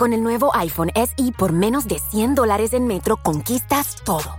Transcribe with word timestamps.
Con 0.00 0.14
el 0.14 0.22
nuevo 0.22 0.50
iPhone 0.54 0.90
SE 0.94 1.30
por 1.36 1.52
menos 1.52 1.86
de 1.86 1.98
100 1.98 2.34
dólares 2.34 2.72
en 2.72 2.86
Metro, 2.86 3.18
conquistas 3.18 3.96
todo. 4.02 4.38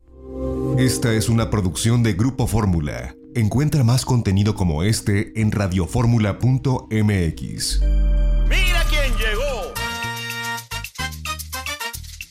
Esta 0.77 1.13
es 1.13 1.29
una 1.29 1.49
producción 1.49 2.03
de 2.03 2.13
Grupo 2.13 2.47
Fórmula. 2.47 3.15
Encuentra 3.35 3.83
más 3.83 4.05
contenido 4.05 4.55
como 4.55 4.83
este 4.83 5.39
en 5.39 5.51
radioformula.mx. 5.51 7.81
¡Mira 8.49 8.83
quién 8.89 9.13
llegó! 9.17 9.73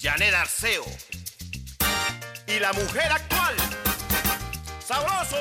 Janet 0.00 0.34
Arceo. 0.34 0.84
Y 2.46 2.58
la 2.58 2.72
mujer 2.72 3.12
actual. 3.12 3.54
¡Sabroso! 4.84 5.36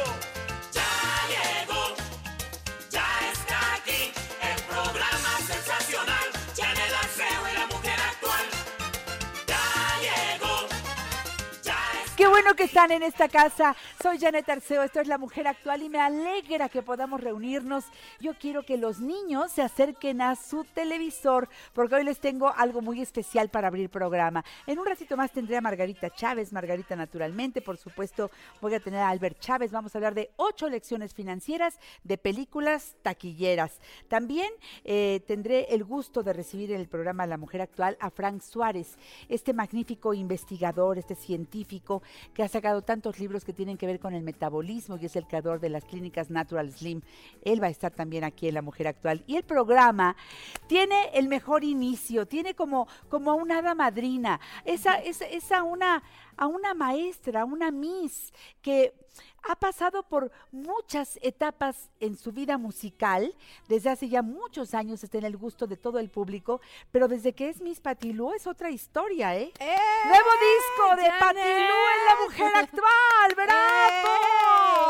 Bueno 12.30 12.54
que 12.54 12.66
están 12.66 12.92
en 12.92 13.02
esta 13.02 13.28
casa. 13.28 13.76
Soy 14.02 14.20
Janet 14.20 14.48
Arceo, 14.48 14.84
esto 14.84 15.00
es 15.00 15.08
La 15.08 15.18
Mujer 15.18 15.48
Actual 15.48 15.82
y 15.82 15.90
me 15.90 16.00
alegra 16.00 16.70
que 16.70 16.84
podamos 16.84 17.22
reunirnos. 17.22 17.86
Yo 18.20 18.34
quiero 18.36 18.64
que 18.64 18.78
los 18.78 19.00
niños 19.00 19.52
se 19.52 19.64
acerquen 19.64 20.22
a 20.22 20.36
su 20.36 20.64
televisor 20.64 21.50
porque 21.74 21.96
hoy 21.96 22.04
les 22.04 22.20
tengo 22.20 22.54
algo 22.56 22.82
muy 22.82 23.02
especial 23.02 23.50
para 23.50 23.68
abrir 23.68 23.90
programa. 23.90 24.46
En 24.68 24.78
un 24.78 24.86
ratito 24.86 25.18
más 25.18 25.32
tendré 25.32 25.58
a 25.58 25.62
Margarita 25.62 26.12
Chávez, 26.12 26.54
Margarita 26.54 26.96
naturalmente, 26.96 27.62
por 27.62 27.78
supuesto 27.78 28.30
voy 28.62 28.76
a 28.76 28.80
tener 28.80 29.00
a 29.00 29.10
Albert 29.10 29.40
Chávez. 29.40 29.72
Vamos 29.72 29.96
a 29.96 29.98
hablar 29.98 30.14
de 30.14 30.30
ocho 30.36 30.70
lecciones 30.70 31.14
financieras 31.14 31.80
de 32.04 32.18
películas 32.18 32.96
taquilleras. 33.02 33.80
También 34.08 34.52
eh, 34.84 35.22
tendré 35.26 35.74
el 35.74 35.84
gusto 35.84 36.22
de 36.22 36.34
recibir 36.34 36.72
en 36.72 36.80
el 36.80 36.88
programa 36.88 37.26
La 37.26 37.38
Mujer 37.38 37.62
Actual 37.62 37.98
a 38.00 38.12
Frank 38.12 38.42
Suárez, 38.42 38.98
este 39.30 39.54
magnífico 39.54 40.14
investigador, 40.14 41.00
este 41.00 41.16
científico 41.16 42.04
que 42.34 42.44
ha 42.44 42.48
sacado 42.48 42.82
tantos 42.82 43.20
libros 43.20 43.46
que 43.46 43.54
tienen 43.54 43.78
que 43.78 43.86
ver 43.86 44.00
con 44.00 44.14
el 44.14 44.24
metabolismo 44.24 44.98
y 44.98 45.06
es 45.06 45.16
el 45.16 45.28
creador 45.28 45.60
de 45.60 45.70
las 45.70 45.86
clínicas 45.86 46.30
Natural 46.30 46.72
Slim. 46.72 47.02
Él 47.44 47.62
va 47.62 47.68
a 47.68 47.72
estar 47.72 47.92
también 47.92 48.24
aquí 48.24 48.48
en 48.48 48.56
La 48.56 48.62
Mujer 48.62 48.88
Actual. 48.88 49.24
Y 49.28 49.36
el 49.36 49.44
programa 49.44 50.16
tiene 50.68 51.10
el 51.14 51.28
mejor 51.28 51.64
inicio, 51.64 52.26
tiene 52.26 52.56
como, 52.56 52.88
como 53.10 53.32
a 53.32 53.36
una 53.36 53.60
hada 53.60 53.76
madrina, 53.76 54.40
esa, 54.66 54.98
esa, 54.98 55.64
una, 55.64 56.04
a 56.38 56.48
una 56.48 56.74
maestra, 56.74 57.46
una 57.46 57.72
miss 57.72 58.34
que 58.62 58.94
ha 59.48 59.56
pasado 59.56 60.04
por 60.04 60.32
muchas 60.52 61.20
etapas 61.22 61.90
en 62.00 62.18
su 62.18 62.32
vida 62.32 62.58
musical, 62.58 63.36
desde 63.68 63.90
hace 63.90 64.10
ya 64.10 64.22
muchos 64.22 64.74
años 64.74 65.04
está 65.04 65.18
en 65.18 65.26
el 65.26 65.38
gusto 65.38 65.68
de 65.68 65.78
todo 65.78 66.00
el 66.00 66.10
público, 66.10 66.62
pero 66.92 67.08
desde 67.08 67.34
que 67.34 67.50
es 67.50 67.62
Miss 67.62 67.80
Patilú 67.80 68.34
es 68.34 68.48
otra 68.48 68.70
historia, 68.70 69.36
¿eh? 69.36 69.52
Nuevo 69.60 70.30
disco 70.40 70.96
de 70.96 71.10
Janet! 71.10 71.20
Patilú 71.20 71.76
en 71.96 72.06
la 72.06 72.16
mujer 72.24 72.52
actual, 72.56 73.36
¡bravo! 73.36 74.10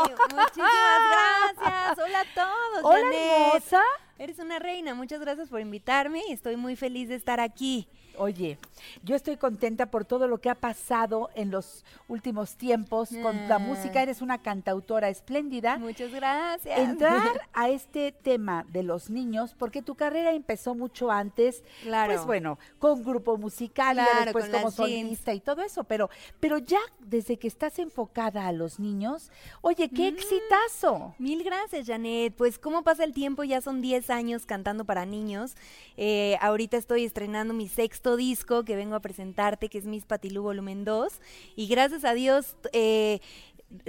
¡Ey! 0.08 0.14
Muchísimas 0.36 1.56
gracias. 1.56 1.98
Hola 1.98 2.20
a 2.20 2.34
todos. 2.34 2.84
Hola, 2.84 3.02
Janet. 3.02 3.46
hermosa. 3.46 4.09
Eres 4.20 4.38
una 4.38 4.58
reina. 4.58 4.92
Muchas 4.94 5.18
gracias 5.18 5.48
por 5.48 5.62
invitarme 5.62 6.20
y 6.28 6.32
estoy 6.32 6.54
muy 6.56 6.76
feliz 6.76 7.08
de 7.08 7.14
estar 7.14 7.40
aquí. 7.40 7.88
Oye, 8.18 8.58
yo 9.02 9.16
estoy 9.16 9.38
contenta 9.38 9.86
por 9.86 10.04
todo 10.04 10.28
lo 10.28 10.36
que 10.42 10.50
ha 10.50 10.54
pasado 10.54 11.30
en 11.34 11.50
los 11.50 11.86
últimos 12.06 12.56
tiempos 12.56 13.08
con 13.22 13.48
la 13.48 13.54
Ah. 13.54 13.58
música. 13.58 14.02
Eres 14.02 14.20
una 14.20 14.36
cantautora 14.36 15.08
espléndida. 15.08 15.78
Muchas 15.78 16.10
gracias. 16.12 16.78
Entrar 16.78 17.22
a 17.54 17.70
este 17.70 18.12
tema 18.12 18.66
de 18.68 18.82
los 18.82 19.08
niños, 19.08 19.54
porque 19.58 19.80
tu 19.80 19.94
carrera 19.94 20.32
empezó 20.32 20.74
mucho 20.74 21.10
antes, 21.10 21.62
Claro. 21.82 22.12
pues 22.12 22.26
bueno, 22.26 22.58
con 22.78 23.02
grupo 23.02 23.38
musical 23.38 23.96
y 23.96 24.00
Claro, 24.04 24.24
después 24.24 24.44
con 24.50 24.52
como 24.54 24.70
solista 24.70 25.32
y 25.32 25.40
todo 25.40 25.62
eso, 25.62 25.84
pero, 25.84 26.10
pero 26.40 26.58
ya 26.58 26.80
desde 26.98 27.38
que 27.38 27.48
estás 27.48 27.78
enfocada 27.78 28.46
a 28.48 28.52
los 28.52 28.78
niños, 28.78 29.30
oye, 29.62 29.88
qué 29.88 30.12
Mm. 30.12 30.16
exitazo. 30.16 31.14
Mil 31.18 31.42
gracias, 31.42 31.86
Janet. 31.86 32.34
Pues, 32.36 32.58
¿cómo 32.58 32.82
pasa 32.82 33.04
el 33.04 33.14
tiempo? 33.14 33.44
Ya 33.44 33.62
son 33.62 33.80
10 33.80 34.09
años 34.10 34.46
cantando 34.46 34.84
para 34.84 35.06
niños. 35.06 35.54
Eh, 35.96 36.36
ahorita 36.40 36.76
estoy 36.76 37.04
estrenando 37.04 37.54
mi 37.54 37.68
sexto 37.68 38.16
disco 38.16 38.64
que 38.64 38.76
vengo 38.76 38.94
a 38.94 39.00
presentarte, 39.00 39.68
que 39.68 39.78
es 39.78 39.86
Miss 39.86 40.04
Patilú 40.04 40.42
Volumen 40.42 40.84
2. 40.84 41.20
Y 41.56 41.66
gracias 41.68 42.04
a 42.04 42.14
Dios, 42.14 42.56
eh, 42.72 43.20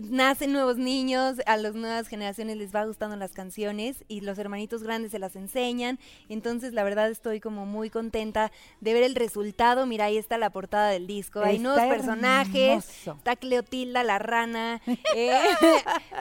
nacen 0.01 0.53
nuevos 0.53 0.77
niños, 0.77 1.37
a 1.45 1.57
las 1.57 1.73
nuevas 1.73 2.07
generaciones 2.07 2.57
les 2.57 2.73
va 2.73 2.85
gustando 2.85 3.15
las 3.15 3.31
canciones 3.33 4.03
y 4.07 4.21
los 4.21 4.37
hermanitos 4.37 4.83
grandes 4.83 5.11
se 5.11 5.19
las 5.19 5.35
enseñan. 5.35 5.97
Entonces, 6.29 6.73
la 6.73 6.83
verdad, 6.83 7.09
estoy 7.09 7.39
como 7.39 7.65
muy 7.65 7.89
contenta 7.89 8.51
de 8.79 8.93
ver 8.93 9.03
el 9.03 9.15
resultado. 9.15 9.85
Mira, 9.85 10.05
ahí 10.05 10.17
está 10.17 10.37
la 10.37 10.51
portada 10.51 10.89
del 10.89 11.07
disco. 11.07 11.41
Hay 11.41 11.57
nuevos 11.59 11.81
personajes. 11.81 12.69
hermoso. 12.69 13.13
Está 13.17 13.35
Cleotilda, 13.35 14.03
la 14.03 14.19
rana. 14.19 14.81
eh, 15.15 15.39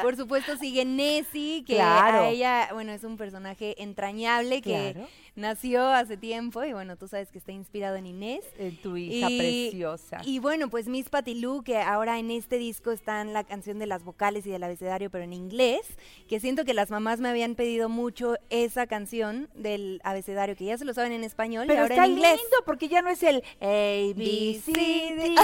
por 0.03 0.17
supuesto 0.17 0.57
sigue 0.57 0.85
Nessie, 0.85 1.65
que 1.65 1.75
Claro. 1.75 2.23
a 2.23 2.29
ella, 2.29 2.69
bueno, 2.73 2.93
es 2.93 3.05
un 3.05 3.17
personaje 3.17 3.81
entrañable 3.83 4.63
que 4.63 4.93
Claro. 4.95 5.09
nació 5.37 5.87
hace 5.89 6.17
tiempo 6.17 6.65
y 6.65 6.73
bueno, 6.73 6.97
tú 6.97 7.09
sabes 7.09 7.31
que 7.31 7.39
está 7.39 7.53
inspirado 7.53 7.97
en 7.97 8.07
Inés. 8.07 8.45
En 8.59 8.77
tu 8.81 8.97
hija 8.97 9.31
Y- 9.31 9.39
preciosa. 9.39 10.21
Y 10.25 10.39
bueno, 10.39 10.69
pues 10.71 10.89
Miss 10.89 11.09
Patilú, 11.11 11.63
que 11.63 11.77
ahora 11.79 12.19
en 12.19 12.31
este 12.31 12.57
disco 12.59 12.91
está 12.91 13.21
en 13.21 13.33
la 13.33 13.45
canción 13.51 13.79
de 13.79 13.87
las 13.87 14.05
vocales 14.05 14.47
y 14.47 14.51
del 14.51 14.63
abecedario, 14.63 15.11
pero 15.11 15.25
en 15.25 15.33
inglés, 15.35 15.83
que 16.29 16.41
siento 16.41 16.65
que 16.65 16.73
las 16.73 16.91
mamás 16.91 17.21
me 17.21 17.29
habían 17.29 17.55
pedido 17.57 17.89
mucho 17.89 18.37
esa 18.49 18.87
canción 18.87 19.51
del 19.55 20.01
abecedario, 20.05 20.55
que 20.57 20.65
ya 20.65 20.79
se 20.79 20.85
lo 20.85 20.95
saben 20.95 21.13
en 21.13 21.25
español 21.25 21.65
y 21.65 21.69
Pero 21.69 21.83
ahora 21.83 21.95
está 21.95 22.05
en 22.07 22.13
inglés. 22.13 22.37
lindo 22.41 22.57
porque 22.65 22.89
ya 22.89 23.03
no 23.03 23.11
es 23.11 23.23
el 23.23 23.43
A, 23.61 24.15
B, 24.17 24.61
C, 24.65 24.73
D, 24.73 25.35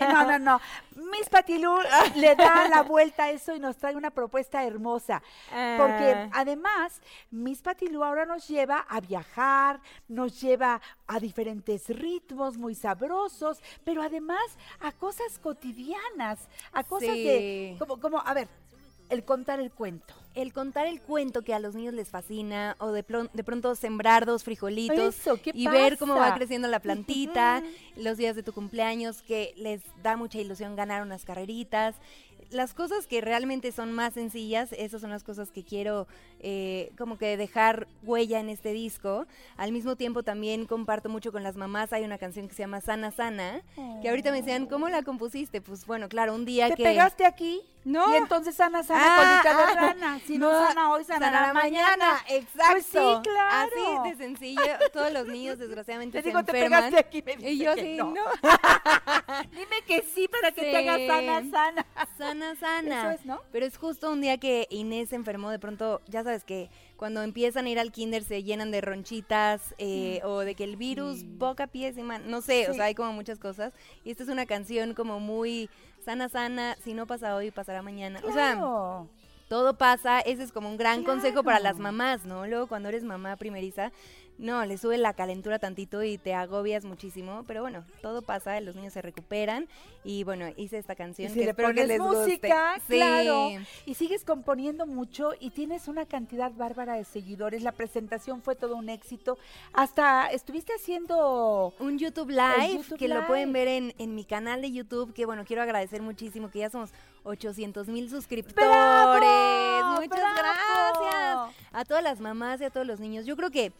E. 0.00 0.04
No, 0.12 0.24
no, 0.26 0.38
no. 0.38 0.60
Miss 1.12 1.28
Patilú 1.28 1.76
le 2.16 2.34
da 2.34 2.66
la 2.68 2.82
vuelta 2.82 3.24
a 3.24 3.30
eso 3.30 3.54
y 3.54 3.60
nos 3.60 3.76
trae 3.76 3.94
una 3.94 4.10
propuesta 4.10 4.64
hermosa. 4.64 5.22
Porque 5.50 6.12
Ah. 6.14 6.30
además, 6.32 7.00
Miss 7.30 7.60
Patilú 7.62 8.02
ahora 8.04 8.24
nos 8.26 8.48
lleva 8.48 8.78
a 8.88 9.00
viajar, 9.00 9.80
nos 10.08 10.40
lleva 10.40 10.80
a 11.06 11.20
diferentes 11.20 11.88
ritmos 11.88 12.56
muy 12.56 12.74
sabrosos, 12.74 13.60
pero 13.84 14.02
además 14.02 14.40
a 14.80 14.92
cosas 14.92 15.38
cotidianas, 15.38 16.48
a 16.72 16.82
cosas 16.84 17.14
de, 17.14 17.33
Como, 17.78 18.00
como, 18.00 18.20
a 18.20 18.34
ver, 18.34 18.48
el 19.08 19.24
contar 19.24 19.60
el 19.60 19.70
cuento. 19.70 20.14
El 20.34 20.52
contar 20.52 20.86
el 20.86 21.00
cuento 21.00 21.42
que 21.42 21.54
a 21.54 21.60
los 21.60 21.74
niños 21.74 21.94
les 21.94 22.08
fascina, 22.08 22.76
o 22.80 22.90
de, 22.90 23.04
de 23.32 23.44
pronto 23.44 23.74
sembrar 23.76 24.26
dos 24.26 24.42
frijolitos 24.42 25.16
Eso, 25.16 25.40
¿qué 25.40 25.52
y 25.54 25.68
ver 25.68 25.96
cómo 25.96 26.16
va 26.16 26.34
creciendo 26.34 26.66
la 26.68 26.80
plantita, 26.80 27.62
los 27.96 28.16
días 28.16 28.34
de 28.34 28.42
tu 28.42 28.52
cumpleaños 28.52 29.22
que 29.22 29.54
les 29.56 29.82
da 30.02 30.16
mucha 30.16 30.38
ilusión 30.38 30.74
ganar 30.76 31.02
unas 31.02 31.24
carreritas. 31.24 31.94
Las 32.50 32.74
cosas 32.74 33.06
que 33.06 33.20
realmente 33.20 33.72
son 33.72 33.92
más 33.92 34.14
sencillas, 34.14 34.72
esas 34.72 35.00
son 35.00 35.10
las 35.10 35.24
cosas 35.24 35.50
que 35.50 35.64
quiero 35.64 36.06
eh, 36.40 36.92
como 36.98 37.16
que 37.16 37.36
dejar 37.36 37.88
huella 38.02 38.38
en 38.38 38.48
este 38.48 38.72
disco. 38.72 39.26
Al 39.56 39.72
mismo 39.72 39.96
tiempo 39.96 40.22
también 40.22 40.66
comparto 40.66 41.08
mucho 41.08 41.32
con 41.32 41.42
las 41.42 41.56
mamás, 41.56 41.92
hay 41.92 42.04
una 42.04 42.18
canción 42.18 42.46
que 42.48 42.54
se 42.54 42.62
llama 42.62 42.80
Sana 42.80 43.10
Sana, 43.12 43.62
que 44.02 44.08
ahorita 44.08 44.30
me 44.30 44.38
decían, 44.38 44.66
¿cómo 44.66 44.88
la 44.88 45.02
compusiste? 45.02 45.60
Pues 45.60 45.86
bueno, 45.86 46.08
claro, 46.08 46.34
un 46.34 46.44
día 46.44 46.68
¿Te 46.68 46.76
que... 46.76 46.82
pegaste 46.82 47.24
aquí? 47.24 47.62
No. 47.84 48.14
Y 48.14 48.16
entonces 48.16 48.54
sana, 48.54 48.82
sana, 48.82 49.02
Ah, 49.04 49.42
colita 49.42 49.56
de 49.56 49.62
ah, 49.62 49.74
rana. 49.74 50.20
Si 50.26 50.38
no, 50.38 50.50
no, 50.52 50.66
sana 50.66 50.90
hoy, 50.92 51.04
sanará, 51.04 51.36
sanará 51.38 51.52
mañana. 51.54 52.24
Exacto. 52.28 52.72
Pues 52.72 52.86
sí, 52.86 52.98
claro. 53.22 53.72
Así 54.02 54.08
de 54.10 54.16
sencillo. 54.16 54.62
Todos 54.92 55.12
los 55.12 55.26
niños, 55.26 55.58
desgraciadamente, 55.58 56.18
Te 56.18 56.22
se 56.22 56.28
digo, 56.28 56.42
te 56.44 56.52
enferman. 56.52 56.94
aquí. 56.96 57.22
Me 57.22 57.50
Y 57.50 57.58
yo 57.58 57.74
sí, 57.74 57.96
no. 57.96 58.10
no. 58.12 58.24
Dime 59.52 59.82
que 59.86 60.02
sí 60.02 60.28
para 60.28 60.52
que 60.52 60.62
te 60.62 60.76
hagas 60.76 60.98
Sí. 60.98 61.06
sana, 61.06 61.50
sana. 61.50 61.86
Sana, 62.18 62.54
sana. 62.56 63.00
Eso 63.00 63.20
es, 63.20 63.26
¿no? 63.26 63.40
Pero 63.52 63.66
es 63.66 63.76
justo 63.76 64.10
un 64.10 64.20
día 64.20 64.38
que 64.38 64.66
Inés 64.70 65.10
se 65.10 65.16
enfermó, 65.16 65.50
de 65.50 65.58
pronto, 65.58 66.00
ya 66.06 66.22
sabes 66.24 66.44
que 66.44 66.70
cuando 66.96 67.22
empiezan 67.22 67.66
a 67.66 67.70
ir 67.70 67.78
al 67.78 67.92
kinder 67.92 68.22
se 68.24 68.42
llenan 68.42 68.70
de 68.70 68.80
ronchitas 68.80 69.74
eh, 69.78 70.20
o 70.24 70.40
de 70.40 70.54
que 70.54 70.64
el 70.64 70.76
virus 70.76 71.24
boca, 71.24 71.66
pies 71.66 71.98
y 71.98 72.02
manos, 72.02 72.28
no 72.28 72.40
sé, 72.40 72.68
o 72.68 72.72
Sí. 72.72 72.76
sea, 72.76 72.86
hay 72.86 72.94
como 72.94 73.12
muchas 73.12 73.38
cosas. 73.38 73.72
Y 74.04 74.10
esta 74.10 74.22
es 74.22 74.28
una 74.28 74.46
canción 74.46 74.94
como 74.94 75.20
muy 75.20 75.68
sana, 76.04 76.28
sana, 76.28 76.76
si 76.84 76.94
no 76.94 77.06
pasa 77.06 77.34
hoy, 77.34 77.50
pasará 77.50 77.82
mañana. 77.82 78.20
O 78.24 78.32
sea, 78.32 78.52
Claro. 78.52 79.08
Todo 79.48 79.76
pasa, 79.76 80.20
ese 80.20 80.42
es 80.42 80.52
como 80.52 80.68
un 80.68 80.76
gran 80.76 81.04
consejo 81.04 81.42
para 81.42 81.60
las 81.60 81.78
mamás, 81.78 82.24
¿no? 82.24 82.46
Luego 82.46 82.66
cuando 82.66 82.88
eres 82.88 83.04
mamá 83.04 83.36
primeriza, 83.36 83.92
no, 84.36 84.64
le 84.64 84.78
sube 84.78 84.98
la 84.98 85.12
calentura 85.12 85.60
tantito 85.60 86.02
y 86.02 86.18
te 86.18 86.34
agobias 86.34 86.84
muchísimo, 86.84 87.44
pero 87.46 87.60
bueno, 87.60 87.84
todo 88.02 88.20
pasa, 88.20 88.60
los 88.60 88.74
niños 88.74 88.92
se 88.92 89.00
recuperan 89.00 89.68
y 90.02 90.24
bueno, 90.24 90.46
hice 90.56 90.76
esta 90.78 90.96
canción 90.96 91.30
Y 91.30 91.34
que 91.34 91.40
le 91.44 91.50
espero 91.50 91.68
que 91.68 91.74
pones 91.74 91.88
les 91.88 91.98
guste. 92.00 92.18
música, 92.24 92.74
Sí. 92.88 92.96
claro. 92.96 93.50
Y 93.86 93.94
sigues 93.94 94.24
componiendo 94.24 94.86
mucho 94.86 95.30
y 95.38 95.50
tienes 95.50 95.86
una 95.86 96.04
cantidad 96.06 96.50
bárbara 96.50 96.94
de 96.94 97.04
seguidores. 97.04 97.62
La 97.62 97.70
presentación 97.70 98.42
fue 98.42 98.56
todo 98.56 98.74
un 98.74 98.88
éxito. 98.88 99.38
Hasta 99.72 100.26
estuviste 100.32 100.72
haciendo 100.74 101.72
Un 101.78 101.98
YouTube 102.00 102.30
Live 102.30 102.74
YouTube 102.78 102.98
que 102.98 103.06
lo 103.06 103.26
pueden 103.28 103.52
ver 103.52 103.68
en, 103.68 103.94
en 103.98 104.16
mi 104.16 104.24
canal 104.24 104.62
de 104.62 104.72
YouTube, 104.72 105.12
que 105.14 105.26
bueno, 105.26 105.44
quiero 105.44 105.62
agradecer 105.62 106.02
muchísimo 106.02 106.50
que 106.50 106.58
ya 106.60 106.70
somos 106.70 106.90
800 107.24 107.88
mil 107.88 108.08
suscriptores. 108.08 108.68
¡Bravo! 108.68 110.00
Muchas 110.00 110.08
¡Bravo! 110.08 110.34
gracias 110.34 111.68
a 111.72 111.84
todas 111.84 112.02
las 112.02 112.20
mamás 112.20 112.60
y 112.60 112.64
a 112.64 112.70
todos 112.70 112.86
los 112.86 113.00
niños. 113.00 113.26
Yo 113.26 113.36
creo 113.36 113.50
que, 113.50 113.72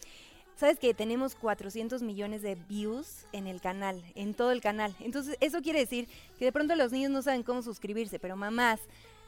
¿sabes 0.56 0.79
que 0.79 0.94
Tenemos 0.94 1.35
400 1.35 2.02
millones 2.02 2.43
de 2.43 2.56
views 2.69 3.26
en 3.32 3.46
el 3.46 3.61
canal, 3.61 4.02
en 4.14 4.35
todo 4.35 4.50
el 4.50 4.61
canal. 4.61 4.94
Entonces, 5.00 5.37
eso 5.41 5.61
quiere 5.62 5.81
decir 5.81 6.08
que 6.38 6.46
de 6.46 6.52
pronto 6.52 6.75
los 6.75 6.93
niños 6.93 7.11
no 7.11 7.23
saben 7.23 7.43
cómo 7.43 7.62
suscribirse, 7.62 8.19
pero 8.19 8.37
mamás, 8.37 8.81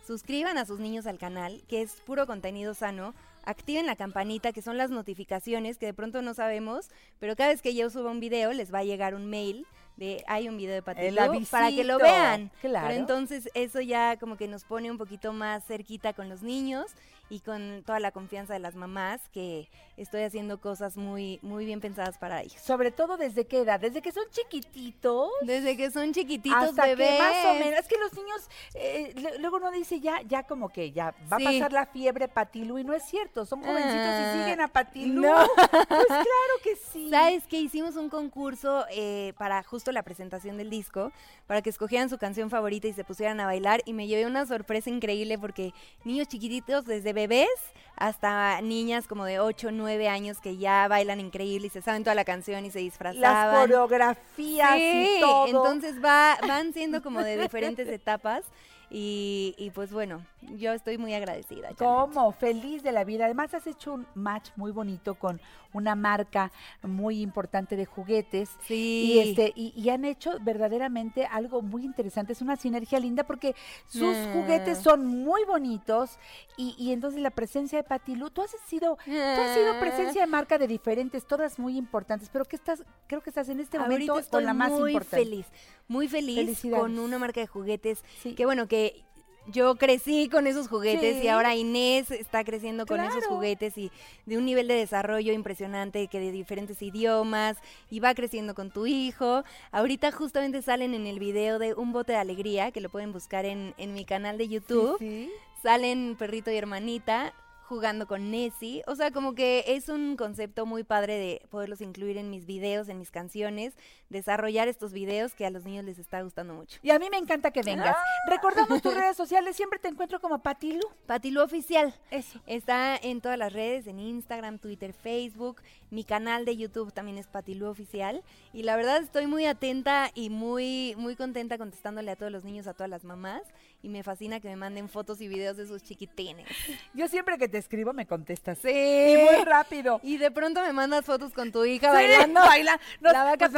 suscriban 0.07 0.59
a 0.59 0.65
sus 0.65 0.81
niños 0.81 1.07
al 1.07 1.19
canal, 1.19 1.63
que 1.69 1.83
es 1.83 2.01
puro 2.07 2.27
contenido 2.27 2.75
sano. 2.75 3.15
Activen 3.45 3.87
la 3.87 3.97
campanita, 3.97 4.53
que 4.53 4.63
son 4.63 4.77
las 4.77 4.91
notificaciones, 4.91 5.79
que 5.79 5.87
de 5.87 5.95
pronto 5.95 6.21
no 6.23 6.35
sabemos, 6.35 6.89
pero 7.21 7.37
cada 7.37 7.51
vez 7.51 7.63
que 7.63 7.75
yo 7.75 7.91
suba 7.91 8.11
un 8.11 8.21
video, 8.21 8.53
les 8.53 8.73
va 8.75 8.81
a 8.81 8.85
llegar 8.85 9.15
un 9.15 9.27
mail 9.27 9.67
de 9.97 10.23
hay 10.27 10.49
un 10.49 10.57
video 10.57 10.75
de 10.75 10.83
Patilú 10.83 11.19
El 11.33 11.47
para 11.47 11.71
que 11.71 11.85
lo 11.85 11.99
vean. 11.99 12.51
claro. 12.61 12.89
Pero 12.89 13.01
entonces 13.01 13.49
eso 13.55 13.81
ya 13.81 14.17
como 14.19 14.37
que 14.37 14.47
nos 14.49 14.65
pone 14.65 14.91
un 14.91 14.99
poquito 14.99 15.33
más 15.33 15.65
cerquita 15.65 16.13
con 16.13 16.29
los 16.29 16.43
niños 16.43 16.95
y 17.29 17.41
con 17.41 17.83
toda 17.85 17.99
la 18.01 18.13
confianza 18.13 18.53
de 18.53 18.59
las 18.61 18.75
mamás 18.77 19.21
que 19.31 19.69
estoy 19.97 20.23
haciendo 20.23 20.61
cosas 20.61 20.97
muy 20.97 21.39
muy 21.43 21.65
bien 21.65 21.81
pensadas 21.81 22.19
para 22.19 22.43
ellos. 22.43 22.61
sobre 22.63 22.91
todo 22.91 23.17
desde 23.17 23.47
qué 23.47 23.61
edad, 23.61 23.81
desde 23.81 24.01
que 24.03 24.13
son 24.13 24.25
chiquititos. 24.31 25.31
Desde 25.43 25.77
que 25.77 25.91
son 25.91 26.13
chiquititos 26.13 26.63
hasta 26.63 26.87
bebés. 26.87 27.09
que 27.11 27.19
más 27.19 27.47
o 27.47 27.55
menos, 27.59 27.81
es 27.81 27.89
que 27.89 27.97
los 27.99 28.13
niños, 28.15 28.49
eh, 28.75 29.15
luego 29.41 29.57
uno 29.57 29.71
dice 29.71 30.01
ya, 30.01 30.21
ya 30.23 30.45
como 30.45 30.69
que 30.69 30.93
ya 30.93 31.15
va 31.33 31.39
Sí. 31.39 31.47
a 31.47 31.51
pasar 31.51 31.73
la 31.73 31.87
fiebre 31.87 32.29
Patilú 32.29 32.79
y 32.79 32.85
no 32.85 32.95
es 32.95 33.05
cierto, 33.05 33.45
son 33.45 33.61
jovencitos 33.63 33.97
Ah, 33.97 34.33
y 34.35 34.39
siguen 34.43 34.61
a 34.61 34.69
Patilú. 34.69 35.23
no. 35.23 35.37
Pues 35.89 36.07
claro 36.09 36.55
que 36.63 36.77
sí. 36.77 37.11
¿Sabes 37.11 37.47
que 37.47 37.57
Hicimos 37.67 37.97
un 37.97 38.09
concurso 38.09 38.85
eh, 38.91 39.33
para 39.39 39.63
justo 39.65 39.91
la 39.91 40.03
presentación 40.05 40.57
del 40.57 40.71
disco, 40.71 41.11
para 41.47 41.63
que 41.63 41.71
escogieran 41.71 42.09
su 42.09 42.17
canción 42.19 42.49
favorita 42.51 42.87
y 42.87 42.93
se 42.93 43.03
pusieran 43.03 43.41
a 43.41 43.47
bailar 43.47 43.83
y 43.87 43.93
me 43.93 44.07
llevé 44.07 44.25
una 44.27 44.47
sorpresa 44.47 44.89
increíble 44.91 45.37
porque 45.39 45.73
niños 46.05 46.29
chiquititos 46.29 46.85
desde 46.85 47.13
bebés 47.17 47.49
hasta 47.97 48.61
niñas 48.61 49.09
como 49.09 49.25
de 49.25 49.41
8 49.41 49.69
o 49.69 49.71
9 49.73 50.09
años 50.09 50.39
que 50.41 50.59
ya 50.59 50.87
bailan 50.87 51.19
increíble 51.19 51.67
y 51.67 51.71
se 51.71 51.81
saben 51.83 52.05
toda 52.05 52.15
la 52.15 52.25
canción 52.27 52.65
y 52.67 52.71
se 52.71 52.79
disfrazaban. 52.79 53.21
Las 53.23 53.59
coreografías 53.61 54.77
y 54.77 54.81
Sí, 54.81 55.17
todo. 55.21 55.47
entonces 55.47 56.05
va, 56.05 56.37
van 56.47 56.73
siendo 56.75 57.03
como 57.03 57.23
de 57.23 57.39
diferentes 57.39 57.89
etapas 58.01 58.45
y, 58.91 59.55
y 59.59 59.71
pues 59.71 59.91
bueno, 59.93 60.25
yo 60.57 60.73
estoy 60.73 60.97
muy 60.99 61.13
agradecida. 61.15 61.69
Janet. 61.77 61.79
¿Cómo? 61.79 62.33
Feliz 62.33 62.83
de 62.83 62.93
la 62.93 63.05
vida. 63.05 63.25
Además 63.25 63.53
has 63.55 63.67
hecho 63.67 63.95
un 63.95 64.07
match 64.15 64.51
muy 64.57 64.71
bonito 64.73 65.15
con 65.17 65.41
una 65.73 65.95
marca 65.95 66.53
muy 66.83 67.21
importante 67.21 67.77
de 67.77 67.85
juguetes. 67.85 68.49
Sí. 68.67 69.13
Y, 69.13 69.19
este, 69.19 69.53
y, 69.57 69.73
y 69.77 69.91
han 69.91 70.05
hecho 70.05 70.39
verdaderamente 70.41 71.27
algo 71.27 71.61
muy 71.63 71.85
interesante. 71.85 72.33
Es 72.33 72.41
una 72.41 72.57
sinergia 72.57 72.99
linda 73.01 73.25
porque 73.25 73.55
sus 73.89 74.15
Ah. 74.17 74.31
juguetes 74.33 74.79
son 74.79 75.05
muy 75.07 75.45
bonitos 75.45 76.19
y, 76.57 76.75
y 76.79 76.93
entonces 76.93 77.21
la 77.21 77.31
presencia 77.31 77.79
de 77.79 77.85
Patilú, 77.85 78.31
tú 78.31 78.43
has 78.43 78.53
sido, 78.67 78.97
tú 79.05 79.11
has 79.13 79.55
sido 79.55 79.79
presencia 79.81 80.23
de 80.23 80.27
marca 80.27 80.57
de 80.59 80.67
diferentes, 80.67 81.27
todas 81.27 81.59
muy 81.59 81.77
importantes, 81.77 82.31
pero 82.33 82.45
que 82.45 82.57
estás, 82.57 82.83
creo 83.07 83.21
que 83.21 83.31
estás 83.31 83.49
en 83.49 83.61
este 83.61 83.77
Ahorita 83.77 83.93
momento 83.93 84.19
estoy 84.19 84.39
con 84.39 84.47
la 84.47 84.55
más 84.55 84.71
muy 84.71 84.93
importante. 84.93 85.25
feliz, 85.25 85.47
muy 85.89 86.09
feliz 86.09 86.63
con 86.71 86.99
una 86.99 87.19
marca 87.19 87.41
de 87.41 87.47
juguetes. 87.47 88.03
Sí. 88.23 88.35
Que 88.35 88.45
bueno, 88.45 88.67
que 88.69 89.03
yo 89.49 89.77
crecí 89.77 90.29
con 90.29 90.49
esos 90.49 90.67
juguetes 90.67 91.19
Sí. 91.19 91.25
y 91.27 91.29
ahora 91.29 91.55
Inés 91.55 92.11
está 92.11 92.43
creciendo 92.43 92.85
con 92.85 92.99
esos 92.99 93.25
juguetes 93.27 93.79
y 93.79 93.93
de 94.25 94.39
un 94.39 94.45
nivel 94.45 94.67
de 94.67 94.75
desarrollo 94.75 95.33
impresionante 95.33 96.09
que 96.09 96.19
de 96.19 96.33
diferentes 96.33 96.83
idiomas 96.83 97.57
y 97.89 98.01
va 98.01 98.13
creciendo 98.15 98.57
con 98.57 98.73
tu 98.73 98.87
hijo. 98.87 99.45
Ahorita 99.71 100.11
justamente 100.11 100.63
salen 100.63 100.95
en 100.95 101.07
el 101.07 101.21
video 101.21 101.61
de 101.61 101.75
Un 101.75 101.93
bote 101.93 102.13
de 102.13 102.19
alegría, 102.19 102.73
que 102.73 102.81
lo 102.81 102.89
pueden 102.91 103.13
buscar 103.13 103.45
en, 103.45 103.73
en 103.79 103.95
mi 103.95 104.05
canal 104.05 104.37
de 104.37 104.49
YouTube. 104.49 104.99
Sí, 104.99 105.29
sí. 105.29 105.33
Salen 105.63 106.17
perrito 106.19 106.51
y 106.51 106.57
hermanita 106.57 107.33
jugando 107.69 108.07
con 108.07 108.31
Nessie. 108.31 108.83
O 108.87 108.95
sea, 108.95 109.11
como 109.11 109.35
que 109.35 109.65
es 109.67 109.89
un 109.89 110.17
concepto 110.17 110.67
muy 110.67 110.85
padre 110.85 111.15
de 111.19 111.43
poderlos 111.51 111.81
incluir 111.81 112.17
en 112.17 112.31
mis 112.31 112.47
videos, 112.47 112.89
en 112.89 112.99
mis 113.01 113.11
canciones, 113.11 113.75
desarrollar 114.09 114.69
estos 114.69 114.93
videos 114.93 115.35
que 115.35 115.47
a 115.47 115.51
los 115.51 115.65
niños 115.65 115.85
les 115.85 115.99
está 115.99 116.23
gustando 116.23 116.55
mucho. 116.55 116.79
Y 116.83 116.91
a 116.91 116.99
mí 116.99 117.09
me 117.11 117.17
encanta 117.19 117.51
que 117.51 117.63
vengas. 117.63 117.97
Recordamos 118.29 118.81
tus 118.83 118.95
redes 118.95 119.17
sociales, 119.17 119.57
siempre 119.57 119.79
te 119.79 119.89
encuentro 119.89 120.21
como 120.21 120.39
Patilú. 120.41 120.87
Patilú 121.07 121.43
Oficial. 121.43 121.95
Eso. 122.11 122.41
Está 122.47 122.97
en 122.97 123.21
todas 123.21 123.39
las 123.39 123.53
redes, 123.53 123.87
en 123.87 123.99
Instagram, 123.99 124.59
Twitter, 124.59 124.93
Facebook. 124.93 125.63
Mi 125.91 126.05
canal 126.05 126.45
de 126.45 126.57
YouTube 126.57 126.93
también 126.93 127.19
es 127.19 127.27
Patilú 127.27 127.67
Oficial. 127.67 128.23
Y 128.53 128.63
la 128.63 128.77
verdad 128.77 128.99
estoy 129.03 129.27
muy 129.27 129.47
atenta 129.47 130.11
y 130.15 130.31
muy, 130.31 130.95
muy 130.97 131.17
contenta 131.17 131.59
contestándole 131.59 132.11
a 132.11 132.17
todos 132.17 132.33
los 132.33 132.45
niños, 132.45 132.67
a 132.67 132.75
todas 132.75 132.91
las 132.91 133.05
mamás. 133.05 133.43
Y 133.83 133.89
me 133.89 134.03
fascina 134.03 134.41
que 134.41 134.49
me 134.49 134.57
manden 134.57 134.89
fotos 134.89 135.21
y 135.21 135.29
videos 135.29 135.57
de 135.57 135.67
sus 135.67 135.83
chiquitines. 135.83 136.47
Yo 136.95 137.07
siempre 137.09 137.39
que 137.39 137.49
te 137.49 137.59
escribo 137.59 137.93
me 137.93 138.07
contestas. 138.07 138.59
Sí. 138.59 138.69
Y 138.71 139.17
muy 139.17 139.45
rápido. 139.45 140.01
Y 140.03 140.17
de 140.17 140.31
pronto 140.31 140.61
me 140.63 140.73
mandas 140.73 141.05
fotos 141.05 141.33
con 141.33 141.53
tu 141.53 141.65
hija 141.65 141.89
Sí, 141.89 141.93
bailando. 141.95 142.41
baila. 142.41 142.81
Nos, 143.01 143.13
La 143.13 143.25
vaca 143.25 143.49
pues 143.49 143.53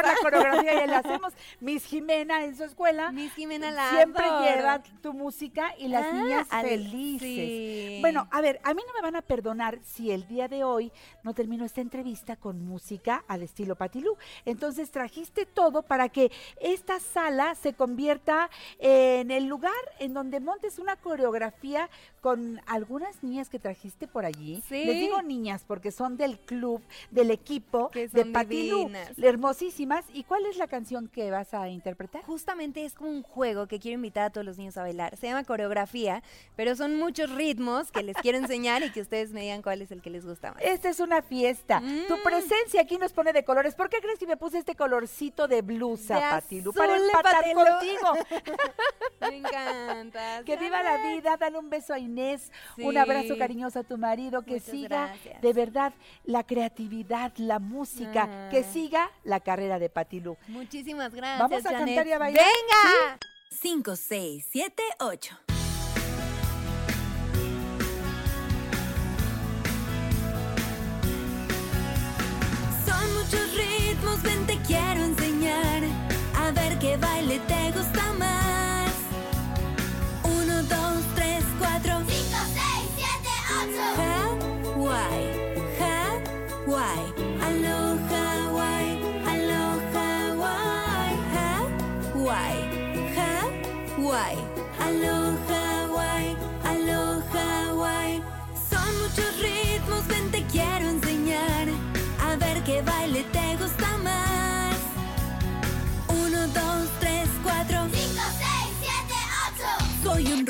aprendemos 0.00 0.02
la 0.04 0.30
coreografía 0.30 0.84
y 0.84 0.88
la 0.88 0.98
hacemos. 0.98 1.32
Miss 1.60 1.84
Jimena 1.86 2.44
en 2.44 2.56
su 2.56 2.64
escuela. 2.64 3.12
Miss 3.12 3.32
Jimena 3.34 3.70
la 3.70 3.90
Siempre 3.90 4.24
adoro. 4.24 4.44
lleva 4.44 4.82
tu 5.02 5.12
música 5.12 5.74
y 5.78 5.88
las 5.88 6.06
Ah, 6.06 6.12
niñas 6.12 6.48
felices. 6.48 7.28
sí. 7.28 7.98
Bueno, 8.00 8.26
a 8.30 8.40
ver, 8.40 8.60
a 8.64 8.74
mí 8.74 8.82
no 8.86 8.92
me 8.94 9.00
van 9.02 9.16
a 9.16 9.22
perdonar 9.22 9.78
si 9.82 10.10
el 10.10 10.26
día 10.26 10.48
de 10.48 10.64
hoy 10.64 10.92
no 11.22 11.34
termino 11.34 11.64
esta 11.64 11.80
entrevista 11.80 12.36
con 12.36 12.64
música 12.64 13.24
al 13.28 13.42
estilo 13.42 13.76
Patilú. 13.76 14.16
Entonces 14.44 14.90
trajiste 14.90 15.46
todo 15.46 15.82
para 15.82 16.08
que 16.08 16.30
esta 16.60 16.98
sala 17.00 17.54
se 17.54 17.74
convierta 17.74 18.50
en 18.78 19.30
el 19.30 19.46
lugar 19.46 19.72
en 19.98 20.14
donde 20.14 20.40
montes 20.40 20.78
una 20.78 20.96
coreografía 20.96 21.88
con 22.22 22.60
algunas 22.66 23.22
niñas 23.24 23.50
que 23.50 23.58
trajiste 23.58 24.06
por 24.06 24.24
allí. 24.24 24.62
Sí. 24.68 24.84
Les 24.84 24.94
digo 25.00 25.20
niñas 25.22 25.64
porque 25.66 25.90
son 25.90 26.16
del 26.16 26.38
club, 26.38 26.80
del 27.10 27.32
equipo 27.32 27.90
Que 27.90 28.06
de 28.06 28.24
Patilú. 28.26 28.88
Hermosísimas. 29.20 30.04
¿Y 30.14 30.22
cuál 30.22 30.46
es 30.46 30.56
la 30.56 30.68
canción 30.68 31.08
que 31.08 31.30
vas 31.32 31.52
a 31.52 31.68
interpretar? 31.68 32.22
Justamente 32.22 32.84
es 32.84 32.94
como 32.94 33.10
un 33.10 33.22
juego 33.24 33.66
que 33.66 33.80
quiero 33.80 33.96
invitar 33.96 34.24
a 34.26 34.30
todos 34.30 34.44
los 34.46 34.56
niños 34.56 34.76
a 34.76 34.82
bailar. 34.82 35.16
Se 35.16 35.26
llama 35.26 35.42
coreografía, 35.42 36.22
pero 36.54 36.76
son 36.76 36.96
muchos 36.96 37.28
ritmos 37.30 37.90
que 37.90 38.04
les 38.04 38.16
quiero 38.18 38.38
enseñar 38.38 38.84
y 38.84 38.90
que 38.92 39.00
ustedes 39.00 39.32
me 39.32 39.40
digan 39.40 39.60
cuál 39.60 39.82
es 39.82 39.90
el 39.90 40.00
que 40.00 40.10
les 40.10 40.24
gusta 40.24 40.52
más. 40.52 40.62
Esta 40.62 40.90
es 40.90 41.00
una 41.00 41.22
fiesta. 41.22 41.80
Tu 41.80 42.16
Mm. 42.16 42.22
presencia 42.22 42.82
aquí 42.82 42.98
nos 42.98 43.12
pone 43.12 43.32
de 43.32 43.44
colores. 43.44 43.74
¿Por 43.74 43.88
qué 43.88 43.98
crees 44.00 44.20
que 44.20 44.28
me 44.28 44.36
puse 44.36 44.58
este 44.58 44.76
colorcito 44.76 45.48
de 45.48 45.62
blusa, 45.62 46.14
De 46.14 46.20
Patilu? 46.20 46.72
Para 46.72 46.96
empatar 46.96 47.44
contigo. 47.52 48.12
Me 49.20 49.36
encanta. 49.38 50.42
que 50.46 50.56
viva 50.56 50.82
la 50.82 50.98
vida. 51.14 51.36
Dale 51.36 51.58
un 51.58 51.68
beso 51.68 51.92
a 51.94 51.98
Inés. 51.98 52.11
Un 52.78 52.92
Sí. 52.92 52.96
abrazo 52.96 53.36
cariñoso 53.38 53.78
a 53.80 53.82
tu 53.84 53.98
marido. 53.98 54.42
Que 54.42 54.54
Muchas 54.54 54.68
siga 54.70 55.06
gracias. 55.08 55.40
de 55.42 55.52
verdad 55.52 55.92
la 56.24 56.44
creatividad, 56.44 57.32
la 57.36 57.58
música. 57.58 58.48
Que 58.50 58.58
Ah. 58.60 58.72
siga 58.72 59.10
la 59.24 59.40
carrera 59.40 59.78
de 59.78 59.88
Patilu. 59.88 60.36
Muchísimas 60.48 61.14
gracias. 61.14 61.38
Vamos 61.40 61.66
a 61.66 61.70
Janet. 61.70 61.86
cantar 61.86 62.06
y 62.06 62.12
a 62.12 62.18
bailar. 62.18 62.44
¡Venga! 62.44 63.18
5, 63.50 63.96
6, 63.96 64.46
7, 64.50 64.82
8. 65.00 65.38
Son 72.86 73.14
muchos 73.14 73.54
ritmos, 73.56 74.22
ven 74.22 74.46
te 74.46 74.56
quiero 74.66 75.04
enseñar 75.04 75.21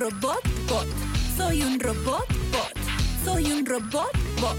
robot 0.02 0.42
bot. 0.66 0.86
Soy 1.36 1.62
un 1.62 1.78
robot 1.78 2.26
bot. 2.50 2.74
Soy 3.24 3.52
un 3.52 3.64
robot 3.64 4.10
bot. 4.40 4.56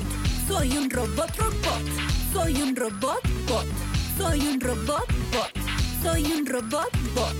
Soy 0.47 0.71
un 0.77 0.89
robot 0.89 1.35
robot. 1.35 1.83
Soy 2.31 2.61
un 2.61 2.73
robot 2.73 3.21
bot. 3.47 3.67
Soy 4.17 4.39
un 4.39 4.61
robot 4.61 5.07
bot. 5.33 5.51
Soy 6.01 6.23
un 6.31 6.45
robot 6.45 6.91
bot. 7.13 7.35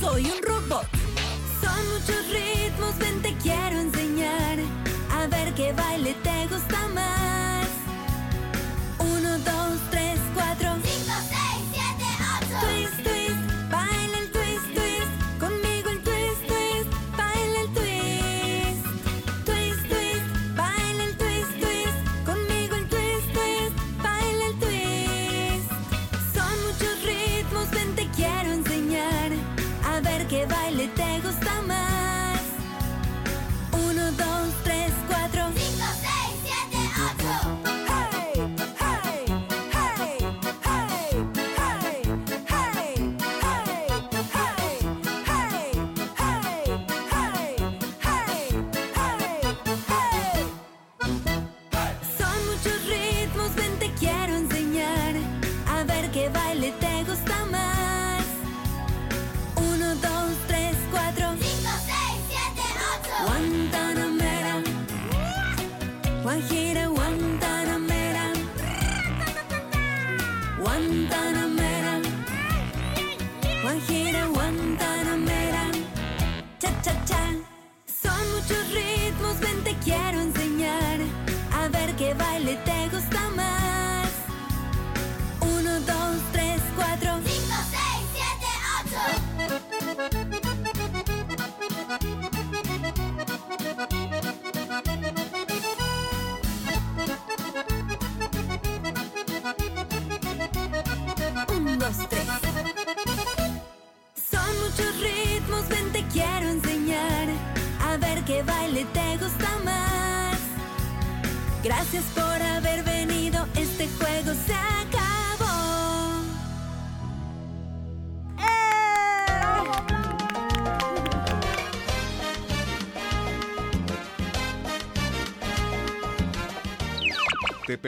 Soy 0.00 0.24
un 0.26 0.40
robot. 0.46 0.86
Son 1.60 1.82
muchos 1.92 2.22
ritmos, 2.30 2.96
ven 3.00 3.20
te 3.22 3.34
quiero 3.42 3.80
enseñar. 3.80 4.58
A 5.10 5.26
ver 5.26 5.52
qué 5.54 5.72
baile 5.72 6.14
te 6.22 6.46
gusta 6.46 6.86
más. 6.94 7.66
Uno, 9.00 9.36
dos, 9.38 9.80
tres, 9.90 10.20
cuatro. 10.32 10.87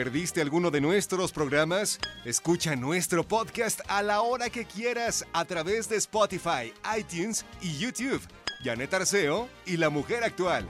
Perdiste 0.03 0.41
alguno 0.41 0.71
de 0.71 0.81
nuestros 0.81 1.31
programas? 1.31 1.99
Escucha 2.25 2.75
nuestro 2.75 3.23
podcast 3.23 3.81
a 3.87 4.01
la 4.01 4.21
hora 4.21 4.49
que 4.49 4.65
quieras 4.65 5.23
a 5.31 5.45
través 5.45 5.87
de 5.89 5.97
Spotify, 5.97 6.73
iTunes 6.97 7.45
y 7.61 7.77
YouTube. 7.77 8.19
Janet 8.63 8.91
Arceo 8.95 9.47
y 9.63 9.77
la 9.77 9.91
mujer 9.91 10.23
actual. 10.23 10.67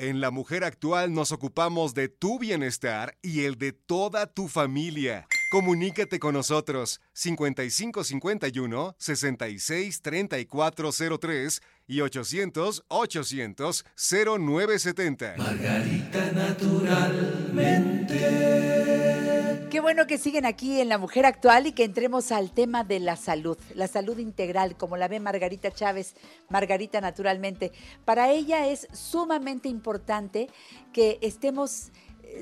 En 0.00 0.20
La 0.20 0.32
Mujer 0.32 0.64
Actual 0.64 1.12
nos 1.12 1.30
ocupamos 1.30 1.94
de 1.94 2.08
tu 2.08 2.40
bienestar 2.40 3.16
y 3.22 3.44
el 3.44 3.56
de 3.56 3.72
toda 3.72 4.26
tu 4.26 4.48
familia. 4.48 5.28
Comunícate 5.50 6.20
con 6.20 6.34
nosotros 6.34 7.00
5551 7.12 8.94
66 8.96 10.00
3403 10.00 11.62
y 11.88 12.00
800 12.02 12.84
800 12.86 13.84
0970. 13.96 15.34
Qué 19.70 19.80
bueno 19.80 20.06
que 20.06 20.18
siguen 20.18 20.46
aquí 20.46 20.80
en 20.80 20.88
La 20.88 20.98
Mujer 20.98 21.26
Actual 21.26 21.66
y 21.66 21.72
que 21.72 21.82
entremos 21.82 22.30
al 22.30 22.52
tema 22.52 22.84
de 22.84 23.00
la 23.00 23.16
salud, 23.16 23.58
la 23.74 23.88
salud 23.88 24.18
integral, 24.18 24.76
como 24.76 24.96
la 24.96 25.08
ve 25.08 25.18
Margarita 25.18 25.72
Chávez, 25.72 26.14
Margarita 26.48 27.00
naturalmente. 27.00 27.72
Para 28.04 28.30
ella 28.30 28.68
es 28.68 28.86
sumamente 28.92 29.68
importante 29.68 30.48
que 30.92 31.18
estemos 31.22 31.90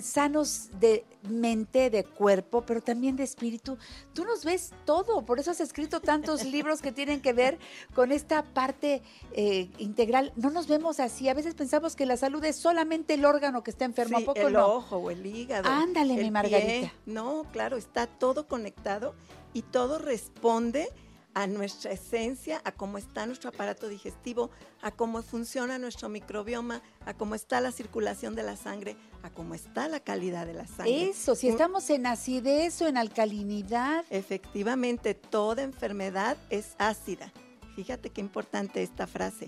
sanos 0.00 0.68
de 0.78 1.04
mente, 1.28 1.90
de 1.90 2.04
cuerpo, 2.04 2.62
pero 2.62 2.80
también 2.80 3.16
de 3.16 3.24
espíritu. 3.24 3.76
Tú 4.14 4.24
nos 4.24 4.44
ves 4.44 4.72
todo, 4.84 5.24
por 5.24 5.38
eso 5.38 5.50
has 5.50 5.60
escrito 5.60 6.00
tantos 6.00 6.44
libros 6.44 6.80
que 6.82 6.92
tienen 6.92 7.20
que 7.20 7.32
ver 7.32 7.58
con 7.94 8.12
esta 8.12 8.42
parte 8.42 9.02
eh, 9.32 9.70
integral. 9.78 10.32
No 10.36 10.50
nos 10.50 10.68
vemos 10.68 11.00
así, 11.00 11.28
a 11.28 11.34
veces 11.34 11.54
pensamos 11.54 11.96
que 11.96 12.06
la 12.06 12.16
salud 12.16 12.44
es 12.44 12.56
solamente 12.56 13.14
el 13.14 13.24
órgano 13.24 13.62
que 13.62 13.70
está 13.70 13.84
enfermo, 13.84 14.18
¿a 14.18 14.20
poco 14.20 14.46
el 14.46 14.52
no? 14.52 14.66
ojo 14.66 14.96
o 14.96 15.10
el 15.10 15.24
hígado. 15.24 15.68
Ándale, 15.68 16.14
el 16.14 16.22
mi 16.24 16.30
Margarita. 16.30 16.68
pie. 16.68 16.92
No, 17.06 17.44
claro, 17.52 17.76
está 17.76 18.06
todo 18.06 18.46
conectado 18.46 19.14
y 19.52 19.62
todo 19.62 19.98
responde 19.98 20.88
a 21.38 21.46
nuestra 21.46 21.92
esencia, 21.92 22.60
a 22.64 22.72
cómo 22.72 22.98
está 22.98 23.24
nuestro 23.24 23.50
aparato 23.50 23.86
digestivo, 23.86 24.50
a 24.82 24.90
cómo 24.90 25.22
funciona 25.22 25.78
nuestro 25.78 26.08
microbioma, 26.08 26.82
a 27.06 27.14
cómo 27.14 27.36
está 27.36 27.60
la 27.60 27.70
circulación 27.70 28.34
de 28.34 28.42
la 28.42 28.56
sangre, 28.56 28.96
a 29.22 29.30
cómo 29.30 29.54
está 29.54 29.86
la 29.86 30.00
calidad 30.00 30.46
de 30.46 30.54
la 30.54 30.66
sangre. 30.66 31.10
Eso, 31.10 31.36
si 31.36 31.46
estamos 31.46 31.90
en 31.90 32.06
acidez 32.06 32.82
o 32.82 32.88
en 32.88 32.96
alcalinidad, 32.96 34.04
Efectivamente, 34.10 35.14
toda 35.14 35.62
enfermedad 35.62 36.36
es 36.50 36.74
ácida. 36.76 37.32
Fíjate 37.76 38.10
qué 38.10 38.20
importante 38.20 38.82
esta 38.82 39.06
frase. 39.06 39.46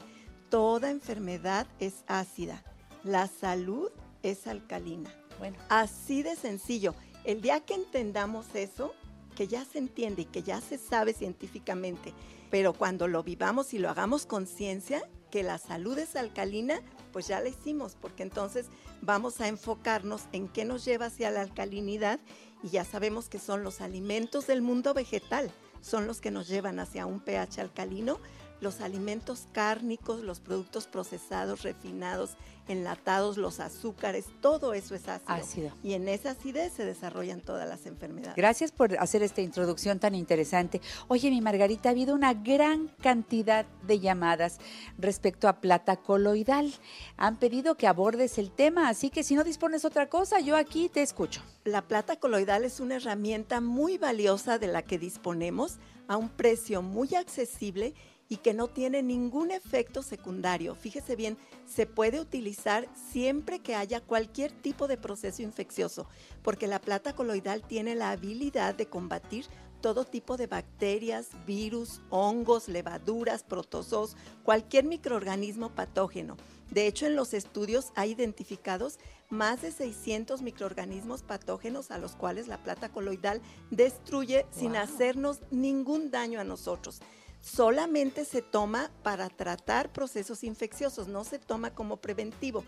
Toda 0.48 0.90
enfermedad 0.90 1.66
es 1.80 2.04
ácida. 2.06 2.62
La 3.02 3.26
salud 3.26 3.90
es 4.22 4.46
alcalina. 4.46 5.10
bueno, 5.40 5.56
Así 5.68 6.22
de 6.22 6.36
sencillo. 6.36 6.94
El 7.24 7.40
día 7.40 7.58
que 7.58 7.74
entendamos 7.74 8.46
eso, 8.54 8.94
que 9.34 9.46
ya 9.46 9.64
se 9.64 9.78
entiende 9.78 10.22
y 10.22 10.26
que 10.26 10.42
ya 10.42 10.60
se 10.60 10.78
sabe 10.78 11.12
científicamente, 11.12 12.12
pero 12.50 12.72
cuando 12.72 13.08
lo 13.08 13.22
vivamos 13.22 13.74
y 13.74 13.78
lo 13.78 13.88
hagamos 13.90 14.26
conciencia, 14.26 15.02
que 15.30 15.42
la 15.42 15.58
salud 15.58 15.98
es 15.98 16.16
alcalina, 16.16 16.80
pues 17.12 17.28
ya 17.28 17.40
la 17.40 17.48
hicimos, 17.48 17.96
porque 18.00 18.22
entonces 18.22 18.66
vamos 19.00 19.40
a 19.40 19.48
enfocarnos 19.48 20.22
en 20.32 20.48
qué 20.48 20.64
nos 20.64 20.84
lleva 20.84 21.06
hacia 21.06 21.30
la 21.30 21.42
alcalinidad 21.42 22.20
y 22.62 22.68
ya 22.68 22.84
sabemos 22.84 23.28
que 23.28 23.38
son 23.38 23.62
los 23.62 23.80
alimentos 23.80 24.46
del 24.46 24.62
mundo 24.62 24.92
vegetal, 24.92 25.50
son 25.80 26.06
los 26.06 26.20
que 26.20 26.30
nos 26.30 26.48
llevan 26.48 26.78
hacia 26.78 27.06
un 27.06 27.20
pH 27.20 27.60
alcalino, 27.60 28.18
los 28.60 28.80
alimentos 28.80 29.46
cárnicos, 29.52 30.22
los 30.22 30.40
productos 30.40 30.86
procesados, 30.86 31.62
refinados, 31.62 32.36
enlatados, 32.68 33.36
los 33.36 33.58
azúcares, 33.58 34.26
todo 34.40 34.74
eso 34.74 34.94
es 34.94 35.08
ácido. 35.08 35.34
Ácido. 35.34 35.72
Y 35.82 35.94
en 35.94 36.08
esa 36.08 36.30
acidez 36.32 36.72
se 36.72 36.84
desarrollan 36.84 37.40
todas 37.40 37.68
las 37.68 37.86
enfermedades. 37.86 38.36
gracias 38.36 38.70
por 38.70 38.96
hacer 38.98 39.22
esta 39.22 39.40
introducción 39.40 39.98
tan 39.98 40.14
interesante. 40.14 40.80
Oye, 41.08 41.30
mi 41.30 41.40
Margarita, 41.40 41.88
ha 41.88 41.92
habido 41.92 42.14
una 42.14 42.34
gran 42.34 42.88
cantidad 43.02 43.66
de 43.86 43.98
llamadas 43.98 44.58
respecto 44.98 45.48
a 45.48 45.60
plata 45.60 45.96
coloidal. 45.96 46.72
Han 47.16 47.38
pedido 47.38 47.76
que 47.76 47.86
abordes 47.86 48.38
el 48.38 48.50
tema, 48.50 48.88
así 48.88 49.10
que 49.10 49.24
si 49.24 49.34
no 49.34 49.44
dispones 49.44 49.84
otra 49.84 50.08
cosa, 50.08 50.40
yo 50.40 50.56
aquí 50.56 50.88
te 50.88 51.02
escucho. 51.02 51.42
La 51.64 51.82
plata 51.82 52.16
coloidal 52.16 52.64
es 52.64 52.80
una 52.80 52.96
herramienta 52.96 53.60
muy 53.60 53.98
valiosa 53.98 54.58
de 54.58 54.68
la 54.68 54.82
que 54.82 54.98
disponemos 54.98 55.78
a 56.08 56.16
un 56.16 56.28
precio 56.28 56.82
muy 56.82 57.14
accesible 57.14 57.94
y 58.30 58.36
que 58.36 58.54
no 58.54 58.68
tiene 58.68 59.02
ningún 59.02 59.50
efecto 59.50 60.02
secundario. 60.02 60.76
Fíjese 60.76 61.16
bien, 61.16 61.36
se 61.66 61.84
puede 61.84 62.20
utilizar 62.20 62.88
siempre 63.12 63.58
que 63.58 63.74
haya 63.74 64.00
cualquier 64.00 64.52
tipo 64.52 64.86
de 64.86 64.96
proceso 64.96 65.42
infeccioso, 65.42 66.06
porque 66.42 66.68
la 66.68 66.80
plata 66.80 67.12
coloidal 67.12 67.62
tiene 67.66 67.96
la 67.96 68.10
habilidad 68.10 68.76
de 68.76 68.86
combatir 68.86 69.46
todo 69.80 70.04
tipo 70.04 70.36
de 70.36 70.46
bacterias, 70.46 71.30
virus, 71.44 72.02
hongos, 72.10 72.68
levaduras, 72.68 73.42
protozoos, 73.42 74.16
cualquier 74.44 74.84
microorganismo 74.84 75.74
patógeno. 75.74 76.36
De 76.70 76.86
hecho, 76.86 77.06
en 77.06 77.16
los 77.16 77.34
estudios 77.34 77.90
hay 77.96 78.12
identificados 78.12 79.00
más 79.28 79.62
de 79.62 79.72
600 79.72 80.42
microorganismos 80.42 81.22
patógenos 81.22 81.90
a 81.90 81.98
los 81.98 82.14
cuales 82.14 82.46
la 82.46 82.62
plata 82.62 82.90
coloidal 82.90 83.40
destruye 83.70 84.46
sin 84.52 84.76
hacernos 84.76 85.40
ningún 85.50 86.10
daño 86.12 86.38
a 86.38 86.44
nosotros. 86.44 87.00
Solamente 87.40 88.24
se 88.24 88.42
toma 88.42 88.90
para 89.02 89.28
tratar 89.28 89.92
procesos 89.92 90.44
infecciosos, 90.44 91.08
no 91.08 91.24
se 91.24 91.38
toma 91.38 91.74
como 91.74 91.96
preventivo. 91.96 92.64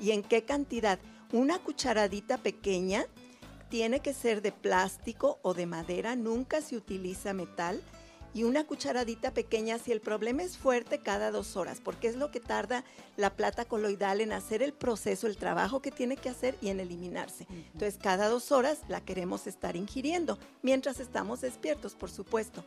¿Y 0.00 0.10
en 0.10 0.22
qué 0.22 0.44
cantidad? 0.44 0.98
Una 1.32 1.58
cucharadita 1.58 2.38
pequeña 2.38 3.06
tiene 3.68 4.00
que 4.00 4.14
ser 4.14 4.42
de 4.42 4.52
plástico 4.52 5.38
o 5.42 5.54
de 5.54 5.66
madera, 5.66 6.16
nunca 6.16 6.60
se 6.60 6.76
utiliza 6.76 7.32
metal. 7.32 7.82
Y 8.36 8.44
una 8.44 8.66
cucharadita 8.66 9.32
pequeña 9.32 9.78
si 9.78 9.92
el 9.92 10.02
problema 10.02 10.42
es 10.42 10.58
fuerte 10.58 10.98
cada 10.98 11.30
dos 11.30 11.56
horas, 11.56 11.80
porque 11.82 12.06
es 12.06 12.16
lo 12.16 12.30
que 12.30 12.38
tarda 12.38 12.84
la 13.16 13.30
plata 13.34 13.64
coloidal 13.64 14.20
en 14.20 14.30
hacer 14.30 14.62
el 14.62 14.74
proceso, 14.74 15.26
el 15.26 15.38
trabajo 15.38 15.80
que 15.80 15.90
tiene 15.90 16.18
que 16.18 16.28
hacer 16.28 16.54
y 16.60 16.68
en 16.68 16.78
eliminarse. 16.80 17.46
Entonces 17.72 17.98
cada 17.98 18.28
dos 18.28 18.52
horas 18.52 18.80
la 18.88 19.00
queremos 19.00 19.46
estar 19.46 19.74
ingiriendo, 19.74 20.38
mientras 20.60 21.00
estamos 21.00 21.40
despiertos, 21.40 21.94
por 21.94 22.10
supuesto. 22.10 22.62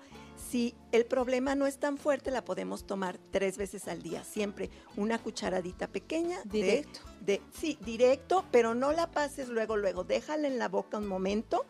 Si 0.50 0.74
el 0.92 1.06
problema 1.06 1.54
no 1.54 1.68
es 1.68 1.78
tan 1.78 2.00
fuerte, 2.00 2.32
la 2.32 2.44
podemos 2.44 2.88
tomar 2.88 3.20
tres 3.30 3.58
veces 3.60 3.88
al 3.88 4.02
día, 4.02 4.24
siempre 4.24 4.72
una 4.98 5.20
cucharadita 5.22 5.86
pequeña. 5.86 6.40
de- 6.46 6.50
Directo. 6.64 7.02
de, 7.22 7.42
sí, 7.54 7.78
directo, 7.86 8.44
pero 8.50 8.74
no 8.74 8.92
la 8.92 9.12
pases 9.12 9.50
luego, 9.50 9.78
luego. 9.78 10.04
Déjala 10.04 10.48
en 10.48 10.58
la 10.58 10.68
boca 10.68 10.98
un 10.98 11.06
momento, 11.06 11.64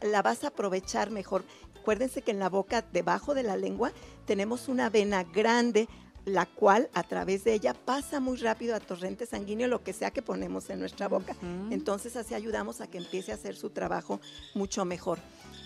la 0.00 0.22
vas 0.22 0.44
a 0.44 0.48
aprovechar 0.48 1.10
mejor. 1.10 1.44
Acuérdense 1.88 2.20
que 2.20 2.32
en 2.32 2.38
la 2.38 2.50
boca, 2.50 2.84
debajo 2.92 3.32
de 3.32 3.42
la 3.42 3.56
lengua, 3.56 3.92
tenemos 4.26 4.68
una 4.68 4.90
vena 4.90 5.24
grande, 5.24 5.88
la 6.26 6.44
cual 6.44 6.90
a 6.92 7.02
través 7.02 7.44
de 7.44 7.54
ella 7.54 7.72
pasa 7.72 8.20
muy 8.20 8.36
rápido 8.36 8.74
a 8.74 8.80
torrente 8.80 9.24
sanguíneo, 9.24 9.68
lo 9.68 9.82
que 9.82 9.94
sea 9.94 10.10
que 10.10 10.20
ponemos 10.20 10.68
en 10.68 10.80
nuestra 10.80 11.08
boca. 11.08 11.34
Entonces 11.70 12.14
así 12.16 12.34
ayudamos 12.34 12.82
a 12.82 12.88
que 12.88 12.98
empiece 12.98 13.32
a 13.32 13.36
hacer 13.36 13.56
su 13.56 13.70
trabajo 13.70 14.20
mucho 14.52 14.84
mejor. 14.84 15.18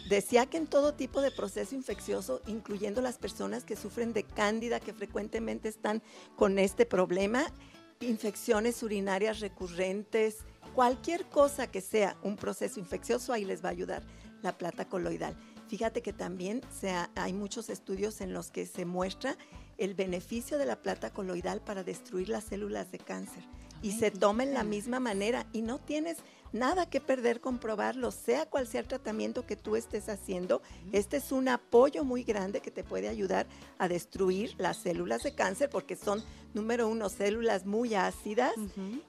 Decía 0.08 0.46
que 0.46 0.58
en 0.58 0.68
todo 0.68 0.94
tipo 0.94 1.22
de 1.22 1.32
proceso 1.32 1.74
infeccioso, 1.74 2.40
incluyendo 2.46 3.02
las 3.02 3.18
personas 3.18 3.64
que 3.64 3.74
sufren 3.74 4.12
de 4.12 4.22
cándida, 4.22 4.78
que 4.78 4.92
frecuentemente 4.92 5.68
están 5.68 6.04
con 6.36 6.60
este 6.60 6.86
problema, 6.86 7.52
infecciones 7.98 8.80
urinarias 8.84 9.40
recurrentes, 9.40 10.36
cualquier 10.76 11.24
cosa 11.26 11.66
que 11.66 11.80
sea 11.80 12.16
un 12.22 12.36
proceso 12.36 12.78
infeccioso, 12.78 13.32
ahí 13.32 13.44
les 13.44 13.64
va 13.64 13.70
a 13.70 13.72
ayudar 13.72 14.04
la 14.42 14.56
plata 14.56 14.88
coloidal. 14.88 15.36
Fíjate 15.72 16.02
que 16.02 16.12
también 16.12 16.60
se 16.70 16.90
ha- 16.90 17.10
hay 17.14 17.32
muchos 17.32 17.70
estudios 17.70 18.20
en 18.20 18.34
los 18.34 18.50
que 18.50 18.66
se 18.66 18.84
muestra 18.84 19.38
el 19.78 19.94
beneficio 19.94 20.58
de 20.58 20.66
la 20.66 20.82
plata 20.82 21.14
coloidal 21.14 21.62
para 21.62 21.82
destruir 21.82 22.28
las 22.28 22.44
células 22.44 22.92
de 22.92 22.98
cáncer. 22.98 23.42
Y 23.82 23.92
se 23.92 24.10
toma 24.10 24.44
en 24.44 24.54
la 24.54 24.64
misma 24.64 25.00
manera 25.00 25.46
y 25.52 25.62
no 25.62 25.78
tienes 25.78 26.18
nada 26.52 26.84
que 26.88 27.00
perder 27.00 27.40
con 27.40 27.58
probarlo, 27.58 28.10
sea 28.10 28.44
cual 28.44 28.66
sea 28.66 28.80
el 28.82 28.86
tratamiento 28.86 29.46
que 29.46 29.56
tú 29.56 29.74
estés 29.74 30.08
haciendo. 30.10 30.60
Este 30.92 31.16
es 31.16 31.32
un 31.32 31.48
apoyo 31.48 32.04
muy 32.04 32.24
grande 32.24 32.60
que 32.60 32.70
te 32.70 32.84
puede 32.84 33.08
ayudar 33.08 33.46
a 33.78 33.88
destruir 33.88 34.54
las 34.58 34.76
células 34.76 35.22
de 35.22 35.34
cáncer 35.34 35.70
porque 35.70 35.96
son, 35.96 36.22
número 36.52 36.88
uno, 36.88 37.08
células 37.08 37.64
muy 37.64 37.94
ácidas 37.94 38.52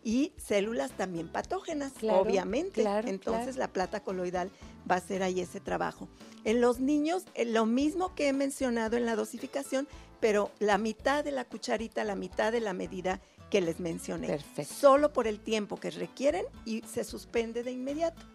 y 0.04 0.32
células 0.38 0.92
también 0.92 1.28
patógenas, 1.28 1.92
Claro, 1.94 2.22
obviamente. 2.22 2.82
claro, 2.82 3.10
Entonces 3.10 3.56
claro. 3.56 3.60
la 3.60 3.68
plata 3.74 4.00
coloidal 4.04 4.50
va 4.90 4.96
a 4.96 5.00
hacer 5.00 5.22
ahí 5.22 5.42
ese 5.42 5.60
trabajo. 5.60 6.08
En 6.46 6.62
los 6.62 6.80
niños, 6.80 7.26
eh, 7.36 7.44
lo 7.46 7.66
mismo 7.66 8.16
que 8.16 8.30
he 8.30 8.34
mencionado 8.34 8.96
en 8.98 9.06
la 9.06 9.16
dosificación, 9.18 9.88
pero 10.24 10.52
la 10.60 10.78
mitad 10.78 11.22
de 11.22 11.34
la 11.34 11.44
cucharita, 11.44 12.06
la 12.06 12.16
mitad 12.16 12.54
de 12.54 12.62
la 12.62 12.72
medida 12.72 13.20
que 13.50 13.60
les 13.60 13.82
mencioné. 13.82 14.28
Perfecto. 14.28 14.74
Solo 14.74 15.12
por 15.12 15.28
el 15.28 15.42
tiempo 15.42 15.76
que 15.76 15.92
requieren 15.92 16.46
y 16.64 16.82
se 16.84 17.04
suspende 17.04 17.62
de 17.62 17.74
inmediato. 17.74 18.33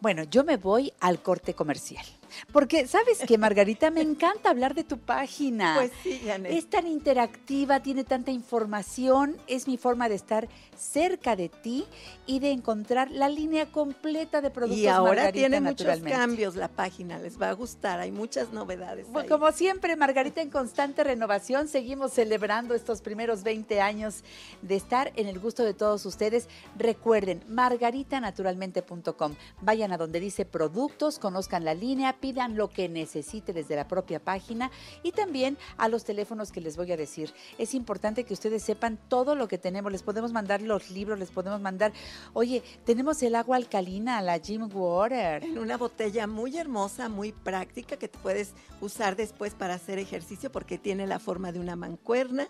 Bueno, 0.00 0.24
yo 0.24 0.44
me 0.44 0.56
voy 0.56 0.92
al 1.00 1.22
corte 1.22 1.54
comercial. 1.54 2.04
Porque, 2.52 2.86
¿sabes 2.86 3.20
qué, 3.26 3.38
Margarita? 3.38 3.90
Me 3.90 4.00
encanta 4.00 4.50
hablar 4.50 4.74
de 4.74 4.84
tu 4.84 4.98
página. 4.98 5.74
Pues 5.76 5.92
sí, 6.02 6.20
Janet. 6.24 6.52
Es 6.52 6.68
tan 6.68 6.86
interactiva, 6.86 7.80
tiene 7.80 8.04
tanta 8.04 8.30
información, 8.30 9.36
es 9.46 9.66
mi 9.66 9.76
forma 9.76 10.08
de 10.08 10.14
estar 10.14 10.48
cerca 10.76 11.36
de 11.36 11.48
ti 11.48 11.86
y 12.26 12.38
de 12.40 12.50
encontrar 12.50 13.10
la 13.10 13.28
línea 13.28 13.66
completa 13.66 14.40
de 14.40 14.50
productos 14.50 14.78
Y 14.78 14.86
ahora 14.86 15.24
Margarita 15.24 15.32
tiene 15.32 15.60
muchos 15.60 16.00
cambios 16.00 16.56
la 16.56 16.68
página, 16.68 17.18
les 17.18 17.40
va 17.40 17.50
a 17.50 17.52
gustar, 17.52 17.98
hay 18.00 18.12
muchas 18.12 18.52
novedades. 18.52 19.06
Ahí. 19.14 19.26
como 19.26 19.50
siempre, 19.52 19.96
Margarita 19.96 20.40
en 20.40 20.50
constante 20.50 21.04
renovación, 21.04 21.68
seguimos 21.68 22.12
celebrando 22.12 22.74
estos 22.74 23.00
primeros 23.00 23.42
20 23.42 23.80
años 23.80 24.22
de 24.62 24.76
estar 24.76 25.12
en 25.16 25.26
el 25.26 25.38
gusto 25.38 25.64
de 25.64 25.74
todos 25.74 26.06
ustedes. 26.06 26.48
Recuerden, 26.76 27.42
margaritanaturalmente.com. 27.48 29.34
Vayan 29.60 29.92
a 29.92 29.98
donde 29.98 30.20
dice 30.20 30.44
productos, 30.44 31.18
conozcan 31.18 31.64
la 31.64 31.74
línea, 31.74 32.18
pidan 32.20 32.56
lo 32.56 32.68
que 32.68 32.88
necesite 32.88 33.52
desde 33.52 33.76
la 33.76 33.88
propia 33.88 34.20
página 34.20 34.70
y 35.02 35.12
también 35.12 35.58
a 35.76 35.88
los 35.88 36.04
teléfonos 36.04 36.52
que 36.52 36.60
les 36.60 36.76
voy 36.76 36.92
a 36.92 36.96
decir. 36.96 37.32
Es 37.58 37.74
importante 37.74 38.24
que 38.24 38.34
ustedes 38.34 38.62
sepan 38.62 38.98
todo 39.08 39.34
lo 39.34 39.48
que 39.48 39.58
tenemos. 39.58 39.92
Les 39.92 40.02
podemos 40.02 40.32
mandar 40.32 40.62
los 40.62 40.90
libros, 40.90 41.18
les 41.18 41.30
podemos 41.30 41.60
mandar, 41.60 41.92
oye, 42.32 42.62
tenemos 42.84 43.22
el 43.22 43.34
agua 43.34 43.56
alcalina, 43.56 44.22
la 44.22 44.38
Gym 44.38 44.68
Water. 44.72 45.44
en 45.44 45.58
una 45.58 45.76
botella 45.76 46.26
muy 46.26 46.56
hermosa, 46.56 47.08
muy 47.08 47.32
práctica, 47.32 47.96
que 47.96 48.08
te 48.08 48.18
puedes 48.18 48.52
usar 48.80 49.16
después 49.16 49.54
para 49.54 49.74
hacer 49.74 49.98
ejercicio 49.98 50.50
porque 50.50 50.78
tiene 50.78 51.06
la 51.06 51.18
forma 51.18 51.52
de 51.52 51.60
una 51.60 51.76
mancuerna. 51.76 52.48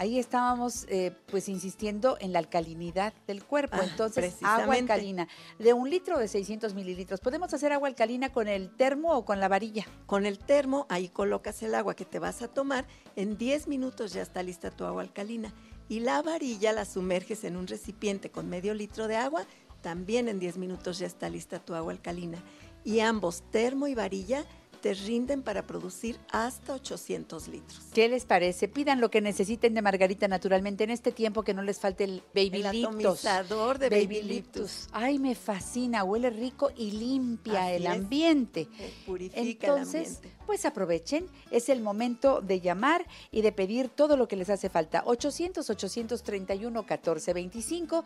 Ahí 0.00 0.18
estábamos 0.18 0.86
eh, 0.88 1.14
pues 1.26 1.46
insistiendo 1.50 2.16
en 2.22 2.32
la 2.32 2.38
alcalinidad 2.38 3.12
del 3.26 3.44
cuerpo. 3.44 3.76
Ah, 3.78 3.84
Entonces, 3.84 4.34
agua 4.42 4.76
alcalina 4.76 5.28
de 5.58 5.74
un 5.74 5.90
litro 5.90 6.18
de 6.18 6.26
600 6.26 6.72
mililitros. 6.72 7.20
¿Podemos 7.20 7.52
hacer 7.52 7.70
agua 7.74 7.86
alcalina 7.86 8.32
con 8.32 8.48
el 8.48 8.74
termo 8.74 9.12
o 9.12 9.26
con 9.26 9.40
la 9.40 9.48
varilla? 9.48 9.86
Con 10.06 10.24
el 10.24 10.38
termo, 10.38 10.86
ahí 10.88 11.10
colocas 11.10 11.62
el 11.62 11.74
agua 11.74 11.96
que 11.96 12.06
te 12.06 12.18
vas 12.18 12.40
a 12.40 12.48
tomar. 12.48 12.86
En 13.14 13.36
10 13.36 13.68
minutos 13.68 14.14
ya 14.14 14.22
está 14.22 14.42
lista 14.42 14.70
tu 14.70 14.86
agua 14.86 15.02
alcalina. 15.02 15.52
Y 15.90 16.00
la 16.00 16.22
varilla 16.22 16.72
la 16.72 16.86
sumerges 16.86 17.44
en 17.44 17.58
un 17.58 17.66
recipiente 17.66 18.30
con 18.30 18.48
medio 18.48 18.72
litro 18.72 19.06
de 19.06 19.16
agua. 19.16 19.44
También 19.82 20.28
en 20.28 20.40
10 20.40 20.56
minutos 20.56 20.98
ya 20.98 21.06
está 21.08 21.28
lista 21.28 21.58
tu 21.58 21.74
agua 21.74 21.92
alcalina. 21.92 22.42
Y 22.84 23.00
ambos, 23.00 23.42
termo 23.50 23.86
y 23.86 23.94
varilla, 23.94 24.46
te 24.80 24.94
rinden 24.94 25.42
para 25.42 25.66
producir 25.66 26.18
hasta 26.30 26.74
800 26.74 27.48
litros. 27.48 27.80
¿Qué 27.94 28.08
les 28.08 28.24
parece? 28.24 28.68
Pidan 28.68 29.00
lo 29.00 29.10
que 29.10 29.20
necesiten 29.20 29.74
de 29.74 29.82
Margarita 29.82 30.26
naturalmente 30.28 30.84
en 30.84 30.90
este 30.90 31.12
tiempo 31.12 31.42
que 31.42 31.54
no 31.54 31.62
les 31.62 31.78
falte 31.78 32.04
el 32.04 32.22
Baby 32.34 32.62
El 32.62 32.72
Liptos. 32.72 33.24
atomizador 33.24 33.78
de 33.78 33.90
Baby 33.90 34.22
Liptus. 34.22 34.88
Ay, 34.92 35.18
me 35.18 35.34
fascina, 35.34 36.04
huele 36.04 36.30
rico 36.30 36.70
y 36.76 36.92
limpia 36.92 37.64
Así 37.66 37.74
el 37.76 37.82
es. 37.86 37.88
ambiente. 37.92 38.68
Eh, 38.78 38.92
Purifica 39.06 39.66
Entonces, 39.68 40.08
el 40.08 40.16
ambiente. 40.16 40.39
Pues 40.50 40.66
aprovechen, 40.66 41.28
es 41.52 41.68
el 41.68 41.80
momento 41.80 42.40
de 42.40 42.60
llamar 42.60 43.06
y 43.30 43.42
de 43.42 43.52
pedir 43.52 43.88
todo 43.88 44.16
lo 44.16 44.26
que 44.26 44.34
les 44.34 44.50
hace 44.50 44.68
falta. 44.68 45.04
800-831-1425 45.04 48.02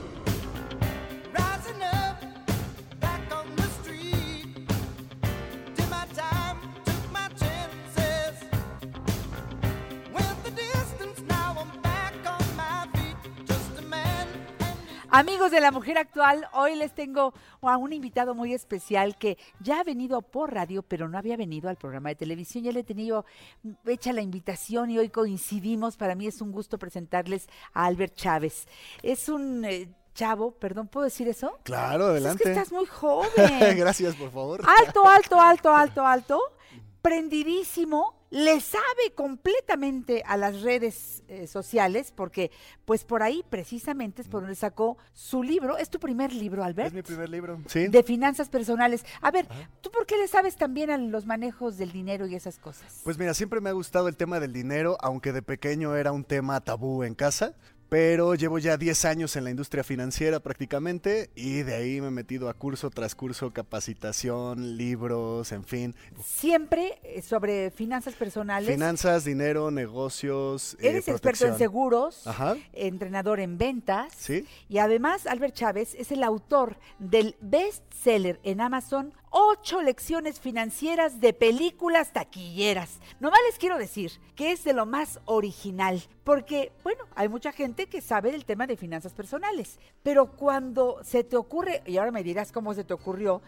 Amigos 15.13 15.51
de 15.51 15.59
la 15.59 15.71
mujer 15.71 15.97
actual, 15.97 16.47
hoy 16.53 16.75
les 16.75 16.93
tengo 16.95 17.33
a 17.61 17.75
un 17.75 17.91
invitado 17.91 18.33
muy 18.33 18.53
especial 18.53 19.17
que 19.17 19.37
ya 19.59 19.81
ha 19.81 19.83
venido 19.83 20.21
por 20.21 20.53
radio, 20.53 20.83
pero 20.83 21.09
no 21.09 21.17
había 21.17 21.35
venido 21.35 21.67
al 21.69 21.75
programa 21.75 22.07
de 22.09 22.15
televisión. 22.15 22.63
Ya 22.63 22.71
le 22.71 22.79
he 22.79 22.83
tenido 22.85 23.25
hecha 23.85 24.13
la 24.13 24.21
invitación 24.21 24.89
y 24.89 24.97
hoy 24.97 25.09
coincidimos. 25.09 25.97
Para 25.97 26.15
mí 26.15 26.27
es 26.27 26.39
un 26.39 26.53
gusto 26.53 26.77
presentarles 26.79 27.49
a 27.73 27.87
Albert 27.87 28.15
Chávez. 28.15 28.67
Es 29.03 29.27
un 29.27 29.65
eh, 29.65 29.89
chavo, 30.15 30.51
perdón, 30.51 30.87
¿puedo 30.87 31.03
decir 31.03 31.27
eso? 31.27 31.59
Claro, 31.63 32.05
Pues 32.05 32.11
adelante. 32.11 32.43
Es 32.43 32.47
que 32.47 32.51
estás 32.59 32.71
muy 32.71 32.85
joven. 32.87 33.77
Gracias, 33.77 34.15
por 34.15 34.31
favor. 34.31 34.61
alto, 34.65 35.05
alto, 35.05 35.41
alto, 35.41 35.75
alto, 35.75 36.05
alto, 36.07 36.39
prendidísimo, 37.01 38.15
le 38.31 38.61
sabe 38.61 39.13
completamente 39.13 40.23
a 40.25 40.37
las 40.37 40.61
redes 40.61 41.21
eh, 41.27 41.47
sociales, 41.47 42.13
porque 42.15 42.49
pues 42.85 43.03
por 43.03 43.23
ahí 43.23 43.43
precisamente 43.49 44.21
es 44.21 44.29
por 44.29 44.41
donde 44.41 44.55
sacó 44.55 44.97
su 45.13 45.43
libro. 45.43 45.77
¿Es 45.77 45.89
tu 45.89 45.99
primer 45.99 46.33
libro, 46.33 46.63
Albert? 46.63 46.87
Es 46.87 46.93
mi 46.93 47.03
primer 47.03 47.29
libro. 47.29 47.61
Sí. 47.67 47.87
De 47.87 48.03
finanzas 48.03 48.47
personales. 48.47 49.05
A 49.21 49.31
ver, 49.31 49.47
¿tú 49.81 49.91
por 49.91 50.05
qué 50.05 50.17
le 50.17 50.29
sabes 50.29 50.55
también 50.55 50.89
a 50.89 50.97
los 50.97 51.25
manejos 51.25 51.77
del 51.77 51.91
dinero 51.91 52.25
y 52.25 52.35
esas 52.35 52.57
cosas? 52.57 53.01
Pues 53.03 53.17
mira, 53.17 53.33
siempre 53.33 53.59
me 53.59 53.69
ha 53.69 53.73
gustado 53.73 54.07
el 54.07 54.15
tema 54.15 54.39
del 54.39 54.53
dinero, 54.53 54.97
aunque 55.01 55.33
de 55.33 55.41
pequeño 55.41 55.95
era 55.97 56.13
un 56.13 56.23
tema 56.23 56.61
tabú 56.61 57.03
en 57.03 57.15
casa. 57.15 57.53
Pero 57.91 58.35
llevo 58.35 58.57
ya 58.57 58.77
10 58.77 59.03
años 59.03 59.35
en 59.35 59.43
la 59.43 59.49
industria 59.49 59.83
financiera 59.83 60.39
prácticamente 60.39 61.29
y 61.35 61.63
de 61.63 61.75
ahí 61.75 61.99
me 61.99 62.07
he 62.07 62.11
metido 62.11 62.47
a 62.47 62.53
curso 62.53 62.89
tras 62.89 63.15
curso, 63.15 63.51
capacitación, 63.51 64.77
libros, 64.77 65.51
en 65.51 65.65
fin. 65.65 65.93
Siempre 66.23 66.99
eh, 67.03 67.21
sobre 67.21 67.69
finanzas 67.69 68.13
personales. 68.13 68.71
Finanzas, 68.73 69.25
dinero, 69.25 69.71
negocios. 69.71 70.75
eh, 70.75 70.87
Eres 70.87 71.09
experto 71.09 71.45
en 71.45 71.57
seguros, 71.57 72.25
Ajá. 72.27 72.55
entrenador 72.71 73.41
en 73.41 73.57
ventas. 73.57 74.13
Sí. 74.17 74.45
Y 74.69 74.77
además, 74.77 75.27
Albert 75.27 75.53
Chávez 75.55 75.93
es 75.95 76.13
el 76.13 76.23
autor 76.23 76.77
del 76.97 77.35
bestseller 77.41 78.39
en 78.43 78.61
Amazon, 78.61 79.13
Ocho 79.33 79.81
lecciones 79.81 80.41
financieras 80.41 81.21
de 81.21 81.31
películas 81.31 82.11
taquilleras. 82.11 82.99
Nomás 83.21 83.39
les 83.47 83.57
quiero 83.57 83.77
decir 83.77 84.11
que 84.35 84.51
es 84.51 84.65
de 84.65 84.73
lo 84.73 84.85
más 84.85 85.21
original, 85.23 86.03
porque, 86.25 86.73
bueno, 86.83 87.05
hay 87.15 87.29
mucha 87.29 87.53
gente 87.53 87.87
que 87.87 88.01
sabe 88.01 88.33
del 88.33 88.43
tema 88.43 88.67
de 88.67 88.75
finanzas 88.75 89.13
personales, 89.13 89.79
pero 90.03 90.25
cuando 90.33 90.97
se 91.05 91.23
te 91.23 91.37
ocurre, 91.37 91.81
y 91.85 91.95
ahora 91.95 92.11
me 92.11 92.23
dirás 92.23 92.51
cómo 92.51 92.73
se 92.73 92.83
te 92.83 92.93
ocurrió, 92.93 93.41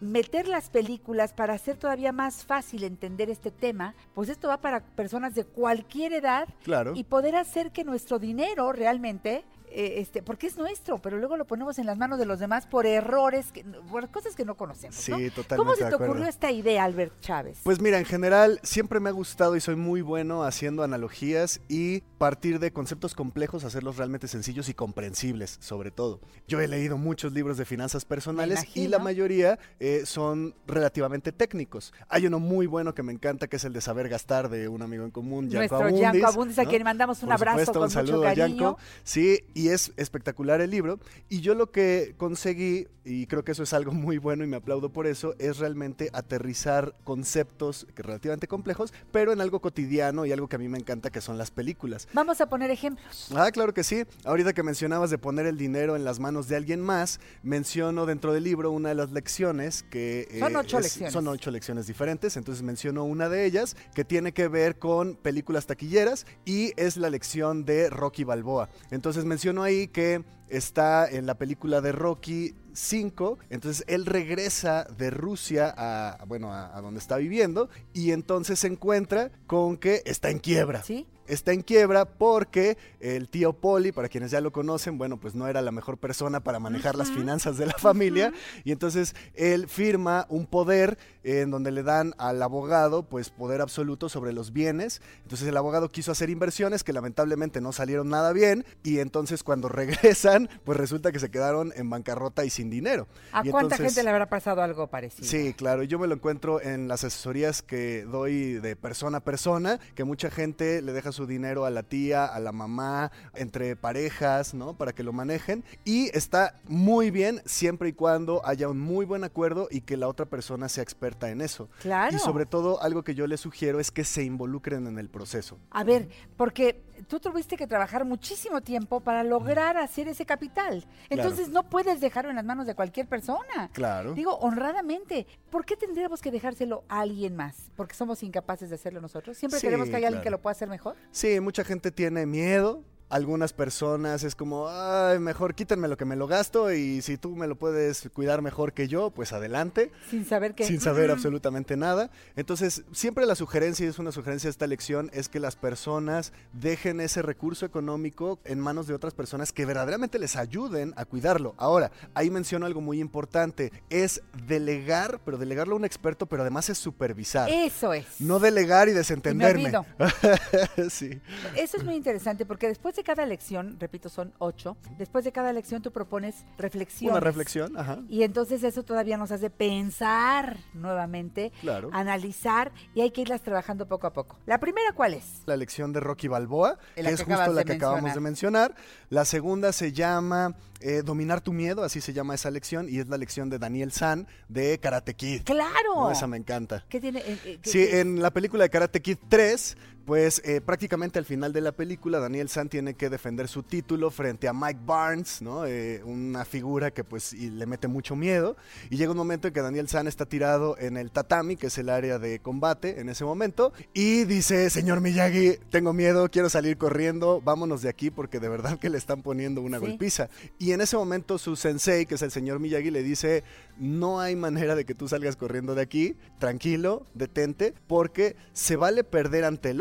meter 0.00 0.46
las 0.46 0.70
películas 0.70 1.32
para 1.32 1.54
hacer 1.54 1.78
todavía 1.78 2.12
más 2.12 2.44
fácil 2.44 2.84
entender 2.84 3.28
este 3.28 3.50
tema, 3.50 3.96
pues 4.14 4.28
esto 4.28 4.46
va 4.46 4.58
para 4.58 4.84
personas 4.86 5.34
de 5.34 5.44
cualquier 5.44 6.12
edad 6.12 6.46
Claro. 6.62 6.92
y 6.94 7.02
poder 7.02 7.34
hacer 7.34 7.72
que 7.72 7.82
nuestro 7.82 8.20
dinero 8.20 8.70
realmente 8.72 9.44
eh, 9.76 10.00
este, 10.00 10.22
porque 10.22 10.46
es 10.46 10.56
nuestro, 10.56 11.02
pero 11.02 11.18
luego 11.18 11.36
lo 11.36 11.46
ponemos 11.46 11.80
en 11.80 11.86
las 11.86 11.98
manos 11.98 12.20
de 12.20 12.26
los 12.26 12.38
demás 12.38 12.64
por 12.64 12.86
errores, 12.86 13.50
que, 13.50 13.64
por 13.90 14.08
cosas 14.08 14.36
que 14.36 14.44
no 14.44 14.56
conocemos. 14.56 14.94
Sí, 14.94 15.10
¿no? 15.10 15.18
totalmente 15.30 15.56
¿Cómo 15.56 15.74
se 15.74 15.84
te 15.84 15.94
ocurrió 15.96 16.26
esta 16.26 16.52
idea, 16.52 16.84
Albert 16.84 17.18
Chávez? 17.20 17.58
Pues 17.64 17.80
mira, 17.80 17.98
en 17.98 18.04
general 18.04 18.60
siempre 18.62 19.00
me 19.00 19.08
ha 19.08 19.12
gustado 19.12 19.56
y 19.56 19.60
soy 19.60 19.74
muy 19.74 20.00
bueno 20.00 20.44
haciendo 20.44 20.84
analogías 20.84 21.60
y 21.68 22.02
partir 22.18 22.60
de 22.60 22.72
conceptos 22.72 23.16
complejos, 23.16 23.64
hacerlos 23.64 23.96
realmente 23.96 24.28
sencillos 24.28 24.68
y 24.68 24.74
comprensibles, 24.74 25.58
sobre 25.60 25.90
todo. 25.90 26.20
Yo 26.46 26.60
he 26.60 26.68
leído 26.68 26.96
muchos 26.96 27.32
libros 27.32 27.58
de 27.58 27.64
finanzas 27.64 28.04
personales 28.04 28.64
y 28.74 28.86
la 28.86 29.00
mayoría 29.00 29.58
eh, 29.80 30.02
son 30.06 30.54
relativamente 30.68 31.32
técnicos. 31.32 31.92
Hay 32.08 32.26
uno 32.28 32.38
muy 32.38 32.66
bueno 32.66 32.94
que 32.94 33.02
me 33.02 33.12
encanta, 33.12 33.48
que 33.48 33.56
es 33.56 33.64
el 33.64 33.72
de 33.72 33.80
Saber 33.80 34.08
Gastar 34.08 34.48
de 34.48 34.68
un 34.68 34.82
amigo 34.82 35.04
en 35.04 35.10
común, 35.10 35.50
Yanko 35.50 35.58
Nuestro 35.58 35.78
Abundis. 35.78 36.00
Yanko 36.00 36.26
Abundis, 36.28 36.58
a 36.60 36.62
¿no? 36.62 36.70
quien 36.70 36.82
mandamos 36.84 37.22
un 37.22 37.28
Por 37.28 37.34
abrazo 37.34 37.58
supuesto, 37.58 37.72
con 37.72 37.82
un 37.82 37.88
mucho 37.88 38.06
saludo 38.06 38.28
a. 38.28 38.34
Yanko. 38.34 38.78
Sí, 39.02 39.44
y 39.52 39.63
es 39.68 39.92
espectacular 39.96 40.60
el 40.60 40.70
libro. 40.70 40.98
Y 41.28 41.40
yo 41.40 41.54
lo 41.54 41.70
que 41.70 42.14
conseguí, 42.16 42.86
y 43.04 43.26
creo 43.26 43.44
que 43.44 43.52
eso 43.52 43.62
es 43.62 43.72
algo 43.72 43.92
muy 43.92 44.18
bueno 44.18 44.44
y 44.44 44.46
me 44.46 44.56
aplaudo 44.56 44.90
por 44.92 45.06
eso, 45.06 45.34
es 45.38 45.58
realmente 45.58 46.10
aterrizar 46.12 46.94
conceptos 47.04 47.86
que 47.94 48.02
relativamente 48.02 48.48
complejos, 48.48 48.92
pero 49.12 49.32
en 49.32 49.40
algo 49.40 49.60
cotidiano 49.60 50.26
y 50.26 50.32
algo 50.32 50.48
que 50.48 50.56
a 50.56 50.58
mí 50.58 50.68
me 50.68 50.78
encanta, 50.78 51.10
que 51.10 51.20
son 51.20 51.38
las 51.38 51.50
películas. 51.50 52.08
Vamos 52.12 52.40
a 52.40 52.48
poner 52.48 52.70
ejemplos. 52.70 53.28
Ah, 53.34 53.50
claro 53.52 53.72
que 53.74 53.84
sí. 53.84 54.04
Ahorita 54.24 54.52
que 54.52 54.62
mencionabas 54.62 55.10
de 55.10 55.18
poner 55.18 55.46
el 55.46 55.56
dinero 55.56 55.96
en 55.96 56.04
las 56.04 56.18
manos 56.20 56.48
de 56.48 56.56
alguien 56.56 56.80
más, 56.80 57.20
menciono 57.42 58.06
dentro 58.06 58.32
del 58.32 58.44
libro 58.44 58.70
una 58.70 58.88
de 58.90 58.94
las 58.94 59.10
lecciones 59.12 59.84
que... 59.84 60.26
eh, 60.30 60.38
Son 60.40 60.56
ocho 60.56 60.78
es- 60.78 60.84
lecciones. 60.84 61.12
Son 61.12 61.28
ocho 61.28 61.50
lecciones 61.50 61.86
diferentes, 61.86 62.36
entonces 62.36 62.62
menciono 62.62 63.04
una 63.04 63.28
de 63.28 63.44
ellas 63.44 63.76
que 63.94 64.04
tiene 64.04 64.32
que 64.32 64.48
ver 64.48 64.78
con 64.78 65.14
películas 65.16 65.66
taquilleras 65.66 66.26
y 66.44 66.72
es 66.76 66.96
la 66.96 67.10
lección 67.10 67.64
de 67.64 67.90
Rocky 67.90 68.24
Balboa. 68.24 68.68
Entonces 68.90 69.24
menciono 69.24 69.53
ahí 69.62 69.88
que 69.88 70.24
está 70.48 71.08
en 71.08 71.26
la 71.26 71.36
película 71.36 71.80
de 71.80 71.92
Rocky 71.92 72.54
5, 72.72 73.38
entonces 73.50 73.84
él 73.88 74.06
regresa 74.06 74.84
de 74.96 75.10
Rusia 75.10 75.72
a, 75.76 76.24
bueno, 76.26 76.52
a, 76.52 76.76
a 76.76 76.80
donde 76.80 77.00
está 77.00 77.16
viviendo 77.16 77.68
y 77.92 78.10
entonces 78.12 78.58
se 78.58 78.66
encuentra 78.66 79.30
con 79.46 79.76
que 79.76 80.02
está 80.04 80.30
en 80.30 80.38
quiebra 80.38 80.82
¿Sí? 80.82 81.06
Está 81.26 81.52
en 81.52 81.62
quiebra 81.62 82.04
porque 82.04 82.76
el 83.00 83.28
tío 83.28 83.52
Poli, 83.52 83.92
para 83.92 84.08
quienes 84.08 84.30
ya 84.30 84.40
lo 84.40 84.52
conocen, 84.52 84.98
bueno, 84.98 85.18
pues 85.18 85.34
no 85.34 85.46
era 85.48 85.62
la 85.62 85.70
mejor 85.72 85.98
persona 85.98 86.40
para 86.40 86.58
manejar 86.58 86.96
las 86.96 87.10
finanzas 87.10 87.56
de 87.56 87.66
la 87.66 87.74
familia 87.78 88.32
y 88.64 88.72
entonces 88.72 89.14
él 89.34 89.68
firma 89.68 90.26
un 90.28 90.46
poder 90.46 90.98
en 91.22 91.50
donde 91.50 91.70
le 91.70 91.82
dan 91.82 92.14
al 92.18 92.42
abogado 92.42 93.02
pues 93.04 93.30
poder 93.30 93.60
absoluto 93.60 94.08
sobre 94.08 94.32
los 94.32 94.52
bienes. 94.52 95.00
Entonces 95.22 95.48
el 95.48 95.56
abogado 95.56 95.88
quiso 95.90 96.12
hacer 96.12 96.30
inversiones 96.30 96.84
que 96.84 96.92
lamentablemente 96.92 97.60
no 97.60 97.72
salieron 97.72 98.08
nada 98.10 98.32
bien 98.32 98.64
y 98.82 98.98
entonces 98.98 99.42
cuando 99.42 99.68
regresan 99.70 100.48
pues 100.64 100.78
resulta 100.78 101.12
que 101.12 101.18
se 101.18 101.30
quedaron 101.30 101.72
en 101.76 101.88
bancarrota 101.90 102.44
y 102.44 102.50
sin 102.50 102.70
dinero. 102.70 103.06
¿A 103.32 103.46
Y 103.46 103.50
cuánta 103.50 103.76
entonces- 103.76 103.94
gente 103.94 104.02
le 104.04 104.10
habrá 104.10 104.28
pasado 104.28 104.62
algo 104.62 104.86
parecido? 104.88 105.26
Sí, 105.28 105.54
claro, 105.54 105.82
yo 105.82 105.98
me 105.98 106.06
lo 106.06 106.14
encuentro 106.14 106.60
en 106.60 106.88
las 106.88 107.04
asesorías 107.04 107.62
que 107.62 108.04
doy 108.04 108.54
de 108.54 108.76
persona 108.76 109.18
a 109.18 109.20
persona, 109.20 109.78
que 109.94 110.04
mucha 110.04 110.30
gente 110.30 110.82
le 110.82 110.92
deja 110.92 111.12
su 111.14 111.26
dinero 111.26 111.64
a 111.64 111.70
la 111.70 111.82
tía, 111.82 112.26
a 112.26 112.38
la 112.40 112.52
mamá, 112.52 113.10
entre 113.34 113.76
parejas, 113.76 114.52
¿no? 114.52 114.76
Para 114.76 114.92
que 114.92 115.02
lo 115.02 115.12
manejen. 115.12 115.64
Y 115.84 116.14
está 116.16 116.60
muy 116.68 117.10
bien 117.10 117.40
siempre 117.46 117.88
y 117.88 117.92
cuando 117.94 118.46
haya 118.46 118.68
un 118.68 118.78
muy 118.78 119.06
buen 119.06 119.24
acuerdo 119.24 119.68
y 119.70 119.80
que 119.80 119.96
la 119.96 120.08
otra 120.08 120.26
persona 120.26 120.68
sea 120.68 120.82
experta 120.82 121.30
en 121.30 121.40
eso. 121.40 121.68
Claro. 121.80 122.14
Y 122.14 122.18
sobre 122.18 122.46
todo, 122.46 122.82
algo 122.82 123.02
que 123.02 123.14
yo 123.14 123.26
les 123.26 123.40
sugiero 123.40 123.80
es 123.80 123.90
que 123.90 124.04
se 124.04 124.22
involucren 124.22 124.86
en 124.86 124.98
el 124.98 125.08
proceso. 125.08 125.58
A 125.70 125.84
ver, 125.84 126.08
porque 126.36 126.82
tú 127.08 127.20
tuviste 127.20 127.56
que 127.56 127.66
trabajar 127.66 128.04
muchísimo 128.04 128.60
tiempo 128.60 129.00
para 129.00 129.24
lograr 129.24 129.76
hacer 129.76 130.08
ese 130.08 130.26
capital. 130.26 130.84
Entonces 131.10 131.48
no 131.48 131.64
puedes 131.64 132.00
dejarlo 132.00 132.30
en 132.30 132.36
las 132.36 132.44
manos 132.44 132.66
de 132.66 132.74
cualquier 132.74 133.06
persona. 133.06 133.70
Claro. 133.72 134.14
Digo, 134.14 134.36
honradamente, 134.38 135.26
¿por 135.50 135.64
qué 135.64 135.76
tendríamos 135.76 136.20
que 136.20 136.30
dejárselo 136.30 136.84
a 136.88 137.00
alguien 137.00 137.36
más? 137.36 137.70
¿Porque 137.76 137.94
somos 137.94 138.22
incapaces 138.22 138.68
de 138.70 138.76
hacerlo 138.76 139.00
nosotros? 139.00 139.36
¿Siempre 139.36 139.60
Sí, 139.60 139.66
queremos 139.66 139.88
que 139.88 139.96
haya 139.96 140.08
alguien 140.08 140.22
que 140.22 140.30
lo 140.30 140.40
pueda 140.40 140.52
hacer 140.52 140.68
mejor? 140.68 140.96
Sí, 141.10 141.40
mucha 141.40 141.64
gente 141.64 141.90
tiene 141.90 142.26
miedo. 142.26 142.82
Algunas 143.14 143.52
personas 143.52 144.24
es 144.24 144.34
como, 144.34 144.66
ay, 144.68 145.20
mejor 145.20 145.54
quítenme 145.54 145.86
lo 145.86 145.96
que 145.96 146.04
me 146.04 146.16
lo 146.16 146.26
gasto 146.26 146.72
y 146.72 147.00
si 147.00 147.16
tú 147.16 147.36
me 147.36 147.46
lo 147.46 147.54
puedes 147.54 148.10
cuidar 148.12 148.42
mejor 148.42 148.72
que 148.72 148.88
yo, 148.88 149.12
pues 149.12 149.32
adelante. 149.32 149.92
Sin 150.10 150.24
saber 150.24 150.56
que... 150.56 150.64
sin 150.64 150.80
saber 150.80 151.12
absolutamente 151.12 151.76
nada. 151.76 152.10
Entonces, 152.34 152.82
siempre 152.90 153.24
la 153.24 153.36
sugerencia, 153.36 153.86
y 153.86 153.88
es 153.88 154.00
una 154.00 154.10
sugerencia 154.10 154.48
de 154.48 154.50
esta 154.50 154.66
lección, 154.66 155.10
es 155.12 155.28
que 155.28 155.38
las 155.38 155.54
personas 155.54 156.32
dejen 156.54 157.00
ese 157.00 157.22
recurso 157.22 157.64
económico 157.64 158.40
en 158.44 158.58
manos 158.58 158.88
de 158.88 158.94
otras 158.94 159.14
personas 159.14 159.52
que 159.52 159.64
verdaderamente 159.64 160.18
les 160.18 160.34
ayuden 160.34 160.92
a 160.96 161.04
cuidarlo. 161.04 161.54
Ahora, 161.56 161.92
ahí 162.14 162.30
menciono 162.30 162.66
algo 162.66 162.80
muy 162.80 162.98
importante, 162.98 163.70
es 163.90 164.22
delegar, 164.48 165.20
pero 165.24 165.38
delegarlo 165.38 165.74
a 165.74 165.78
un 165.78 165.84
experto, 165.84 166.26
pero 166.26 166.42
además 166.42 166.68
es 166.68 166.78
supervisar. 166.78 167.48
Eso 167.48 167.92
es. 167.92 168.06
No 168.18 168.40
delegar 168.40 168.88
y 168.88 168.92
desentenderme. 168.92 169.66
olvido. 169.66 169.86
sí. 170.90 171.20
Eso 171.54 171.76
es 171.76 171.84
muy 171.84 171.94
interesante 171.94 172.44
porque 172.44 172.66
después 172.66 172.96
de 172.96 173.03
cada 173.04 173.24
lección, 173.26 173.76
repito, 173.78 174.08
son 174.08 174.32
ocho, 174.38 174.76
después 174.98 175.24
de 175.24 175.30
cada 175.32 175.52
lección 175.52 175.80
tú 175.82 175.92
propones 175.92 176.44
reflexiones. 176.58 177.12
Una 177.12 177.20
reflexión, 177.20 177.76
ajá. 177.78 178.00
Y 178.08 178.24
entonces 178.24 178.64
eso 178.64 178.82
todavía 178.82 179.16
nos 179.16 179.30
hace 179.30 179.50
pensar 179.50 180.58
nuevamente, 180.74 181.52
Claro. 181.60 181.90
analizar 181.92 182.72
y 182.94 183.02
hay 183.02 183.10
que 183.10 183.20
irlas 183.22 183.42
trabajando 183.42 183.86
poco 183.86 184.06
a 184.06 184.12
poco. 184.12 184.38
¿La 184.46 184.58
primera 184.58 184.92
cuál 184.92 185.14
es? 185.14 185.42
la 185.46 185.56
lección 185.56 185.92
de 185.92 186.00
Rocky 186.00 186.26
Balboa, 186.28 186.70
La 186.70 186.78
que 186.96 187.02
que 187.02 187.10
es 187.10 187.22
justo 187.22 187.52
la 187.52 187.64
que 187.64 187.72
acabamos 187.74 188.14
de 188.14 188.20
mencionar. 188.20 188.74
La 189.10 189.24
segunda 189.24 189.72
se 189.72 189.92
llama 189.92 190.56
eh, 190.80 191.02
dominar 191.02 191.40
tu 191.40 191.52
miedo, 191.52 191.82
así 191.82 192.00
se 192.00 192.12
llama 192.12 192.34
esa 192.34 192.50
lección, 192.50 192.88
y 192.90 192.98
es 192.98 193.08
la 193.08 193.16
lección 193.16 193.48
de 193.48 193.58
Daniel 193.58 193.90
San 193.92 194.26
de 194.48 194.78
Karate 194.80 195.14
Kid. 195.14 195.42
¡Claro! 195.44 195.94
¿no? 195.96 196.10
Esa 196.10 196.26
me 196.26 196.36
encanta. 196.36 196.84
¿Qué 196.88 197.00
tiene? 197.00 197.20
eh, 197.20 197.38
eh, 197.44 197.58
qué- 197.62 197.70
Sí, 197.70 197.78
qué- 197.78 198.00
en 198.00 198.20
la 198.20 198.30
película 198.32 198.64
de 198.64 198.70
Karate 198.70 199.00
Kid 199.00 199.16
3, 199.28 199.76
pues 200.04 200.42
eh, 200.44 200.60
prácticamente 200.60 201.18
al 201.18 201.24
final 201.24 201.52
de 201.52 201.60
la 201.60 201.72
película, 201.72 202.18
Daniel 202.18 202.48
San 202.48 202.68
tiene 202.68 202.94
que 202.94 203.08
defender 203.10 203.48
su 203.48 203.62
título 203.62 204.10
frente 204.10 204.48
a 204.48 204.52
Mike 204.52 204.80
Barnes, 204.84 205.40
¿no? 205.40 205.64
Eh, 205.66 206.02
una 206.04 206.44
figura 206.44 206.90
que 206.90 207.04
pues 207.04 207.32
y 207.32 207.50
le 207.50 207.66
mete 207.66 207.88
mucho 207.88 208.14
miedo. 208.16 208.56
Y 208.90 208.96
llega 208.96 209.10
un 209.12 209.16
momento 209.16 209.48
en 209.48 209.54
que 209.54 209.62
Daniel 209.62 209.88
San 209.88 210.06
está 210.06 210.26
tirado 210.26 210.76
en 210.78 210.96
el 210.96 211.10
tatami, 211.10 211.56
que 211.56 211.68
es 211.68 211.78
el 211.78 211.88
área 211.88 212.18
de 212.18 212.38
combate 212.40 213.00
en 213.00 213.08
ese 213.08 213.24
momento, 213.24 213.72
y 213.92 214.24
dice, 214.24 214.68
señor 214.70 215.00
Miyagi, 215.00 215.58
tengo 215.70 215.92
miedo, 215.92 216.28
quiero 216.30 216.50
salir 216.50 216.76
corriendo, 216.76 217.40
vámonos 217.42 217.82
de 217.82 217.88
aquí 217.88 218.10
porque 218.10 218.40
de 218.40 218.48
verdad 218.48 218.78
que 218.78 218.90
le 218.90 218.98
están 218.98 219.22
poniendo 219.22 219.60
una 219.62 219.78
Sí. 219.78 219.86
golpiza. 219.86 220.28
Y 220.58 220.72
en 220.72 220.80
ese 220.80 220.96
momento 220.96 221.38
su 221.38 221.56
sensei, 221.56 222.06
que 222.06 222.16
es 222.16 222.22
el 222.22 222.30
señor 222.30 222.58
Miyagi, 222.60 222.90
le 222.90 223.02
dice, 223.02 223.42
no 223.78 224.20
hay 224.20 224.36
manera 224.36 224.74
de 224.74 224.84
que 224.84 224.94
tú 224.94 225.08
salgas 225.08 225.36
corriendo 225.36 225.74
de 225.74 225.82
aquí, 225.82 226.16
tranquilo, 226.38 227.06
detente, 227.14 227.74
porque 227.86 228.36
se 228.52 228.76
vale 228.76 229.02
perder 229.04 229.44
ante 229.44 229.70
el 229.70 229.80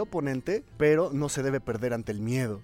pero 0.78 1.10
no 1.12 1.30
se 1.30 1.43
debe 1.43 1.60
perder 1.60 1.93
ante 1.93 2.12
el 2.12 2.19
miedo. 2.19 2.62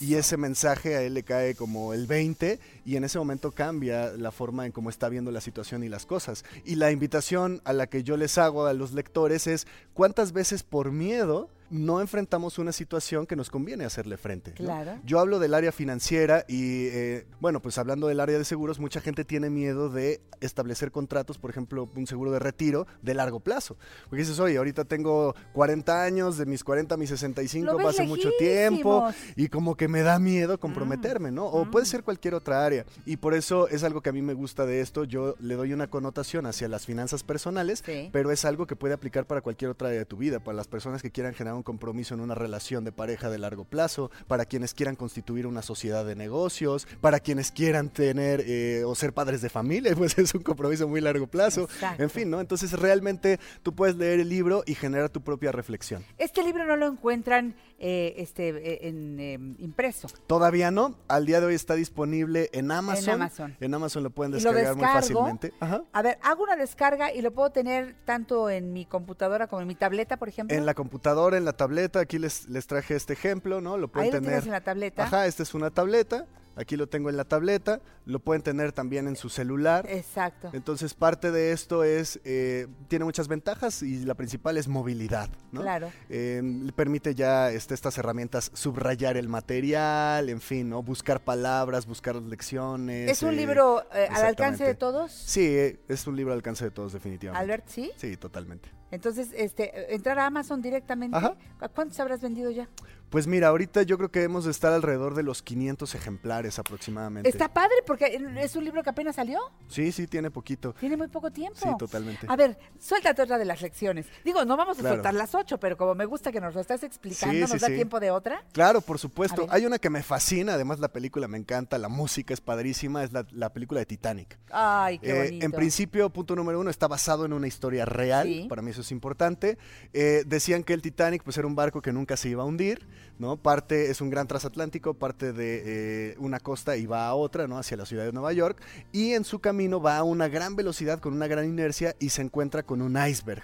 Y 0.00 0.14
ese 0.14 0.36
mensaje 0.36 0.96
a 0.96 1.02
él 1.02 1.14
le 1.14 1.22
cae 1.22 1.54
como 1.54 1.94
el 1.94 2.06
20 2.06 2.58
y 2.84 2.96
en 2.96 3.04
ese 3.04 3.18
momento 3.18 3.52
cambia 3.52 4.12
la 4.12 4.30
forma 4.30 4.66
en 4.66 4.72
cómo 4.72 4.90
está 4.90 5.08
viendo 5.08 5.30
la 5.30 5.40
situación 5.40 5.82
y 5.84 5.88
las 5.88 6.06
cosas. 6.06 6.44
Y 6.64 6.76
la 6.76 6.90
invitación 6.90 7.60
a 7.64 7.72
la 7.72 7.86
que 7.86 8.02
yo 8.02 8.16
les 8.16 8.38
hago 8.38 8.66
a 8.66 8.72
los 8.72 8.92
lectores 8.92 9.46
es 9.46 9.66
cuántas 9.94 10.32
veces 10.32 10.62
por 10.62 10.92
miedo 10.92 11.50
no 11.70 12.00
enfrentamos 12.00 12.58
una 12.58 12.72
situación 12.72 13.26
que 13.26 13.36
nos 13.36 13.50
conviene 13.50 13.84
hacerle 13.84 14.16
frente. 14.16 14.50
¿no? 14.50 14.56
Claro. 14.66 15.00
Yo 15.04 15.18
hablo 15.18 15.38
del 15.38 15.54
área 15.54 15.72
financiera 15.72 16.44
y, 16.48 16.86
eh, 16.86 17.26
bueno, 17.40 17.60
pues 17.60 17.78
hablando 17.78 18.06
del 18.06 18.20
área 18.20 18.38
de 18.38 18.44
seguros, 18.44 18.78
mucha 18.78 19.00
gente 19.00 19.24
tiene 19.24 19.50
miedo 19.50 19.88
de 19.88 20.20
establecer 20.40 20.92
contratos, 20.92 21.38
por 21.38 21.50
ejemplo, 21.50 21.88
un 21.96 22.06
seguro 22.06 22.30
de 22.30 22.38
retiro 22.38 22.86
de 23.02 23.14
largo 23.14 23.40
plazo. 23.40 23.76
Porque 24.08 24.22
dices, 24.22 24.38
oye, 24.38 24.56
ahorita 24.56 24.84
tengo 24.84 25.34
40 25.54 26.02
años, 26.02 26.36
de 26.38 26.46
mis 26.46 26.62
40 26.62 26.94
a 26.94 26.98
mis 26.98 27.10
65 27.10 27.66
Lo 27.66 27.78
ves 27.78 27.86
pasa 27.86 28.04
mucho 28.04 28.30
tiempo 28.38 29.06
lejísimos. 29.06 29.36
Y 29.46 29.48
como 29.48 29.76
que 29.76 29.86
me 29.86 30.02
da 30.02 30.18
miedo 30.18 30.58
comprometerme, 30.58 31.30
¿no? 31.30 31.46
O 31.46 31.70
puede 31.70 31.86
ser 31.86 32.02
cualquier 32.02 32.34
otra 32.34 32.64
área. 32.64 32.84
Y 33.04 33.16
por 33.18 33.32
eso 33.32 33.68
es 33.68 33.84
algo 33.84 34.00
que 34.00 34.10
a 34.10 34.12
mí 34.12 34.20
me 34.20 34.34
gusta 34.34 34.66
de 34.66 34.80
esto. 34.80 35.04
Yo 35.04 35.36
le 35.38 35.54
doy 35.54 35.72
una 35.72 35.86
connotación 35.86 36.46
hacia 36.46 36.68
las 36.68 36.84
finanzas 36.84 37.22
personales, 37.22 37.82
Sí. 37.86 38.08
pero 38.12 38.32
es 38.32 38.44
algo 38.44 38.66
que 38.66 38.74
puede 38.74 38.94
aplicar 38.94 39.24
para 39.26 39.40
cualquier 39.42 39.70
otra 39.70 39.88
área 39.88 40.00
de 40.00 40.04
tu 40.04 40.16
vida, 40.16 40.40
para 40.40 40.56
las 40.56 40.66
personas 40.66 41.00
que 41.00 41.12
quieran 41.12 41.32
generar 41.32 41.54
un 41.56 41.62
compromiso 41.62 42.14
en 42.14 42.20
una 42.20 42.34
relación 42.34 42.82
de 42.84 42.90
pareja 42.90 43.30
de 43.30 43.38
largo 43.38 43.64
plazo, 43.64 44.10
para 44.26 44.46
quienes 44.46 44.74
quieran 44.74 44.96
constituir 44.96 45.46
una 45.46 45.62
sociedad 45.62 46.04
de 46.04 46.16
negocios, 46.16 46.88
para 47.00 47.20
quienes 47.20 47.52
quieran 47.52 47.88
tener 47.88 48.42
eh, 48.46 48.82
o 48.84 48.96
ser 48.96 49.12
padres 49.12 49.42
de 49.42 49.48
familia, 49.48 49.94
pues 49.96 50.18
es 50.18 50.34
un 50.34 50.42
compromiso 50.42 50.88
muy 50.88 51.00
largo 51.00 51.28
plazo. 51.28 51.62
Exacto. 51.62 52.02
En 52.02 52.10
fin, 52.10 52.30
¿no? 52.30 52.40
Entonces 52.40 52.72
realmente 52.72 53.38
tú 53.62 53.74
puedes 53.74 53.94
leer 53.94 54.18
el 54.18 54.28
libro 54.28 54.64
y 54.66 54.74
generar 54.74 55.08
tu 55.08 55.20
propia 55.20 55.52
reflexión. 55.52 56.04
Este 56.18 56.42
libro 56.42 56.66
no 56.66 56.74
lo 56.76 56.88
encuentran 56.88 57.54
eh, 57.78 58.14
este, 58.16 58.48
eh, 58.48 58.88
en 58.88 59.20
eh, 59.20 59.34
impreso. 59.58 60.08
Todavía 60.26 60.70
no, 60.70 60.96
al 61.08 61.26
día 61.26 61.40
de 61.40 61.46
hoy 61.46 61.54
está 61.54 61.74
disponible 61.74 62.48
en 62.52 62.70
Amazon. 62.70 63.14
Amazon. 63.14 63.56
En 63.60 63.74
Amazon 63.74 64.02
lo 64.02 64.10
pueden 64.10 64.32
lo 64.32 64.36
descargar 64.38 64.76
muy 64.76 64.86
fácilmente. 64.86 65.52
Ajá. 65.60 65.82
A 65.92 66.02
ver, 66.02 66.18
hago 66.22 66.42
una 66.42 66.56
descarga 66.56 67.12
y 67.12 67.20
lo 67.20 67.32
puedo 67.32 67.50
tener 67.50 67.94
tanto 68.06 68.48
en 68.48 68.72
mi 68.72 68.86
computadora 68.86 69.46
como 69.46 69.60
en 69.60 69.68
mi 69.68 69.74
tableta, 69.74 70.16
por 70.16 70.28
ejemplo. 70.28 70.56
En 70.56 70.64
la 70.64 70.72
computadora, 70.74 71.36
en 71.36 71.44
la 71.44 71.52
tableta, 71.52 72.00
aquí 72.00 72.18
les, 72.18 72.48
les 72.48 72.66
traje 72.66 72.96
este 72.96 73.12
ejemplo, 73.12 73.60
¿no? 73.60 73.76
Lo 73.76 73.88
pueden 73.88 74.06
Ahí 74.06 74.12
lo 74.12 74.18
tener. 74.18 74.30
tienes 74.30 74.46
en 74.46 74.52
la 74.52 74.62
tableta. 74.62 75.04
Ajá, 75.04 75.26
esta 75.26 75.42
es 75.42 75.52
una 75.52 75.70
tableta. 75.70 76.26
Aquí 76.56 76.76
lo 76.76 76.88
tengo 76.88 77.10
en 77.10 77.16
la 77.16 77.24
tableta. 77.24 77.80
Lo 78.06 78.18
pueden 78.20 78.42
tener 78.42 78.72
también 78.72 79.06
en 79.06 79.16
su 79.16 79.28
celular. 79.28 79.86
Exacto. 79.88 80.50
Entonces, 80.52 80.94
parte 80.94 81.30
de 81.30 81.52
esto 81.52 81.84
es, 81.84 82.18
eh, 82.24 82.66
tiene 82.88 83.04
muchas 83.04 83.28
ventajas 83.28 83.82
y 83.82 84.04
la 84.04 84.14
principal 84.14 84.56
es 84.56 84.66
movilidad, 84.66 85.28
¿no? 85.52 85.60
Claro. 85.60 85.90
Eh, 86.08 86.40
le 86.42 86.72
permite 86.72 87.14
ya 87.14 87.50
este, 87.50 87.74
estas 87.74 87.98
herramientas 87.98 88.50
subrayar 88.54 89.16
el 89.16 89.28
material, 89.28 90.28
en 90.28 90.40
fin, 90.40 90.70
¿no? 90.70 90.82
Buscar 90.82 91.22
palabras, 91.22 91.86
buscar 91.86 92.16
lecciones. 92.16 93.10
¿Es 93.10 93.22
un 93.22 93.34
eh, 93.34 93.36
libro 93.36 93.82
eh, 93.94 94.08
al 94.10 94.24
alcance 94.24 94.64
de 94.64 94.74
todos? 94.74 95.12
Sí, 95.12 95.56
es 95.88 96.06
un 96.06 96.16
libro 96.16 96.32
al 96.32 96.38
alcance 96.38 96.64
de 96.64 96.70
todos, 96.70 96.92
definitivamente. 96.92 97.42
Albert, 97.42 97.68
¿sí? 97.68 97.92
Sí, 97.96 98.16
totalmente. 98.16 98.70
Entonces, 98.90 99.30
este, 99.34 99.94
entrar 99.94 100.18
a 100.18 100.26
Amazon 100.26 100.62
directamente. 100.62 101.16
Ajá. 101.16 101.36
¿A 101.60 101.68
cuántos 101.68 101.98
habrás 102.00 102.20
vendido 102.20 102.50
ya? 102.50 102.68
Pues 103.10 103.26
mira, 103.28 103.48
ahorita 103.48 103.82
yo 103.82 103.96
creo 103.98 104.10
que 104.10 104.18
debemos 104.18 104.44
de 104.44 104.50
estar 104.50 104.72
alrededor 104.72 105.14
de 105.14 105.22
los 105.22 105.40
500 105.42 105.94
ejemplares 105.94 106.58
aproximadamente. 106.58 107.28
Está 107.28 107.52
padre 107.52 107.76
porque 107.86 108.18
es 108.40 108.56
un 108.56 108.64
libro 108.64 108.82
que 108.82 108.90
apenas 108.90 109.16
salió. 109.16 109.38
Sí, 109.68 109.92
sí, 109.92 110.06
tiene 110.08 110.30
poquito. 110.30 110.74
Tiene 110.80 110.96
muy 110.96 111.06
poco 111.08 111.30
tiempo. 111.30 111.58
Sí, 111.62 111.68
totalmente. 111.78 112.26
A 112.28 112.34
ver, 112.36 112.58
suéltate 112.80 113.22
otra 113.22 113.38
de 113.38 113.44
las 113.44 113.62
lecciones. 113.62 114.06
Digo, 114.24 114.44
no 114.44 114.56
vamos 114.56 114.78
a 114.78 114.80
Claro. 114.80 114.96
soltar 114.96 115.14
las 115.14 115.34
ocho, 115.36 115.58
pero 115.58 115.76
como 115.76 115.94
me 115.94 116.04
gusta 116.04 116.32
que 116.32 116.40
nos 116.40 116.54
lo 116.54 116.60
estás 116.60 116.82
explicando, 116.82 117.32
Sí, 117.34 117.40
¿nos 117.40 117.50
sí, 117.52 117.58
da 117.58 117.68
sí. 117.68 117.74
tiempo 117.74 118.00
de 118.00 118.10
otra? 118.10 118.42
Claro, 118.52 118.80
por 118.80 118.98
supuesto. 118.98 119.46
Hay 119.50 119.64
una 119.66 119.78
que 119.78 119.88
me 119.88 120.02
fascina, 120.02 120.54
además 120.54 120.80
la 120.80 120.88
película 120.88 121.28
me 121.28 121.38
encanta, 121.38 121.78
la 121.78 121.88
música 121.88 122.34
es 122.34 122.40
padrísima, 122.40 123.04
es 123.04 123.12
la, 123.12 123.24
la 123.30 123.52
película 123.52 123.78
de 123.80 123.86
Titanic. 123.86 124.36
Ay, 124.50 124.98
qué 124.98 125.10
Eh, 125.10 125.24
bonito. 125.26 125.46
en 125.46 125.52
principio, 125.52 126.10
punto 126.10 126.34
número 126.34 126.58
uno, 126.60 126.70
está 126.70 126.88
basado 126.88 127.24
en 127.24 127.32
una 127.32 127.46
historia 127.46 127.84
real, 127.84 128.26
Sí. 128.26 128.46
para 128.48 128.62
mí 128.62 128.72
eso 128.72 128.80
es 128.80 128.90
importante. 128.90 129.58
Eh, 129.92 130.24
decían 130.26 130.64
que 130.64 130.72
el 130.72 130.82
Titanic 130.82 131.22
pues, 131.22 131.38
era 131.38 131.46
un 131.46 131.54
barco 131.54 131.80
que 131.80 131.92
nunca 131.92 132.16
se 132.16 132.28
iba 132.28 132.42
a 132.42 132.46
hundir, 132.46 132.86
¿no? 133.18 133.36
Parte 133.36 133.90
es 133.90 134.00
un 134.00 134.10
gran 134.10 134.26
transatlántico, 134.26 134.94
parte 134.94 135.32
de 135.32 135.62
eh, 136.10 136.16
una 136.18 136.40
costa 136.40 136.76
y 136.76 136.86
va 136.86 137.06
a 137.06 137.14
otra, 137.14 137.46
¿no? 137.46 137.58
Hacia 137.58 137.76
la 137.76 137.86
ciudad 137.86 138.04
de 138.04 138.12
Nueva 138.12 138.32
York, 138.32 138.60
y 138.92 139.12
en 139.12 139.24
su 139.24 139.40
camino 139.40 139.80
va 139.80 139.98
a 139.98 140.02
una 140.02 140.28
gran 140.28 140.56
velocidad, 140.56 141.00
con 141.00 141.14
una 141.14 141.26
gran 141.26 141.44
inercia, 141.44 141.96
y 141.98 142.10
se 142.10 142.22
encuentra 142.22 142.62
con 142.62 142.82
un 142.82 142.96
iceberg. 142.96 143.42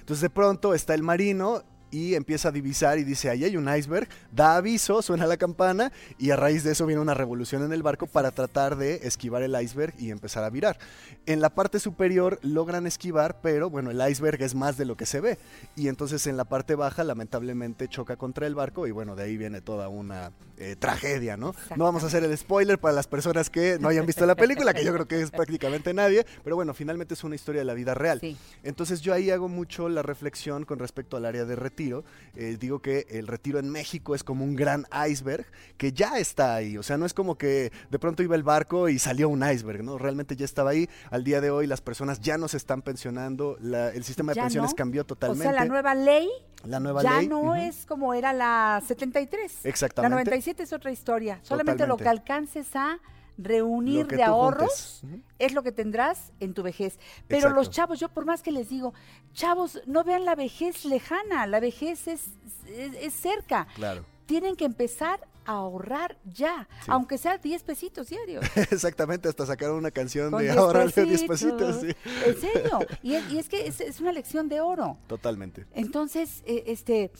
Entonces 0.00 0.20
de 0.20 0.30
pronto 0.30 0.74
está 0.74 0.94
el 0.94 1.02
marino 1.02 1.62
y 1.96 2.14
empieza 2.14 2.50
a 2.50 2.52
divisar 2.52 2.98
y 2.98 3.04
dice, 3.04 3.30
ahí 3.30 3.44
hay 3.44 3.56
un 3.56 3.74
iceberg, 3.74 4.06
da 4.30 4.56
aviso, 4.56 5.00
suena 5.00 5.26
la 5.26 5.38
campana 5.38 5.92
y 6.18 6.30
a 6.30 6.36
raíz 6.36 6.62
de 6.62 6.72
eso 6.72 6.84
viene 6.84 7.00
una 7.00 7.14
revolución 7.14 7.64
en 7.64 7.72
el 7.72 7.82
barco 7.82 8.06
para 8.06 8.32
tratar 8.32 8.76
de 8.76 8.96
esquivar 9.04 9.42
el 9.42 9.58
iceberg 9.58 9.94
y 9.98 10.10
empezar 10.10 10.44
a 10.44 10.50
virar. 10.50 10.78
En 11.24 11.40
la 11.40 11.48
parte 11.48 11.80
superior 11.80 12.38
logran 12.42 12.86
esquivar, 12.86 13.40
pero 13.40 13.70
bueno, 13.70 13.90
el 13.90 14.10
iceberg 14.10 14.42
es 14.42 14.54
más 14.54 14.76
de 14.76 14.84
lo 14.84 14.98
que 14.98 15.06
se 15.06 15.20
ve 15.20 15.38
y 15.74 15.88
entonces 15.88 16.26
en 16.26 16.36
la 16.36 16.44
parte 16.44 16.74
baja 16.74 17.02
lamentablemente 17.02 17.88
choca 17.88 18.16
contra 18.16 18.46
el 18.46 18.54
barco 18.54 18.86
y 18.86 18.90
bueno, 18.90 19.16
de 19.16 19.22
ahí 19.22 19.38
viene 19.38 19.62
toda 19.62 19.88
una 19.88 20.32
eh, 20.58 20.76
tragedia, 20.78 21.38
¿no? 21.38 21.54
No 21.76 21.84
vamos 21.84 22.04
a 22.04 22.08
hacer 22.08 22.24
el 22.24 22.36
spoiler 22.36 22.78
para 22.78 22.92
las 22.92 23.06
personas 23.06 23.48
que 23.48 23.78
no 23.80 23.88
hayan 23.88 24.04
visto 24.04 24.26
la 24.26 24.34
película, 24.34 24.74
que 24.74 24.84
yo 24.84 24.92
creo 24.92 25.08
que 25.08 25.22
es 25.22 25.30
prácticamente 25.30 25.94
nadie, 25.94 26.26
pero 26.44 26.56
bueno, 26.56 26.74
finalmente 26.74 27.14
es 27.14 27.24
una 27.24 27.36
historia 27.36 27.62
de 27.62 27.64
la 27.64 27.74
vida 27.74 27.94
real. 27.94 28.20
Sí. 28.20 28.36
Entonces 28.64 29.00
yo 29.00 29.14
ahí 29.14 29.30
hago 29.30 29.48
mucho 29.48 29.88
la 29.88 30.02
reflexión 30.02 30.66
con 30.66 30.78
respecto 30.78 31.16
al 31.16 31.24
área 31.24 31.46
de 31.46 31.56
retiro. 31.56 31.85
Eh, 32.34 32.56
digo 32.60 32.80
que 32.80 33.06
el 33.10 33.26
retiro 33.26 33.58
en 33.58 33.70
México 33.70 34.14
es 34.14 34.22
como 34.24 34.44
un 34.44 34.56
gran 34.56 34.86
iceberg 35.08 35.46
que 35.78 35.92
ya 35.92 36.18
está 36.18 36.54
ahí. 36.54 36.76
O 36.78 36.82
sea, 36.82 36.96
no 36.98 37.06
es 37.06 37.14
como 37.14 37.36
que 37.38 37.72
de 37.90 37.98
pronto 37.98 38.22
iba 38.22 38.34
el 38.36 38.42
barco 38.42 38.88
y 38.88 38.98
salió 38.98 39.28
un 39.28 39.42
iceberg, 39.48 39.82
¿no? 39.82 39.98
Realmente 39.98 40.36
ya 40.36 40.44
estaba 40.44 40.70
ahí. 40.70 40.88
Al 41.10 41.24
día 41.24 41.40
de 41.40 41.50
hoy 41.50 41.66
las 41.66 41.80
personas 41.80 42.20
ya 42.20 42.36
no 42.38 42.48
se 42.48 42.56
están 42.56 42.82
pensionando. 42.82 43.56
la- 43.60 43.90
el 43.90 44.04
sistema 44.04 44.32
de 44.32 44.40
pensiones 44.40 44.70
no. 44.72 44.76
cambió 44.76 45.04
totalmente. 45.04 45.46
O 45.46 45.50
sea, 45.50 45.60
la 45.60 45.66
nueva 45.66 45.94
ley 45.94 46.28
La 46.64 46.80
nueva 46.80 47.02
ya 47.02 47.18
ley, 47.18 47.28
no 47.28 47.54
es 47.54 47.86
como 47.86 48.12
era 48.14 48.32
la 48.32 48.82
73. 48.86 49.64
Exactamente. 49.64 50.08
La 50.10 50.14
97 50.16 50.62
es 50.62 50.72
otra 50.72 50.90
historia. 50.90 51.38
Solamente 51.42 51.86
lo 51.86 51.96
que 51.96 52.08
alcances 52.08 52.74
a 52.74 52.98
reunir 53.38 54.06
de 54.06 54.22
ahorros 54.22 55.02
es 55.38 55.52
lo 55.52 55.62
que 55.62 55.72
tendrás 55.72 56.32
en 56.40 56.54
tu 56.54 56.62
vejez. 56.62 56.98
Pero 57.28 57.50
los 57.50 57.70
chavos, 57.70 58.00
yo 58.00 58.08
por 58.08 58.24
más 58.24 58.42
que 58.42 58.52
les 58.52 58.68
digo, 58.68 58.94
chavos, 59.32 59.80
no 59.86 60.04
vean 60.04 60.24
la 60.24 60.34
vejez 60.34 60.84
lejana, 60.84 61.46
la 61.46 61.60
vejez 61.60 62.08
es, 62.08 62.22
es, 62.66 62.94
es 63.00 63.14
cerca. 63.14 63.66
Claro. 63.74 64.04
Tienen 64.26 64.56
que 64.56 64.64
empezar 64.64 65.20
a 65.44 65.52
ahorrar 65.52 66.18
ya, 66.24 66.66
Sí. 66.80 66.86
aunque 66.88 67.18
sea 67.18 67.38
10 67.38 67.62
pesitos 67.62 68.08
diarios. 68.08 68.44
Exactamente, 68.72 69.28
hasta 69.28 69.46
sacaron 69.46 69.76
una 69.76 69.92
canción 69.92 70.32
Con 70.32 70.40
de 70.40 70.46
10 70.46 70.56
ahora 70.56 70.80
10 70.86 70.92
pesitos. 70.94 71.28
pesitos. 71.28 71.80
Sí. 71.82 71.94
En 72.26 72.40
serio. 72.40 72.78
Y 73.02 73.14
es, 73.14 73.30
y 73.30 73.38
es 73.38 73.48
que 73.48 73.66
es, 73.68 73.80
es 73.80 74.00
una 74.00 74.10
lección 74.10 74.48
de 74.48 74.60
oro. 74.60 74.98
Totalmente. 75.06 75.64
Entonces, 75.74 76.42
eh, 76.46 76.64
este, 76.66 77.12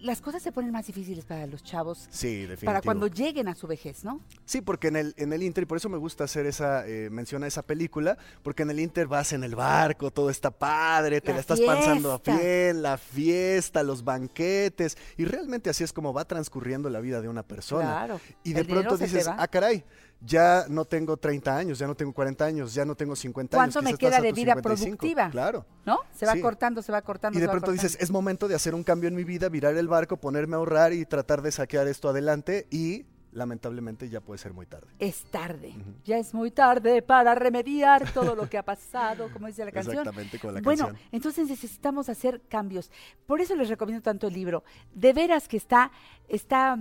las 0.00 0.20
cosas 0.20 0.42
se 0.42 0.52
ponen 0.52 0.70
más 0.70 0.86
difíciles 0.86 1.24
para 1.24 1.46
los 1.46 1.62
chavos. 1.62 2.06
Sí, 2.10 2.40
definitivo. 2.42 2.66
Para 2.66 2.82
cuando 2.82 3.06
lleguen 3.06 3.48
a 3.48 3.54
su 3.54 3.66
vejez, 3.66 4.04
¿no? 4.04 4.20
Sí, 4.44 4.60
porque 4.60 4.88
en 4.88 4.96
el, 4.96 5.14
en 5.16 5.32
el 5.32 5.42
Inter, 5.42 5.62
y 5.62 5.66
por 5.66 5.76
eso 5.76 5.88
me 5.88 5.98
gusta 5.98 6.24
hacer 6.24 6.46
esa, 6.46 6.86
eh, 6.86 7.08
menciona 7.10 7.46
esa 7.46 7.62
película, 7.62 8.18
porque 8.42 8.62
en 8.62 8.70
el 8.70 8.80
Inter 8.80 9.06
vas 9.06 9.32
en 9.32 9.44
el 9.44 9.54
barco, 9.54 10.10
todo 10.10 10.30
está 10.30 10.50
padre, 10.50 11.20
te 11.20 11.28
La 11.28 11.34
la, 11.34 11.40
estás 11.40 11.60
pasando 11.60 12.18
fiesta. 12.18 12.42
bien, 12.42 12.82
la 12.82 12.98
fiesta, 12.98 13.82
los 13.82 14.04
banquetes, 14.04 14.96
y 15.16 15.24
realmente 15.24 15.70
así 15.70 15.84
es 15.84 15.92
como 15.92 16.12
va 16.12 16.24
transcurriendo 16.24 16.90
la 16.90 17.00
vida 17.00 17.20
de 17.20 17.28
una 17.28 17.42
persona. 17.42 17.90
Claro. 17.90 18.20
Y 18.44 18.52
de 18.52 18.64
pronto 18.64 18.96
dices, 18.96 19.28
ah, 19.28 19.48
caray, 19.48 19.84
ya 20.20 20.66
no 20.68 20.84
tengo 20.84 21.16
30 21.16 21.56
años, 21.56 21.78
ya 21.78 21.86
no 21.86 21.94
tengo 21.94 22.12
40 22.12 22.44
años, 22.44 22.74
ya 22.74 22.84
no 22.84 22.94
tengo 22.94 23.16
50 23.16 23.56
años. 23.56 23.74
¿Cuánto 23.74 23.90
me 23.90 23.96
queda 23.96 24.20
de 24.20 24.32
vida 24.32 24.54
55. 24.54 24.96
productiva? 24.98 25.30
Claro. 25.30 25.64
¿No? 25.86 26.00
Se 26.14 26.26
va 26.26 26.34
Sí. 26.34 26.40
cortando, 26.40 26.82
se 26.82 26.92
va 26.92 27.00
cortando. 27.02 27.38
Y 27.38 27.42
de 27.42 27.48
pronto 27.48 27.72
dices, 27.72 27.96
es 28.00 28.10
momento 28.10 28.46
de 28.46 28.54
hacer 28.54 28.74
un 28.74 28.84
cambio 28.84 29.08
en 29.08 29.14
mi 29.14 29.24
vida, 29.24 29.48
virar 29.48 29.76
el 29.76 29.88
barco, 29.88 30.16
ponerme 30.18 30.54
a 30.56 30.58
ahorrar 30.58 30.92
y 30.92 31.04
tratar 31.06 31.40
de 31.42 31.50
saquear 31.52 31.86
esto 31.88 32.08
adelante 32.08 32.66
y 32.70 33.06
lamentablemente 33.32 34.08
ya 34.08 34.20
puede 34.20 34.38
ser 34.38 34.52
muy 34.52 34.66
tarde. 34.66 34.88
Es 34.98 35.22
tarde. 35.30 35.72
Ya 36.04 36.18
es 36.18 36.34
muy 36.34 36.50
tarde 36.50 37.00
para 37.00 37.34
remediar 37.34 38.12
todo 38.12 38.34
lo 38.34 38.48
que 38.50 38.58
ha 38.58 38.64
pasado, 38.64 39.30
como 39.32 39.46
dice 39.46 39.64
la 39.64 39.70
canción. 39.72 39.98
Exactamente, 39.98 40.38
con 40.38 40.52
la 40.52 40.60
bueno, 40.60 40.86
canción. 40.88 41.08
entonces 41.12 41.48
necesitamos 41.48 42.08
hacer 42.08 42.42
cambios. 42.48 42.90
Por 43.26 43.40
eso 43.40 43.54
les 43.54 43.68
recomiendo 43.68 44.02
tanto 44.02 44.26
el 44.26 44.34
libro. 44.34 44.64
De 44.94 45.12
veras 45.12 45.46
que 45.48 45.56
está, 45.56 45.92
está, 46.28 46.76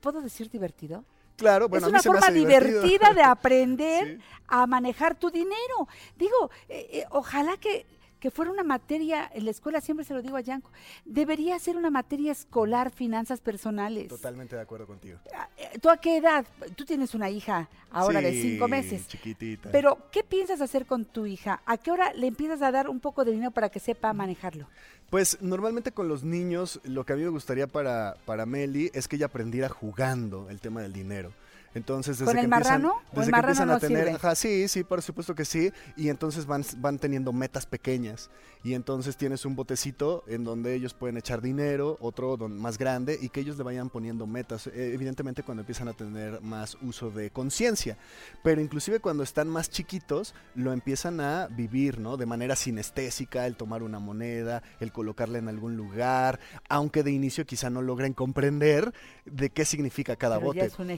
¿puedo 0.00 0.20
decir 0.20 0.50
divertido? 0.50 1.04
Claro, 1.36 1.68
bueno, 1.68 1.86
es 1.86 1.88
a 1.88 1.90
mí 1.90 1.92
una 1.94 2.02
se 2.02 2.08
me 2.08 2.12
forma 2.14 2.26
hace 2.28 2.38
divertida 2.38 3.12
de 3.12 3.22
aprender 3.24 4.18
Sí. 4.18 4.24
a 4.48 4.66
manejar 4.66 5.14
tu 5.16 5.30
dinero. 5.30 5.88
Digo, 6.16 6.50
eh, 6.68 6.88
eh, 6.92 7.04
ojalá 7.10 7.56
que, 7.56 7.86
que 8.24 8.30
fuera 8.30 8.50
una 8.50 8.64
materia 8.64 9.30
en 9.34 9.44
la 9.44 9.50
escuela, 9.50 9.82
siempre 9.82 10.02
se 10.02 10.14
lo 10.14 10.22
digo 10.22 10.38
a 10.38 10.40
Yanko, 10.40 10.70
debería 11.04 11.58
ser 11.58 11.76
una 11.76 11.90
materia 11.90 12.32
escolar, 12.32 12.90
finanzas 12.90 13.38
personales. 13.38 14.08
Totalmente 14.08 14.56
de 14.56 14.62
acuerdo 14.62 14.86
contigo. 14.86 15.18
Ah, 15.36 15.46
eh, 15.58 15.78
¿Tú 15.78 15.90
a 15.90 15.98
qué 15.98 16.16
edad? 16.16 16.46
Tú 16.74 16.86
tienes 16.86 17.14
una 17.14 17.28
hija 17.28 17.68
ahora 17.90 18.22
de 18.22 18.32
cinco 18.32 18.66
meses. 18.66 19.06
Chiquitita. 19.08 19.70
Pero, 19.70 20.08
¿qué 20.10 20.24
piensas 20.24 20.62
hacer 20.62 20.86
con 20.86 21.04
tu 21.04 21.26
hija? 21.26 21.60
¿A 21.66 21.76
qué 21.76 21.90
hora 21.90 22.14
le 22.14 22.26
empiezas 22.26 22.62
a 22.62 22.72
dar 22.72 22.88
un 22.88 22.98
poco 22.98 23.26
de 23.26 23.32
dinero 23.32 23.50
para 23.50 23.68
que 23.68 23.78
sepa 23.78 24.14
manejarlo? 24.14 24.68
Pues 25.10 25.42
normalmente 25.42 25.92
con 25.92 26.08
los 26.08 26.24
niños 26.24 26.80
lo 26.82 27.04
que 27.04 27.12
a 27.12 27.16
mí 27.16 27.24
me 27.24 27.28
gustaría 27.28 27.66
para, 27.66 28.16
para 28.24 28.46
Meli 28.46 28.90
es 28.94 29.06
que 29.06 29.16
ella 29.16 29.26
aprendiera 29.26 29.68
jugando 29.68 30.48
el 30.48 30.60
tema 30.60 30.80
del 30.80 30.94
dinero. 30.94 31.30
Entonces, 31.74 32.18
desde 32.18 32.26
¿Con 32.26 32.34
que 32.34 32.40
el 32.40 32.44
empiezan, 32.46 32.82
marrano? 32.82 32.94
¿O 32.94 32.96
el 32.96 33.02
desde 33.16 33.24
que 33.26 33.30
marrano 33.32 33.48
empiezan 33.50 33.68
no 33.68 33.74
a 33.74 33.80
tener, 33.80 34.08
ajá, 34.16 34.34
sí, 34.34 34.68
sí, 34.68 34.84
por 34.84 35.02
supuesto 35.02 35.34
que 35.34 35.44
sí, 35.44 35.72
y 35.96 36.08
entonces 36.08 36.46
van, 36.46 36.64
van 36.78 36.98
teniendo 36.98 37.32
metas 37.32 37.66
pequeñas. 37.66 38.30
Y 38.62 38.72
entonces 38.74 39.16
tienes 39.18 39.44
un 39.44 39.56
botecito 39.56 40.24
en 40.26 40.42
donde 40.44 40.74
ellos 40.74 40.94
pueden 40.94 41.18
echar 41.18 41.42
dinero, 41.42 41.98
otro 42.00 42.36
don- 42.38 42.56
más 42.58 42.78
grande, 42.78 43.18
y 43.20 43.28
que 43.28 43.40
ellos 43.40 43.58
le 43.58 43.64
vayan 43.64 43.90
poniendo 43.90 44.26
metas, 44.26 44.68
eh, 44.68 44.92
evidentemente 44.94 45.42
cuando 45.42 45.60
empiezan 45.62 45.88
a 45.88 45.92
tener 45.92 46.40
más 46.40 46.78
uso 46.80 47.10
de 47.10 47.30
conciencia. 47.30 47.98
Pero 48.42 48.60
inclusive 48.62 49.00
cuando 49.00 49.22
están 49.22 49.48
más 49.48 49.68
chiquitos, 49.68 50.34
lo 50.54 50.72
empiezan 50.72 51.20
a 51.20 51.48
vivir, 51.48 51.98
¿no? 51.98 52.16
De 52.16 52.24
manera 52.24 52.56
sinestésica, 52.56 53.46
el 53.46 53.56
tomar 53.56 53.82
una 53.82 53.98
moneda, 53.98 54.62
el 54.80 54.92
colocarla 54.92 55.38
en 55.38 55.48
algún 55.48 55.76
lugar, 55.76 56.40
aunque 56.68 57.02
de 57.02 57.10
inicio 57.10 57.44
quizá 57.44 57.68
no 57.68 57.82
logren 57.82 58.14
comprender 58.14 58.94
de 59.26 59.50
qué 59.50 59.64
significa 59.66 60.16
cada 60.16 60.36
Pero 60.36 60.46
bote. 60.46 60.64
es 60.64 60.78
un 60.78 60.90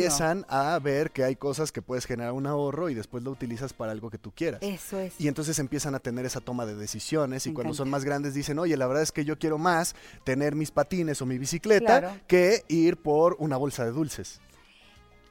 empiezan 0.00 0.44
a 0.48 0.78
ver 0.78 1.10
que 1.10 1.24
hay 1.24 1.36
cosas 1.36 1.72
que 1.72 1.82
puedes 1.82 2.06
generar 2.06 2.32
un 2.32 2.46
ahorro 2.46 2.88
y 2.90 2.94
después 2.94 3.22
lo 3.24 3.30
utilizas 3.30 3.72
para 3.72 3.92
algo 3.92 4.10
que 4.10 4.18
tú 4.18 4.32
quieras. 4.32 4.60
Eso 4.62 4.98
es. 4.98 5.14
Y 5.20 5.28
entonces 5.28 5.58
empiezan 5.58 5.94
a 5.94 5.98
tener 5.98 6.24
esa 6.26 6.40
toma 6.40 6.66
de 6.66 6.74
decisiones 6.74 7.46
y 7.46 7.50
Me 7.50 7.54
cuando 7.54 7.74
son 7.74 7.90
más 7.90 8.04
grandes 8.04 8.34
dicen, 8.34 8.58
oye, 8.58 8.76
la 8.76 8.86
verdad 8.86 9.02
es 9.02 9.12
que 9.12 9.24
yo 9.24 9.38
quiero 9.38 9.58
más 9.58 9.94
tener 10.24 10.54
mis 10.54 10.70
patines 10.70 11.20
o 11.22 11.26
mi 11.26 11.38
bicicleta 11.38 12.00
Claro. 12.00 12.20
que 12.26 12.64
ir 12.68 12.96
por 12.96 13.36
una 13.38 13.56
bolsa 13.56 13.84
de 13.84 13.92
dulces. 13.92 14.40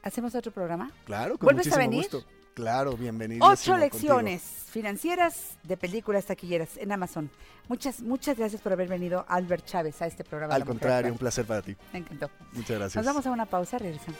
¿Hacemos 0.02 0.34
otro 0.36 0.52
programa? 0.52 0.92
Claro, 1.04 1.36
con 1.36 1.46
¿Vuelves 1.46 1.66
a 1.66 1.70
muchísimo 1.70 1.90
venir? 1.90 2.02
gusto. 2.10 2.24
Claro, 2.56 2.96
bienvenido. 2.96 3.46
Ocho 3.46 3.76
lecciones 3.76 4.40
financieras 4.70 5.58
de 5.62 5.76
películas 5.76 6.24
taquilleras 6.24 6.78
en 6.78 6.90
Amazon. 6.90 7.30
Muchas, 7.68 8.00
muchas 8.00 8.38
gracias 8.38 8.62
por 8.62 8.72
haber 8.72 8.88
venido, 8.88 9.26
Albert 9.28 9.66
Chávez, 9.66 10.00
a 10.00 10.06
este 10.06 10.24
programa. 10.24 10.54
Al 10.54 10.64
contrario, 10.64 11.12
un 11.12 11.18
placer 11.18 11.44
para 11.44 11.60
ti. 11.60 11.76
Me 11.92 11.98
encantó. 11.98 12.30
Muchas 12.52 12.78
gracias. 12.78 12.96
Nos 12.96 13.04
vamos 13.04 13.26
a 13.26 13.30
una 13.30 13.44
pausa, 13.44 13.76
regresamos. 13.76 14.18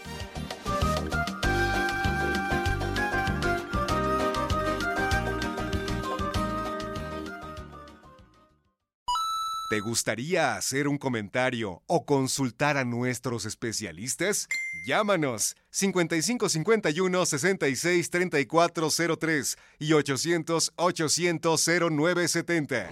¿Te 9.69 9.81
gustaría 9.81 10.55
hacer 10.55 10.87
un 10.87 10.97
comentario 10.97 11.83
o 11.89 12.07
consultar 12.07 12.77
a 12.77 12.85
nuestros 12.85 13.47
especialistas? 13.47 14.47
Llámanos 14.87 15.57
5551 15.71 17.27
66 17.27 18.11
3403 18.11 19.59
y 19.81 19.93
800 19.93 20.73
800 20.77 21.69
0970. 21.91 22.91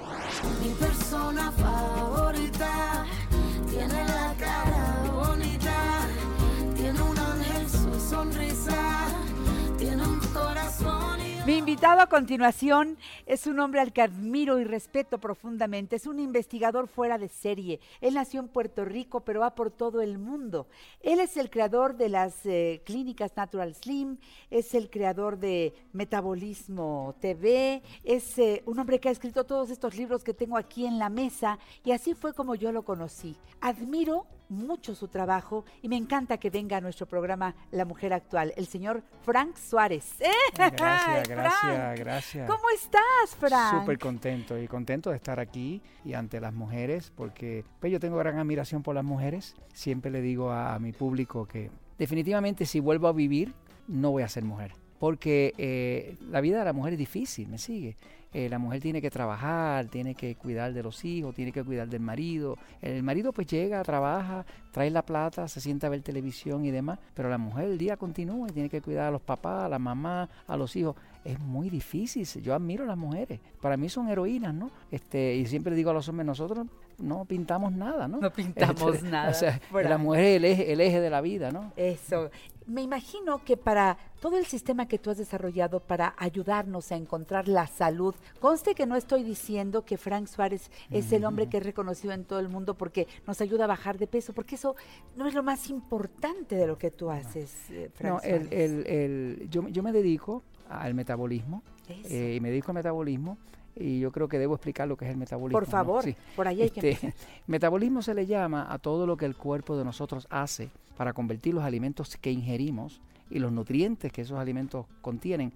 Invitado 11.74 12.02
a 12.02 12.06
continuación 12.06 12.96
es 13.26 13.48
un 13.48 13.58
hombre 13.58 13.80
al 13.80 13.92
que 13.92 14.00
admiro 14.00 14.60
y 14.60 14.64
respeto 14.64 15.18
profundamente. 15.18 15.96
Es 15.96 16.06
un 16.06 16.20
investigador 16.20 16.86
fuera 16.86 17.18
de 17.18 17.28
serie. 17.28 17.80
Él 18.00 18.14
nació 18.14 18.38
en 18.38 18.46
Puerto 18.46 18.84
Rico, 18.84 19.24
pero 19.24 19.40
va 19.40 19.56
por 19.56 19.72
todo 19.72 20.00
el 20.00 20.18
mundo. 20.18 20.68
Él 21.00 21.18
es 21.18 21.36
el 21.36 21.50
creador 21.50 21.96
de 21.96 22.08
las 22.10 22.46
eh, 22.46 22.80
clínicas 22.84 23.36
Natural 23.36 23.74
Slim, 23.74 24.18
es 24.50 24.72
el 24.74 24.88
creador 24.88 25.36
de 25.36 25.74
Metabolismo 25.92 27.16
TV, 27.18 27.82
es 28.04 28.38
eh, 28.38 28.62
un 28.66 28.78
hombre 28.78 29.00
que 29.00 29.08
ha 29.08 29.12
escrito 29.12 29.42
todos 29.42 29.70
estos 29.70 29.96
libros 29.96 30.22
que 30.22 30.32
tengo 30.32 30.56
aquí 30.56 30.86
en 30.86 31.00
la 31.00 31.08
mesa 31.08 31.58
y 31.82 31.90
así 31.90 32.14
fue 32.14 32.34
como 32.34 32.54
yo 32.54 32.70
lo 32.70 32.84
conocí. 32.84 33.36
Admiro 33.60 34.28
mucho 34.54 34.94
su 34.94 35.08
trabajo 35.08 35.64
y 35.82 35.88
me 35.88 35.96
encanta 35.96 36.38
que 36.38 36.50
venga 36.50 36.76
a 36.76 36.80
nuestro 36.80 37.06
programa 37.06 37.54
La 37.70 37.84
Mujer 37.84 38.12
Actual, 38.12 38.52
el 38.56 38.66
señor 38.66 39.02
Frank 39.24 39.56
Suárez. 39.56 40.20
¡Eh! 40.20 40.30
Gracias, 40.54 41.28
gracias, 41.28 41.98
gracias. 41.98 42.50
¿Cómo 42.50 42.64
estás, 42.74 43.36
Frank? 43.38 43.80
Súper 43.80 43.98
contento 43.98 44.58
y 44.58 44.66
contento 44.68 45.10
de 45.10 45.16
estar 45.16 45.40
aquí 45.40 45.82
y 46.04 46.14
ante 46.14 46.40
las 46.40 46.54
mujeres 46.54 47.12
porque 47.14 47.64
pues, 47.80 47.92
yo 47.92 48.00
tengo 48.00 48.16
gran 48.16 48.38
admiración 48.38 48.82
por 48.82 48.94
las 48.94 49.04
mujeres. 49.04 49.54
Siempre 49.72 50.10
le 50.10 50.20
digo 50.20 50.50
a, 50.50 50.74
a 50.74 50.78
mi 50.78 50.92
público 50.92 51.46
que 51.46 51.70
definitivamente 51.98 52.66
si 52.66 52.80
vuelvo 52.80 53.08
a 53.08 53.12
vivir 53.12 53.54
no 53.88 54.10
voy 54.10 54.22
a 54.22 54.28
ser 54.28 54.44
mujer. 54.44 54.72
Porque 54.98 55.52
eh, 55.58 56.16
la 56.30 56.40
vida 56.40 56.58
de 56.58 56.64
la 56.64 56.72
mujer 56.72 56.94
es 56.94 56.98
difícil, 56.98 57.48
¿me 57.48 57.58
sigue? 57.58 57.96
Eh, 58.34 58.48
la 58.48 58.58
mujer 58.58 58.82
tiene 58.82 59.00
que 59.00 59.10
trabajar, 59.10 59.86
tiene 59.86 60.16
que 60.16 60.34
cuidar 60.34 60.72
de 60.72 60.82
los 60.82 61.04
hijos, 61.04 61.34
tiene 61.36 61.52
que 61.52 61.62
cuidar 61.62 61.88
del 61.88 62.00
marido. 62.00 62.58
El 62.82 63.04
marido 63.04 63.32
pues 63.32 63.46
llega, 63.46 63.80
trabaja, 63.84 64.44
trae 64.72 64.90
la 64.90 65.02
plata, 65.02 65.46
se 65.46 65.60
sienta 65.60 65.86
a 65.86 65.90
ver 65.90 66.02
televisión 66.02 66.64
y 66.64 66.72
demás, 66.72 66.98
pero 67.14 67.30
la 67.30 67.38
mujer 67.38 67.66
el 67.66 67.78
día 67.78 67.96
continúa 67.96 68.48
y 68.48 68.52
tiene 68.52 68.68
que 68.68 68.82
cuidar 68.82 69.06
a 69.06 69.10
los 69.12 69.22
papás, 69.22 69.66
a 69.66 69.68
la 69.68 69.78
mamá, 69.78 70.28
a 70.48 70.56
los 70.56 70.74
hijos. 70.74 70.96
Es 71.24 71.38
muy 71.38 71.70
difícil, 71.70 72.26
yo 72.42 72.54
admiro 72.54 72.82
a 72.82 72.88
las 72.88 72.98
mujeres. 72.98 73.38
Para 73.62 73.76
mí 73.76 73.88
son 73.88 74.08
heroínas, 74.08 74.52
¿no? 74.52 74.70
Este, 74.90 75.36
y 75.36 75.46
siempre 75.46 75.76
digo 75.76 75.90
a 75.90 75.94
los 75.94 76.08
hombres, 76.08 76.26
nosotros 76.26 76.66
no 76.98 77.24
pintamos 77.24 77.72
nada, 77.72 78.08
¿no? 78.08 78.18
No 78.18 78.32
pintamos 78.32 78.96
Este, 78.96 79.08
nada, 79.10 79.30
O 79.30 79.34
sea, 79.34 79.60
la 79.72 79.96
mujer 79.96 80.24
es 80.24 80.36
el 80.36 80.44
eje, 80.44 80.72
el 80.72 80.80
eje 80.80 81.00
de 81.00 81.10
la 81.10 81.20
vida, 81.20 81.50
¿no? 81.50 81.72
Eso. 81.76 82.30
Me 82.66 82.80
imagino 82.80 83.44
que 83.44 83.58
para 83.58 83.98
todo 84.20 84.38
el 84.38 84.46
sistema 84.46 84.86
que 84.88 84.98
tú 84.98 85.10
has 85.10 85.18
desarrollado 85.18 85.80
para 85.80 86.14
ayudarnos 86.16 86.92
a 86.92 86.96
encontrar 86.96 87.46
la 87.46 87.66
salud, 87.66 88.14
conste 88.40 88.74
que 88.74 88.86
no 88.86 88.96
estoy 88.96 89.22
diciendo 89.22 89.84
que 89.84 89.98
Frank 89.98 90.26
Suárez 90.28 90.70
es 90.90 91.12
el 91.12 91.26
hombre 91.26 91.48
que 91.50 91.58
es 91.58 91.62
reconocido 91.62 92.14
en 92.14 92.24
todo 92.24 92.38
el 92.40 92.48
mundo 92.48 92.72
porque 92.74 93.06
nos 93.26 93.40
ayuda 93.42 93.64
a 93.64 93.66
bajar 93.66 93.98
de 93.98 94.06
peso, 94.06 94.32
porque 94.32 94.54
eso 94.54 94.76
no 95.14 95.26
es 95.28 95.34
lo 95.34 95.42
más 95.42 95.68
importante 95.68 96.56
de 96.56 96.66
lo 96.66 96.78
que 96.78 96.90
tú 96.90 97.10
haces, 97.10 97.54
eh, 97.70 97.90
Frank 97.94 98.12
No, 98.14 98.20
el, 98.22 98.40
Suárez. 98.48 98.52
el- 98.52 98.86
el- 98.86 99.50
yo, 99.50 99.68
yo 99.68 99.82
me 99.82 99.92
dedico 99.92 100.42
al 100.70 100.94
metabolismo 100.94 101.62
eh, 101.88 102.34
y 102.36 102.40
me 102.40 102.48
dedico 102.48 102.70
al 102.70 102.76
metabolismo 102.76 103.36
y 103.76 104.00
yo 104.00 104.12
creo 104.12 104.28
que 104.28 104.38
debo 104.38 104.54
explicar 104.54 104.86
lo 104.88 104.96
que 104.96 105.04
es 105.04 105.10
el 105.10 105.16
metabolismo. 105.16 105.58
Por 105.58 105.68
¿no? 105.68 105.70
favor, 105.70 106.04
Sí. 106.04 106.16
por 106.36 106.46
ahí 106.48 106.62
hay 106.62 106.72
Este, 106.74 107.12
metabolismo 107.46 108.02
se 108.02 108.14
le 108.14 108.26
llama 108.26 108.66
a 108.72 108.78
todo 108.78 109.06
lo 109.06 109.16
que 109.16 109.24
el 109.26 109.36
cuerpo 109.36 109.76
de 109.76 109.84
nosotros 109.84 110.26
hace 110.30 110.70
para 110.96 111.12
convertir 111.12 111.54
los 111.54 111.64
alimentos 111.64 112.16
que 112.16 112.30
ingerimos 112.30 113.00
y 113.30 113.38
los 113.38 113.50
nutrientes 113.52 114.12
que 114.12 114.22
esos 114.22 114.38
alimentos 114.38 114.86
contienen 115.02 115.52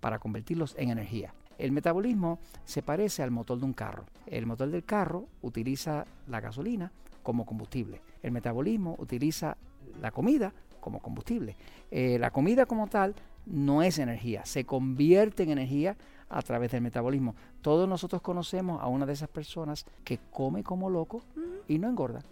para 0.00 0.18
convertirlos 0.18 0.74
en 0.78 0.90
energía. 0.90 1.34
El 1.58 1.72
metabolismo 1.72 2.38
se 2.64 2.82
parece 2.82 3.22
al 3.22 3.30
motor 3.30 3.58
de 3.58 3.66
un 3.66 3.74
carro. 3.74 4.04
El 4.26 4.46
motor 4.46 4.70
del 4.70 4.82
carro 4.84 5.26
utiliza 5.42 6.06
la 6.26 6.40
gasolina 6.40 6.90
como 7.22 7.44
combustible. 7.44 8.00
El 8.22 8.32
metabolismo 8.32 8.96
utiliza 8.98 9.56
la 10.00 10.10
comida 10.10 10.54
como 10.80 11.00
combustible. 11.00 11.56
Eh, 11.90 12.18
la 12.18 12.30
comida 12.30 12.64
como 12.64 12.86
tal 12.86 13.14
no 13.44 13.82
es 13.82 13.98
energía, 13.98 14.44
se 14.46 14.64
convierte 14.64 15.42
en 15.42 15.50
energía 15.50 15.96
a 16.30 16.40
través 16.42 16.70
del 16.70 16.80
metabolismo. 16.82 17.34
Todos 17.60 17.88
nosotros 17.88 18.22
conocemos 18.22 18.80
a 18.82 18.86
una 18.86 19.04
de 19.04 19.12
esas 19.12 19.28
personas 19.28 19.84
que 20.04 20.18
come 20.30 20.62
como 20.62 20.88
loco 20.88 21.22
y 21.68 21.78
no 21.78 21.88
engorda. 21.88 22.22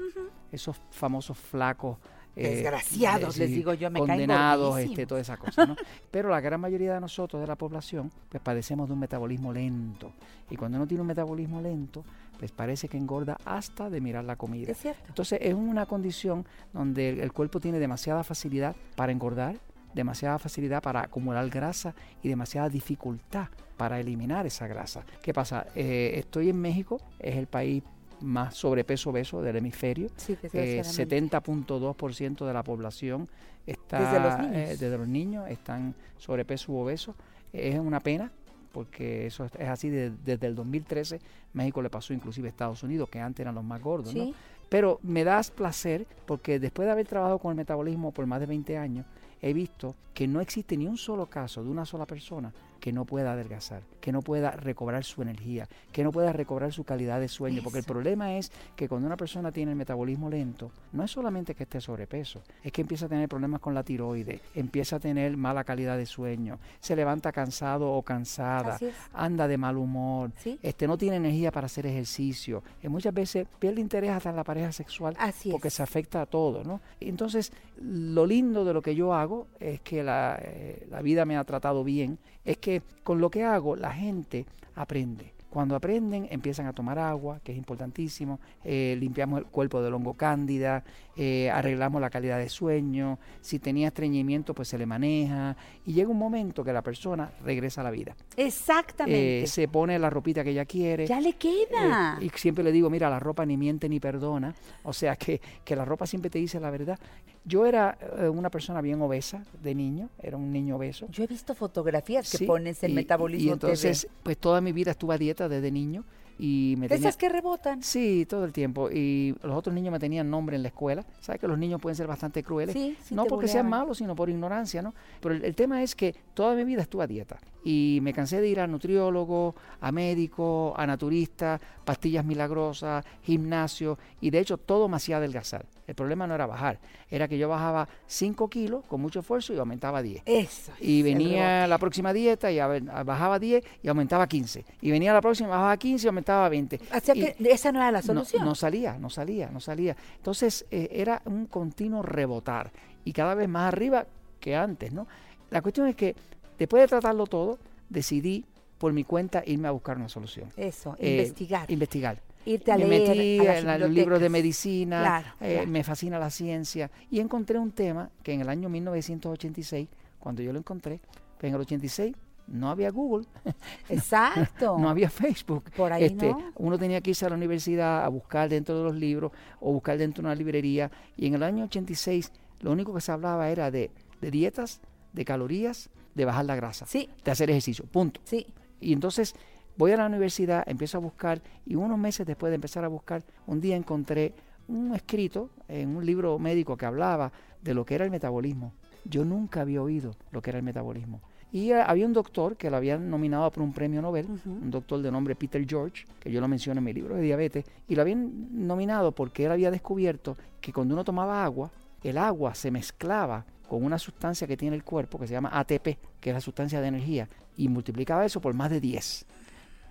Esos 0.53 0.81
famosos 0.91 1.37
flacos. 1.37 1.99
eh, 2.37 2.51
Desgraciados, 2.57 3.37
les 3.37 3.51
digo 3.51 3.75
yo, 3.75 3.91
me 3.91 3.99
caen 3.99 4.09
Condenados, 4.11 4.69
gordísimos. 4.71 4.93
este, 4.99 5.07
todas 5.07 5.23
esas 5.23 5.39
cosas. 5.39 5.69
¿no? 5.69 5.77
Pero 6.11 6.29
la 6.29 6.41
gran 6.41 6.61
mayoría 6.61 6.95
de 6.95 7.01
nosotros, 7.01 7.41
de 7.43 7.49
la 7.49 7.57
población, 7.57 8.11
pues 8.29 8.41
padecemos 8.43 8.87
de 8.89 8.95
un 8.95 9.01
metabolismo 9.01 9.53
lento. 9.53 10.13
Y 10.49 10.57
cuando 10.57 10.79
uno 10.79 10.87
tiene 10.87 11.01
un 11.01 11.09
metabolismo 11.09 11.61
lento, 11.61 12.05
pues 12.39 12.53
parece 12.53 12.89
que 12.89 12.97
engorda 12.97 13.37
hasta 13.45 13.91
de 13.91 14.01
mirar 14.01 14.25
la 14.25 14.37
comida. 14.37 14.71
Es 14.71 14.79
cierto. 14.79 15.03
Entonces 15.09 15.41
es 15.43 15.55
una 15.55 15.87
condición 15.87 16.47
donde 16.73 17.09
el, 17.11 17.21
el 17.21 17.33
cuerpo 17.33 17.59
tiene 17.59 17.81
demasiada 17.81 18.23
facilidad 18.23 18.77
para 18.95 19.11
engordar, 19.11 19.57
demasiada 19.95 20.39
facilidad 20.39 20.83
para 20.83 21.01
acumular 21.03 21.49
grasa 21.49 21.95
y 22.23 22.29
demasiada 22.29 22.69
dificultad 22.69 23.49
para 23.77 23.99
eliminar 24.01 24.47
esa 24.47 24.67
grasa. 24.67 25.05
¿Qué 25.23 25.33
pasa? 25.33 25.67
Eh, 25.75 26.13
estoy 26.17 26.51
en 26.51 26.61
México, 26.61 27.01
es 27.19 27.37
el 27.37 27.47
país 27.47 27.83
más 28.21 28.55
sobrepeso 28.55 29.11
obeso 29.11 29.41
del 29.43 29.57
hemisferio. 29.57 30.09
Sí, 30.17 30.33
Eh, 30.33 30.39
desgraciadamente. 30.43 30.93
70.2% 31.37 32.47
de 32.47 32.53
la 32.53 32.63
población 32.65 33.29
está 33.67 34.01
Desde 34.01 34.21
los 34.21 34.39
niños. 34.41 34.57
eh, 34.57 34.77
desde 34.79 34.99
los 34.99 35.09
niños 35.09 35.49
están 35.51 35.95
sobrepeso 36.19 36.73
u 36.73 36.79
obeso. 36.79 37.15
Es 37.53 37.79
una 37.79 38.01
pena 38.01 38.31
porque 38.73 39.27
eso 39.27 39.45
es, 39.45 39.53
así 39.69 39.89
de- 39.89 40.11
desde 40.11 40.47
el 40.49 40.55
2013. 40.55 41.21
México 41.53 41.81
le 41.81 41.91
pasó 41.91 42.13
inclusive 42.13 42.49
a 42.49 42.51
Estados 42.51 42.83
Unidos, 42.83 43.09
que 43.09 43.21
antes 43.21 43.41
eran 43.41 43.55
los 43.55 43.65
más 43.65 43.81
gordos. 43.81 44.15
¿no? 44.15 44.25
Sí. 44.25 44.35
Pero 44.69 44.99
me 45.03 45.25
das 45.25 45.51
placer 45.51 46.07
porque 46.27 46.59
después 46.59 46.87
de 46.87 46.93
haber 46.93 47.07
trabajado 47.07 47.39
con 47.39 47.51
el 47.53 47.57
metabolismo 47.57 48.13
por 48.13 48.27
más 48.27 48.41
de 48.41 48.47
20 48.47 48.77
años, 48.77 49.07
he 49.41 49.53
visto 49.53 49.95
que 50.15 50.27
no 50.27 50.41
existe 50.41 50.77
ni 50.77 50.87
un 50.87 50.97
solo 50.97 51.27
caso 51.27 51.63
de 51.63 51.71
una 51.71 51.85
sola 51.85 52.07
persona 52.07 52.53
que 52.81 52.93
no 52.93 53.05
pueda 53.05 53.33
adelgazar, 53.33 53.83
que 54.01 54.13
no 54.13 54.23
pueda 54.23 54.53
recobrar 54.53 55.05
su 55.05 55.21
energía, 55.23 55.69
que 55.93 56.05
no 56.05 56.13
pueda 56.13 56.33
recobrar 56.33 56.73
su 56.73 56.85
calidad 56.85 57.21
de 57.21 57.29
sueño. 57.29 57.63
Porque 57.63 57.81
el 57.81 57.85
problema 57.85 58.37
es 58.37 58.53
que 58.77 58.89
cuando 58.89 59.07
una 59.07 59.17
persona 59.17 59.51
tiene 59.53 59.73
el 59.73 59.77
metabolismo 59.77 60.31
lento, 60.31 60.71
no 60.93 61.03
es 61.05 61.11
solamente 61.11 61.55
que 61.55 61.65
esté 61.65 61.81
sobrepeso, 61.81 62.43
es 62.63 62.71
que 62.73 62.81
empieza 62.83 63.07
a 63.07 63.09
tener 63.09 63.29
problemas 63.29 63.61
con 63.61 63.75
la 63.75 63.83
tiroides, 63.83 64.41
empieza 64.55 64.97
a 64.97 65.01
tener 65.01 65.37
mala 65.37 65.65
calidad 65.65 65.97
de 65.97 66.07
sueño, 66.07 66.59
se 66.81 66.95
levanta 66.97 67.33
cansado 67.33 67.91
o 67.93 68.03
cansada, 68.03 68.79
anda 69.13 69.49
de 69.49 69.59
mal 69.59 69.77
humor, 69.77 70.31
Sí. 70.39 70.59
este 70.63 70.87
no 70.87 70.97
tiene 70.97 71.17
energía 71.17 71.51
para 71.51 71.67
hacer 71.67 71.87
ejercicio, 71.87 72.63
y 72.83 72.89
muchas 72.89 73.13
veces 73.15 73.47
pierde 73.59 73.81
interés 73.81 74.11
hasta 74.11 74.31
en 74.31 74.37
la 74.37 74.45
pareja 74.45 74.71
sexual 74.73 75.15
Así 75.19 75.51
porque 75.51 75.69
es. 75.69 75.75
se 75.75 75.83
afecta 75.83 76.23
a 76.23 76.27
todo, 76.27 76.63
¿no? 76.65 76.81
Entonces, 77.01 77.53
lo 77.81 78.25
lindo 78.27 78.65
de 78.65 78.73
lo 78.73 78.83
que 78.83 78.95
yo 78.95 79.15
hago 79.15 79.47
es 79.61 79.81
que 79.81 80.03
la, 80.03 80.39
eh, 80.43 80.87
la 80.91 81.03
vida 81.03 81.25
me 81.25 81.37
ha 81.37 81.45
tratado 81.45 81.85
bien, 81.85 82.19
es 82.45 82.57
que 82.59 82.68
con 83.03 83.21
lo 83.21 83.31
que 83.31 83.45
hago 83.45 83.77
la 83.77 83.93
gente 83.93 84.47
aprende. 84.75 85.38
Cuando 85.51 85.75
aprenden, 85.77 86.29
empiezan 86.31 86.67
a 86.67 86.73
tomar 86.75 86.99
agua, 86.99 87.41
que 87.43 87.53
es 87.53 87.59
importantísimo, 87.59 88.39
eh, 88.65 88.97
limpiamos 89.01 89.39
el 89.39 89.47
cuerpo 89.47 89.81
del 89.81 89.95
hongo 89.95 90.13
cándida, 90.15 90.85
eh, 91.17 91.51
arreglamos 91.51 92.01
la 92.03 92.11
calidad 92.11 92.39
de 92.39 92.49
sueño, 92.51 93.19
si 93.41 93.59
tenía 93.59 93.89
estreñimiento, 93.89 94.55
pues 94.55 94.69
se 94.69 94.77
le 94.77 94.85
maneja, 94.85 95.57
y 95.87 95.95
llega 95.95 96.11
un 96.11 96.19
momento 96.19 96.63
que 96.63 96.73
la 96.73 96.83
persona 96.83 97.31
regresa 97.45 97.81
a 97.81 97.85
la 97.85 97.91
vida. 97.91 98.15
Exactamente. 98.37 99.43
Eh, 99.45 99.47
se 99.47 99.69
pone 99.69 99.99
la 99.99 100.11
ropita 100.11 100.45
que 100.45 100.51
ella 100.51 100.65
quiere, 100.65 101.07
ya 101.07 101.21
le 101.21 101.33
queda. 101.35 102.19
y 102.21 102.29
siempre 102.31 102.63
le 102.65 102.73
digo, 102.73 102.91
mira, 102.91 103.09
la 103.09 103.19
ropa 103.19 103.47
ni 103.47 103.57
miente 103.57 103.89
ni 103.89 104.01
perdona. 104.01 104.55
O 104.83 104.93
sea, 104.93 105.17
que, 105.17 105.41
que 105.65 105.75
la 105.77 105.85
ropa 105.85 106.07
siempre 106.07 106.31
te 106.31 106.39
dice 106.39 106.61
la 106.61 106.71
verdad. 106.71 106.99
Yo 107.45 107.65
era 107.65 107.97
una 108.31 108.51
persona 108.51 108.83
bien 108.83 109.01
obesa 109.01 109.43
de 109.63 109.75
niño, 109.75 110.11
era 110.23 110.37
un 110.37 110.53
niño 110.53 110.77
obeso. 110.77 111.07
Yo 111.11 111.25
he 111.25 111.27
visto 111.27 111.55
fotografías 111.55 112.31
que 112.31 112.39
Sí, 112.39 112.45
pones 112.45 112.83
en 112.85 112.91
y- 112.91 112.95
Metabolismo 112.95 113.49
Y 113.49 113.53
entonces, 113.53 114.03
TV. 114.03 114.13
pues 114.23 114.37
toda 114.39 114.61
mi 114.61 114.73
vida 114.73 114.91
estuve 114.91 115.15
a 115.15 115.19
dieta 115.19 115.38
desde 115.47 115.71
niño 115.71 116.05
y 116.39 116.77
me 116.79 116.85
De 116.89 116.95
tenía... 116.95 117.09
esas 117.09 117.17
que 117.17 117.29
rebotan. 117.29 117.83
Sí, 117.83 118.25
todo 118.29 118.45
el 118.45 118.53
tiempo. 118.53 118.91
Y 118.91 119.35
los 119.43 119.57
otros 119.57 119.75
niños 119.75 119.93
me 119.93 119.99
tenían 119.99 120.31
nombre 120.31 120.57
en 120.57 120.63
la 120.63 120.69
escuela. 120.69 121.05
¿Sabes 121.21 121.41
que 121.41 121.49
los 121.49 121.59
niños 121.59 121.81
pueden 121.81 121.97
ser 121.97 122.07
bastante 122.07 122.43
crueles? 122.43 122.73
Sí, 122.73 122.97
sí 123.03 123.15
no 123.15 123.25
porque 123.27 123.49
sean 123.49 123.69
malos, 123.69 123.99
sino 123.99 124.15
por 124.15 124.31
ignorancia, 124.31 124.81
¿no? 124.81 124.95
Pero 125.21 125.35
el, 125.35 125.45
el 125.45 125.55
tema 125.55 125.83
es 125.83 125.95
que 125.95 126.15
toda 126.35 126.55
mi 126.55 126.65
vida 126.65 126.83
estuve 126.83 127.05
a 127.05 127.07
dieta. 127.07 127.39
Y 127.65 127.99
me 128.03 128.13
cansé 128.15 128.41
de 128.41 128.49
ir 128.49 128.61
a 128.61 128.67
nutriólogo, 128.67 129.55
a 129.81 129.93
médico, 129.93 130.73
a 130.77 130.87
naturista, 130.87 131.61
pastillas 131.85 132.25
milagrosas, 132.25 133.05
gimnasio. 133.23 133.99
Y 134.21 134.31
de 134.31 134.39
hecho, 134.39 134.57
todo 134.59 134.89
me 134.89 134.97
hacía 134.97 135.17
adelgazar. 135.19 135.67
El 135.87 135.95
problema 135.95 136.27
no 136.27 136.35
era 136.35 136.47
bajar. 136.47 136.79
Era 137.11 137.27
que 137.29 137.37
yo 137.39 137.49
bajaba 137.49 137.89
5 138.07 138.49
kilos 138.49 138.85
con 138.87 139.01
mucho 139.01 139.21
esfuerzo 139.21 139.53
y 139.55 139.59
aumentaba 139.59 140.03
10. 140.03 140.23
Eso. 140.27 140.73
Y 140.81 141.03
venía 141.03 141.67
la 141.67 141.79
próxima 141.79 142.13
dieta 142.13 142.51
y 142.53 142.59
bajaba 143.05 143.39
10 143.39 143.65
y 143.83 143.89
aumentaba 143.89 144.27
15. 144.27 144.65
Y 144.83 144.91
venía 144.91 145.13
la 145.13 145.21
próxima, 145.21 145.49
bajaba 145.49 145.77
15 145.77 146.07
y 146.07 146.09
aumentaba 146.09 146.49
20. 146.49 146.81
O 146.95 147.01
sea 147.01 147.15
Y- 147.17 147.21
que 147.21 147.37
esa 147.51 147.73
no 147.73 147.81
era 147.81 147.91
la 147.91 148.01
no, 148.01 148.07
solución. 148.07 148.45
no 148.45 148.55
salía, 148.55 148.99
no 148.99 149.09
salía, 149.11 149.49
no 149.51 149.61
salía. 149.61 149.97
Entonces 150.17 150.67
eh, 150.71 150.89
era 150.93 151.23
un 151.25 151.47
continuo 151.47 152.03
rebotar 152.03 152.71
y 153.05 153.13
cada 153.13 153.35
vez 153.35 153.49
más 153.49 153.69
arriba 153.73 154.07
que 154.41 154.55
antes, 154.55 154.93
¿no? 154.93 155.07
La 155.51 155.63
cuestión 155.63 155.89
es 155.89 155.97
que 155.97 156.15
después 156.59 156.83
de 156.83 156.89
tratarlo 156.89 157.27
todo, 157.27 157.59
decidí 157.89 158.45
por 158.79 158.93
mi 158.93 159.05
cuenta 159.05 159.43
irme 159.47 159.69
a 159.69 159.73
buscar 159.73 159.97
una 159.97 160.09
solución. 160.09 160.49
Eso, 160.57 160.95
Eh, 160.99 161.17
investigar. 161.19 161.71
Investigar. 161.71 162.21
Irte 162.47 162.73
a 162.73 162.79
me 162.79 162.87
leer 162.87 163.09
metí 163.17 163.47
a 163.47 163.59
en 163.59 163.81
los 163.81 163.91
libros 163.91 164.21
de 164.21 164.29
medicina, 164.31 165.01
Claro, 165.01 165.27
eh, 165.41 165.55
claro. 165.57 165.69
me 165.71 165.85
fascina 165.85 166.19
la 166.19 166.31
ciencia 166.31 166.91
y 167.11 167.21
encontré 167.21 167.59
un 167.59 167.73
tema 167.73 168.11
que 168.23 168.33
en 168.33 168.41
el 168.41 168.49
año 168.49 168.69
1986, 168.71 169.89
cuando 170.19 170.41
yo 170.43 170.53
lo 170.53 170.59
encontré, 170.59 171.01
pues 171.39 171.51
en 171.51 171.55
el 171.55 171.61
86 171.61 172.15
no 172.47 172.71
había 172.71 172.91
Google, 172.91 173.27
Exacto. 173.89 174.79
no 174.79 174.89
había 174.89 175.11
Facebook. 175.11 175.65
Por 175.77 175.93
ahí 175.93 176.05
Este, 176.05 176.29
no. 176.31 176.53
Uno 176.57 176.79
tenía 176.79 177.01
que 177.01 177.11
irse 177.11 177.27
a 177.27 177.29
la 177.29 177.35
universidad 177.37 178.05
a 178.05 178.09
buscar 178.09 178.49
dentro 178.49 178.79
de 178.79 178.85
los 178.85 178.95
libros 178.95 179.33
o 179.61 179.73
buscar 179.73 179.99
dentro 179.99 180.23
de 180.23 180.29
una 180.29 180.35
librería. 180.35 180.91
Y 181.17 181.27
en 181.27 181.35
el 181.35 181.43
año 181.43 181.65
86 181.65 182.33
lo 182.61 182.73
único 182.73 182.95
que 182.95 183.01
se 183.01 183.13
hablaba 183.13 183.51
era 183.51 183.71
de, 183.71 183.91
de 184.21 184.31
dietas, 184.31 184.81
de 185.13 185.25
calorías, 185.25 185.91
de 186.19 186.25
bajar 186.27 186.45
la 186.45 186.57
grasa, 186.57 186.85
Sí, 186.85 187.09
de 187.25 187.31
hacer 187.31 187.49
ejercicio, 187.49 187.87
punto. 187.87 188.21
sí. 188.25 188.47
Y 188.81 188.93
entonces 188.93 189.35
voy 189.77 189.93
a 189.93 189.97
la 189.97 190.07
universidad, 190.07 190.63
empiezo 190.69 190.99
a 190.99 191.01
buscar 191.01 191.41
y 191.65 191.75
unos 191.77 191.99
meses 191.99 192.27
después 192.27 192.51
de 192.51 192.57
empezar 192.57 192.85
a 192.85 192.89
buscar, 192.89 193.25
un 193.47 193.61
día 193.61 193.75
encontré 193.77 194.35
un 194.69 194.95
escrito 194.95 195.51
en 195.69 195.97
un 195.97 196.05
libro 196.05 196.39
médico 196.39 196.77
que 196.77 196.85
hablaba 196.87 197.33
de 197.63 197.73
lo 197.75 197.85
que 197.85 197.95
era 197.95 198.05
el 198.05 198.11
metabolismo. 198.11 198.75
Yo 199.05 199.25
nunca 199.25 199.63
había 199.63 199.83
oído 199.83 200.15
lo 200.31 200.43
que 200.43 200.51
era 200.51 200.59
el 200.59 200.65
metabolismo. 200.65 201.23
Y 201.51 201.71
eh, 201.71 201.81
había 201.81 202.05
un 202.05 202.13
doctor 202.13 202.57
que 202.57 202.69
lo 202.69 202.77
habían 202.77 203.09
nominado 203.09 203.51
por 203.51 203.63
un 203.63 203.73
premio 203.73 204.03
Nobel, 204.03 204.27
un 204.45 204.71
doctor 204.71 205.01
de 205.01 205.11
nombre 205.11 205.35
Peter 205.35 205.65
George, 205.67 206.05
que 206.21 206.31
yo 206.31 206.41
lo 206.43 206.49
menciono 206.49 206.79
en 206.81 206.85
mi 206.85 206.93
libro 206.93 207.15
de 207.17 207.23
diabetes, 207.23 207.65
y 207.89 207.95
lo 207.95 208.03
habían 208.03 208.67
nominado 208.67 209.13
porque 209.13 209.47
él 209.47 209.53
había 209.53 209.71
descubierto 209.71 210.37
que 210.61 210.73
cuando 210.73 210.95
uno 210.95 211.05
tomaba 211.05 211.43
agua, 211.43 211.71
el 212.03 212.19
agua 212.19 212.55
se 212.55 212.71
mezclaba 212.71 213.47
con 213.69 213.85
una 213.85 213.99
sustancia 213.99 214.47
que 214.47 214.57
tiene 214.57 214.75
el 214.77 214.83
cuerpo 214.85 215.19
que 215.19 215.27
se 215.27 215.33
llama 215.35 215.51
ATP, 215.53 215.99
que 216.21 216.31
es 216.31 216.35
la 216.35 216.41
sustancia 216.41 216.81
de 216.81 216.89
energía, 216.89 217.29
y 217.57 217.69
multiplicaba 217.69 218.25
eso 218.25 218.41
por 218.41 218.55
más 218.55 218.71
de 218.71 218.81
10. 218.81 219.27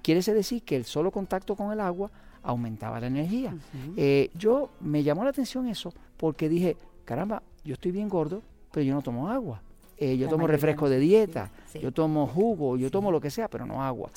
Quiere 0.02 0.22
decir 0.22 0.64
que 0.64 0.76
el 0.76 0.86
solo 0.86 1.12
contacto 1.12 1.56
con 1.56 1.72
el 1.72 1.80
agua 1.80 2.10
aumentaba 2.44 3.00
la 3.00 3.08
energía. 3.08 3.56
Eh, 3.98 4.30
yo 4.34 4.70
me 4.80 5.04
llamó 5.04 5.24
la 5.24 5.30
atención 5.32 5.68
eso 5.68 5.94
porque 6.18 6.48
dije, 6.50 6.78
caramba, 7.06 7.44
yo 7.64 7.74
estoy 7.74 7.92
bien 7.92 8.08
gordo, 8.10 8.42
pero 8.72 8.84
yo 8.86 8.94
no 8.94 9.02
tomo 9.02 9.30
agua. 9.30 9.62
Eh, 9.98 10.16
yo 10.18 10.26
La 10.26 10.32
tomo 10.32 10.48
refresco 10.48 10.86
no. 10.86 10.92
de 10.92 11.00
dieta, 11.00 11.50
Sí, 11.66 11.74
sí. 11.74 11.80
yo 11.80 11.92
tomo 11.92 12.28
jugo, 12.28 12.78
yo 12.78 12.90
tomo 12.92 13.12
lo 13.12 13.20
que 13.20 13.30
sea, 13.32 13.48
pero 13.50 13.66
no 13.66 13.84
agua. 13.84 14.12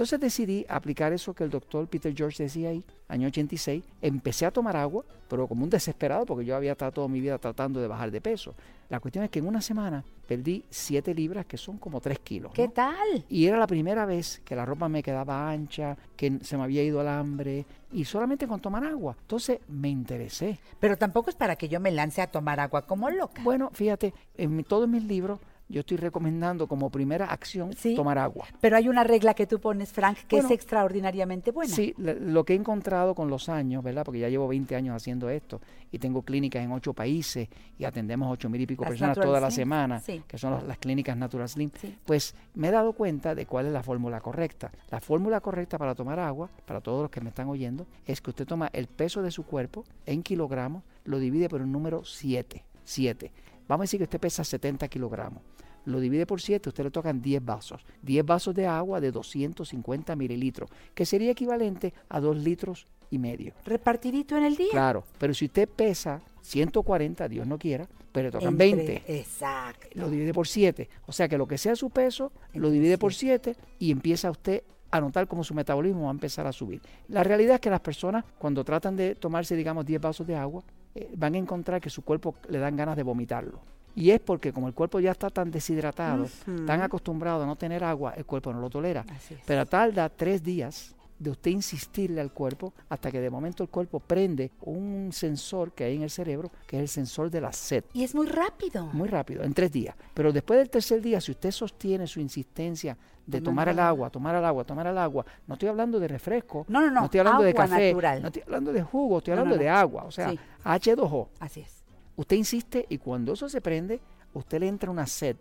Entonces 0.00 0.18
decidí 0.18 0.64
aplicar 0.66 1.12
eso 1.12 1.34
que 1.34 1.44
el 1.44 1.50
doctor 1.50 1.86
Peter 1.86 2.14
George 2.16 2.44
decía 2.44 2.70
ahí, 2.70 2.82
año 3.06 3.26
86. 3.26 3.84
Empecé 4.00 4.46
a 4.46 4.50
tomar 4.50 4.74
agua, 4.74 5.04
pero 5.28 5.46
como 5.46 5.62
un 5.62 5.68
desesperado, 5.68 6.24
porque 6.24 6.46
yo 6.46 6.56
había 6.56 6.72
estado 6.72 6.90
toda 6.90 7.08
mi 7.08 7.20
vida 7.20 7.36
tratando 7.36 7.82
de 7.82 7.86
bajar 7.86 8.10
de 8.10 8.18
peso. 8.22 8.54
La 8.88 8.98
cuestión 8.98 9.24
es 9.24 9.30
que 9.30 9.40
en 9.40 9.46
una 9.46 9.60
semana 9.60 10.02
perdí 10.26 10.64
7 10.70 11.12
libras, 11.12 11.44
que 11.44 11.58
son 11.58 11.76
como 11.76 12.00
3 12.00 12.18
kilos. 12.20 12.50
¿Qué 12.54 12.68
¿no? 12.68 12.72
tal? 12.72 13.26
Y 13.28 13.44
era 13.44 13.58
la 13.58 13.66
primera 13.66 14.06
vez 14.06 14.40
que 14.42 14.56
la 14.56 14.64
ropa 14.64 14.88
me 14.88 15.02
quedaba 15.02 15.50
ancha, 15.50 15.98
que 16.16 16.38
se 16.40 16.56
me 16.56 16.62
había 16.62 16.82
ido 16.82 17.02
el 17.02 17.08
hambre, 17.08 17.66
y 17.92 18.06
solamente 18.06 18.48
con 18.48 18.58
tomar 18.58 18.82
agua. 18.84 19.14
Entonces 19.20 19.58
me 19.68 19.90
interesé. 19.90 20.58
Pero 20.78 20.96
tampoco 20.96 21.28
es 21.28 21.36
para 21.36 21.56
que 21.56 21.68
yo 21.68 21.78
me 21.78 21.90
lance 21.90 22.22
a 22.22 22.26
tomar 22.26 22.58
agua 22.58 22.86
como 22.86 23.10
loca. 23.10 23.42
Bueno, 23.42 23.68
fíjate, 23.74 24.14
en 24.34 24.64
todos 24.64 24.88
mis 24.88 25.04
libros 25.04 25.40
yo 25.70 25.80
estoy 25.80 25.96
recomendando 25.96 26.66
como 26.66 26.90
primera 26.90 27.26
acción 27.26 27.72
Sí. 27.72 27.94
tomar 27.94 28.18
agua. 28.18 28.46
Pero 28.60 28.76
hay 28.76 28.88
una 28.88 29.04
regla 29.04 29.34
que 29.34 29.46
tú 29.46 29.60
pones, 29.60 29.92
Frank, 29.92 30.18
que 30.28 30.36
Bueno, 30.36 30.48
es 30.48 30.54
extraordinariamente 30.54 31.52
buena. 31.52 31.74
Sí, 31.74 31.94
lo 31.96 32.44
que 32.44 32.52
he 32.54 32.56
encontrado 32.56 33.14
con 33.14 33.30
los 33.30 33.48
años, 33.48 33.82
¿verdad? 33.84 34.04
Porque 34.04 34.20
ya 34.20 34.28
llevo 34.28 34.48
20 34.48 34.74
años 34.76 34.94
haciendo 34.96 35.30
esto 35.30 35.60
y 35.92 35.98
tengo 35.98 36.22
clínicas 36.22 36.62
en 36.64 36.72
ocho 36.72 36.92
países 36.92 37.48
y 37.78 37.84
atendemos 37.84 38.30
ocho 38.32 38.48
mil 38.50 38.60
y 38.60 38.66
pico 38.66 38.82
Las 38.82 38.90
personas 38.90 39.10
Natural 39.16 39.28
toda 39.28 39.40
la 39.40 39.50
Slim, 39.50 39.62
semana, 39.62 40.00
sí. 40.00 40.22
que 40.26 40.38
son 40.38 40.66
las 40.66 40.78
clínicas 40.78 41.16
Natural 41.16 41.48
Slim. 41.48 41.70
Sí. 41.80 41.96
Pues 42.04 42.34
me 42.54 42.68
he 42.68 42.70
dado 42.70 42.92
cuenta 42.92 43.34
de 43.34 43.46
cuál 43.46 43.66
es 43.66 43.72
la 43.72 43.82
fórmula 43.82 44.20
correcta. 44.20 44.70
La 44.90 45.00
fórmula 45.00 45.40
correcta 45.40 45.78
para 45.78 45.94
tomar 45.94 46.18
agua, 46.18 46.50
para 46.66 46.80
todos 46.80 47.02
los 47.02 47.10
que 47.10 47.20
me 47.20 47.28
están 47.28 47.48
oyendo, 47.48 47.86
es 48.06 48.20
que 48.20 48.30
usted 48.30 48.46
toma 48.46 48.68
el 48.72 48.86
peso 48.88 49.22
de 49.22 49.30
su 49.30 49.44
cuerpo 49.44 49.84
en 50.06 50.22
kilogramos, 50.22 50.82
lo 51.04 51.18
divide 51.18 51.48
por 51.48 51.60
un 51.62 51.70
número 51.72 52.04
7. 52.04 52.64
7. 52.84 53.30
Vamos 53.70 53.82
a 53.82 53.86
decir 53.86 53.98
que 54.00 54.04
usted 54.04 54.18
pesa 54.18 54.42
70 54.42 54.88
kilogramos. 54.88 55.44
Lo 55.84 56.00
divide 56.00 56.26
por 56.26 56.40
7, 56.40 56.68
usted 56.70 56.82
le 56.82 56.90
tocan 56.90 57.22
10 57.22 57.44
vasos. 57.44 57.86
10 58.02 58.26
vasos 58.26 58.52
de 58.52 58.66
agua 58.66 59.00
de 59.00 59.12
250 59.12 60.16
mililitros, 60.16 60.68
que 60.92 61.06
sería 61.06 61.30
equivalente 61.30 61.94
a 62.08 62.18
2 62.18 62.38
litros 62.38 62.88
y 63.10 63.18
medio. 63.18 63.54
Repartidito 63.64 64.36
en 64.36 64.42
el 64.42 64.56
día. 64.56 64.72
Claro, 64.72 65.04
pero 65.18 65.32
si 65.34 65.44
usted 65.44 65.68
pesa 65.68 66.20
140, 66.42 67.28
Dios 67.28 67.46
no 67.46 67.60
quiera, 67.60 67.88
pero 68.10 68.26
le 68.26 68.32
tocan 68.32 68.48
Entre- 68.60 68.74
20 68.74 69.02
Exacto. 69.20 69.86
lo 69.94 70.10
divide 70.10 70.34
por 70.34 70.48
7. 70.48 70.88
O 71.06 71.12
sea 71.12 71.28
que 71.28 71.38
lo 71.38 71.46
que 71.46 71.56
sea 71.56 71.76
su 71.76 71.90
peso, 71.90 72.32
lo 72.54 72.70
divide 72.70 72.98
por 72.98 73.14
7 73.14 73.54
y 73.78 73.92
empieza 73.92 74.32
usted 74.32 74.64
a 74.90 75.00
notar 75.00 75.28
cómo 75.28 75.44
su 75.44 75.54
metabolismo 75.54 76.02
va 76.02 76.08
a 76.08 76.10
empezar 76.10 76.44
a 76.48 76.52
subir. 76.52 76.82
La 77.06 77.22
realidad 77.22 77.54
es 77.54 77.60
que 77.60 77.70
las 77.70 77.78
personas 77.80 78.24
cuando 78.40 78.64
tratan 78.64 78.96
de 78.96 79.14
tomarse, 79.14 79.54
digamos, 79.54 79.86
10 79.86 80.00
vasos 80.00 80.26
de 80.26 80.34
agua, 80.34 80.64
eh, 80.94 81.12
van 81.16 81.34
a 81.34 81.38
encontrar 81.38 81.80
que 81.80 81.90
su 81.90 82.02
cuerpo 82.02 82.34
le 82.48 82.58
dan 82.58 82.76
ganas 82.76 82.96
de 82.96 83.02
vomitarlo. 83.02 83.60
Y 83.94 84.10
es 84.10 84.20
porque 84.20 84.52
como 84.52 84.68
el 84.68 84.74
cuerpo 84.74 85.00
ya 85.00 85.10
está 85.10 85.30
tan 85.30 85.50
deshidratado, 85.50 86.26
tan 86.66 86.80
acostumbrado 86.80 87.42
a 87.42 87.46
no 87.46 87.56
tener 87.56 87.82
agua, 87.82 88.14
el 88.16 88.24
cuerpo 88.24 88.52
no 88.52 88.60
lo 88.60 88.70
tolera. 88.70 89.04
Pero 89.46 89.66
tarda 89.66 90.08
tres 90.08 90.42
días 90.42 90.94
de 91.20 91.30
usted 91.30 91.50
insistirle 91.52 92.20
al 92.20 92.32
cuerpo 92.32 92.72
hasta 92.88 93.12
que 93.12 93.20
de 93.20 93.30
momento 93.30 93.62
el 93.62 93.68
cuerpo 93.68 94.00
prende 94.00 94.50
un 94.62 95.10
sensor 95.12 95.72
que 95.72 95.84
hay 95.84 95.96
en 95.96 96.02
el 96.02 96.10
cerebro, 96.10 96.50
que 96.66 96.76
es 96.78 96.82
el 96.82 96.88
sensor 96.88 97.30
de 97.30 97.40
la 97.42 97.52
sed. 97.52 97.84
Y 97.92 98.02
es 98.02 98.14
muy 98.14 98.26
rápido. 98.26 98.86
Muy 98.92 99.06
rápido, 99.06 99.42
en 99.44 99.52
tres 99.52 99.70
días. 99.70 99.94
Pero 100.14 100.32
después 100.32 100.58
del 100.58 100.70
tercer 100.70 101.00
día, 101.02 101.20
si 101.20 101.30
usted 101.32 101.50
sostiene 101.50 102.06
su 102.06 102.20
insistencia 102.20 102.96
de 103.26 103.40
tomar 103.40 103.68
el 103.68 103.78
agua. 103.78 104.10
tomar 104.10 104.34
el 104.34 104.44
agua, 104.44 104.64
tomar 104.64 104.86
el 104.86 104.96
agua, 104.98 105.24
no 105.46 105.54
estoy 105.54 105.68
hablando 105.68 106.00
de 106.00 106.08
refresco, 106.08 106.64
No, 106.68 106.80
no, 106.80 106.90
no, 106.90 107.04
estoy 107.04 107.20
hablando 107.20 107.42
de 107.44 107.50
agua 107.50 107.68
café, 107.68 107.88
natural. 107.92 108.22
no 108.22 108.26
estoy 108.28 108.42
hablando 108.42 108.72
de 108.72 108.82
jugo, 108.82 109.18
estoy 109.18 109.32
No, 109.32 109.36
no, 109.36 109.40
hablando 109.42 109.56
no. 109.56 109.62
de 109.62 109.68
agua, 109.68 110.04
o 110.04 110.10
sea, 110.10 110.30
Sí. 110.30 110.38
H2O. 110.64 111.28
Así 111.38 111.60
es. 111.60 111.84
Usted 112.16 112.36
insiste 112.36 112.86
y 112.88 112.98
cuando 112.98 113.34
eso 113.34 113.48
se 113.48 113.60
prende, 113.60 114.00
usted 114.34 114.58
le 114.60 114.68
entra 114.68 114.90
una 114.90 115.06
sed 115.06 115.36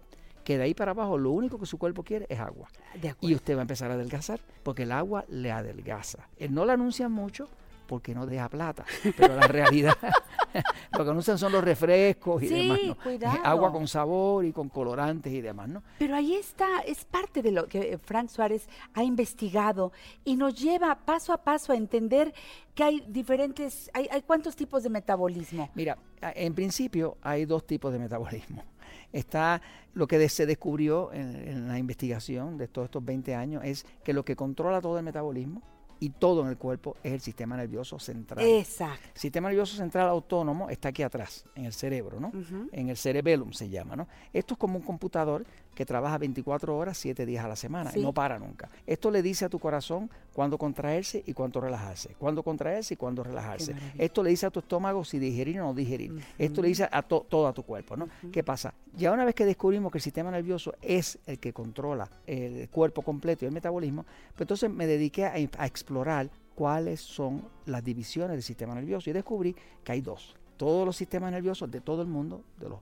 que 0.50 0.58
de 0.58 0.64
ahí 0.64 0.74
para 0.74 0.94
abajo 0.94 1.16
lo 1.16 1.30
único 1.30 1.60
que 1.60 1.68
su 1.68 1.78
cuerpo 1.78 2.02
quiere 2.02 2.26
es 2.28 2.40
agua. 2.40 2.70
De 3.00 3.14
Y 3.22 3.36
usted 3.36 3.54
va 3.54 3.60
a 3.60 3.62
empezar 3.62 3.92
a 3.92 3.94
adelgazar 3.94 4.40
porque 4.64 4.82
el 4.82 4.92
agua 4.92 5.24
le 5.30 5.52
adelgaza. 5.52 6.28
Él 6.38 6.56
no 6.56 6.66
lo 6.66 6.72
anuncia 6.72 7.08
mucho 7.08 7.48
porque 7.86 8.16
no 8.16 8.26
deja 8.26 8.50
plata, 8.50 8.84
pero 9.16 9.36
la 9.36 9.48
realidad 9.48 9.96
lo 10.98 11.04
que 11.04 11.12
anuncian 11.12 11.38
son 11.38 11.52
los 11.52 11.64
refrescos 11.64 12.42
y 12.42 12.48
Sí, 12.48 12.56
demás. 12.64 12.80
¿no? 12.84 12.96
cuidado. 12.98 13.38
Agua 13.44 13.72
con 13.72 13.88
sabor 13.88 14.44
y 14.44 14.52
con 14.52 14.70
colorantes 14.70 15.32
y 15.32 15.42
demás, 15.42 15.70
¿no? 15.70 15.84
Pero 16.00 16.16
ahí 16.16 16.34
está, 16.34 16.80
es 16.80 17.06
parte 17.06 17.44
de 17.44 17.52
lo 17.52 17.68
que 17.68 17.94
eh, 17.94 17.98
Frank 18.00 18.30
Suárez 18.30 18.68
ha 18.96 19.04
investigado 19.04 19.92
y 20.26 20.36
nos 20.36 20.56
lleva 20.60 20.96
paso 21.06 21.32
a 21.32 21.44
paso 21.44 21.74
a 21.74 21.76
entender 21.76 22.34
que 22.74 22.84
hay 22.84 23.04
diferentes, 23.08 23.92
hay, 23.94 24.08
hay 24.12 24.24
cuántos 24.24 24.56
tipos 24.56 24.82
de 24.82 24.90
metabolismo. 24.90 25.70
Mira, 25.76 25.96
en 26.22 26.56
principio 26.56 27.18
hay 27.22 27.46
dos 27.46 27.68
tipos 27.68 27.94
de 27.94 28.00
metabolismo. 28.00 28.64
Está 29.12 29.62
lo 29.94 30.08
que 30.08 30.30
se 30.30 30.46
descubrió 30.46 31.12
en, 31.14 31.36
en 31.36 31.68
la 31.68 31.78
investigación 31.78 32.58
de 32.58 32.68
todos 32.68 32.86
estos 32.86 33.04
20 33.04 33.36
años, 33.36 33.64
es 33.66 33.86
que 34.04 34.14
lo 34.14 34.24
que 34.24 34.36
controla 34.36 34.82
todo 34.82 34.98
el 34.98 35.04
metabolismo 35.04 35.62
y 36.00 36.10
todo 36.12 36.42
en 36.42 36.48
el 36.48 36.58
cuerpo 36.58 36.96
es 37.04 37.14
el 37.14 37.20
sistema 37.20 37.58
nervioso 37.58 38.00
central. 38.00 38.46
Exacto. 38.46 39.10
El 39.14 39.20
sistema 39.20 39.50
nervioso 39.50 39.76
central 39.76 40.08
autónomo 40.08 40.70
está 40.70 40.90
aquí 40.90 41.04
atrás, 41.04 41.46
en 41.56 41.66
el 41.66 41.74
cerebro, 41.74 42.20
¿no? 42.20 42.32
En 42.72 42.90
el 42.90 42.98
cerebellum 42.98 43.52
se 43.52 43.70
llama, 43.70 43.96
¿no? 43.96 44.08
Esto 44.34 44.54
es 44.54 44.58
como 44.58 44.78
un 44.78 44.84
computador 44.84 45.46
que 45.80 45.86
trabaja 45.86 46.18
24 46.18 46.76
horas, 46.78 46.98
7 46.98 47.26
días 47.26 47.46
a 47.46 47.48
la 47.48 47.56
semana, 47.56 47.90
Sí. 47.92 48.02
y 48.02 48.04
no 48.04 48.12
para 48.14 48.38
nunca. 48.38 48.70
Esto 48.86 49.10
le 49.10 49.22
dice 49.22 49.46
a 49.46 49.50
tu 49.50 49.60
corazón 49.60 50.10
cuándo 50.34 50.58
contraerse 50.58 51.24
y 51.26 51.32
cuándo 51.32 51.62
relajarse, 51.62 52.16
cuándo 52.20 52.44
contraerse 52.44 52.96
y 52.96 52.98
cuándo 52.98 53.24
relajarse. 53.24 53.74
Esto 53.98 54.22
le 54.22 54.32
dice 54.32 54.46
a 54.46 54.50
tu 54.52 54.60
estómago 54.60 55.06
si 55.06 55.20
digerir 55.20 55.62
o 55.62 55.68
no 55.68 55.74
digerir. 55.74 56.22
Esto 56.38 56.62
le 56.62 56.68
dice 56.68 56.90
a 56.92 57.02
to- 57.02 57.26
todo 57.30 57.48
a 57.48 57.54
tu 57.54 57.64
cuerpo, 57.64 57.96
¿no? 57.96 58.10
¿Qué 58.30 58.44
pasa? 58.44 58.74
Ya 58.98 59.14
una 59.14 59.24
vez 59.24 59.34
que 59.36 59.46
descubrimos 59.46 59.90
que 59.90 60.00
el 60.00 60.02
sistema 60.02 60.30
nervioso 60.32 60.74
es 60.82 61.18
el 61.26 61.40
que 61.40 61.54
controla 61.54 62.10
el 62.28 62.68
cuerpo 62.68 63.02
completo 63.02 63.46
y 63.46 63.48
el 63.48 63.54
metabolismo, 63.54 64.04
pues 64.34 64.42
entonces 64.42 64.70
me 64.70 64.86
dediqué 64.86 65.24
a, 65.28 65.36
a 65.58 65.66
explorar 65.66 66.30
cuáles 66.56 67.00
son 67.00 67.42
las 67.66 67.82
divisiones 67.86 68.32
del 68.32 68.44
sistema 68.44 68.76
nervioso 68.76 69.10
y 69.10 69.14
descubrí 69.14 69.56
que 69.86 69.94
hay 69.94 70.02
dos. 70.02 70.36
Todos 70.58 70.86
los 70.86 70.98
sistemas 70.98 71.32
nerviosos 71.32 71.72
de 71.72 71.80
todo 71.80 72.02
el 72.02 72.10
mundo, 72.10 72.44
de 72.60 72.68
los 72.68 72.80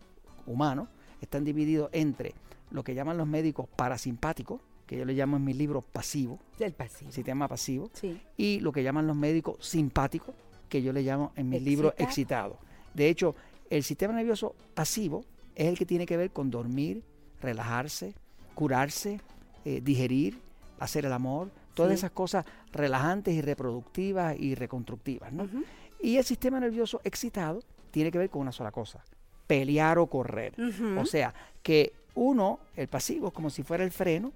humanos, 0.48 0.88
están 1.22 1.44
divididos 1.44 1.90
entre 1.94 2.34
lo 2.72 2.84
que 2.84 2.94
llaman 2.96 3.18
los 3.18 3.28
médicos 3.28 3.68
parasimpáticos, 3.76 4.62
que 4.86 4.98
yo 4.98 5.06
le 5.06 5.14
llamo 5.14 5.38
en 5.38 5.44
mi 5.44 5.54
libro 5.54 5.82
pasivo, 5.82 6.40
Del 6.58 6.74
pasivo. 6.74 7.12
sistema 7.12 7.48
pasivo, 7.48 7.90
Sí. 7.94 8.20
y 8.38 8.60
lo 8.62 8.72
que 8.72 8.84
llaman 8.84 9.06
los 9.08 9.16
médicos 9.16 9.58
simpáticos, 9.66 10.34
que 10.70 10.82
yo 10.82 10.92
le 10.94 11.02
llamo 11.02 11.32
en 11.36 11.50
mi 11.50 11.60
libro 11.60 11.90
Excitado. 11.98 12.54
excitado. 12.54 12.60
De 12.94 13.10
hecho, 13.10 13.36
el 13.70 13.84
sistema 13.84 14.14
nervioso 14.14 14.56
pasivo 14.74 15.24
es 15.56 15.68
el 15.68 15.78
que 15.78 15.86
tiene 15.86 16.06
que 16.06 16.18
ver 16.18 16.32
con 16.32 16.50
dormir, 16.52 17.04
relajarse, 17.42 18.14
curarse, 18.56 19.20
eh, 19.66 19.82
digerir, 19.82 20.40
hacer 20.80 21.06
el 21.06 21.14
amor, 21.14 21.52
todas 21.74 21.92
Sí. 21.92 21.96
esas 21.96 22.12
cosas 22.12 22.46
relajantes 22.72 23.34
y 23.34 23.42
reproductivas 23.42 24.38
y 24.40 24.56
reconstructivas. 24.56 25.32
¿no? 25.32 25.48
Y 26.02 26.18
el 26.18 26.24
sistema 26.24 26.60
nervioso 26.60 27.02
excitado 27.04 27.62
tiene 27.92 28.12
que 28.12 28.18
ver 28.18 28.30
con 28.30 28.42
una 28.42 28.52
sola 28.52 28.72
cosa, 28.72 29.04
pelear 29.48 29.98
o 30.00 30.08
correr. 30.08 30.54
O 30.98 31.06
sea, 31.06 31.34
que 31.64 31.94
uno, 32.18 32.60
el 32.76 32.88
pasivo, 32.88 33.28
es 33.28 33.34
como 33.34 33.50
si 33.50 33.64
fuera 33.64 33.84
el 33.84 33.92
freno 33.92 34.34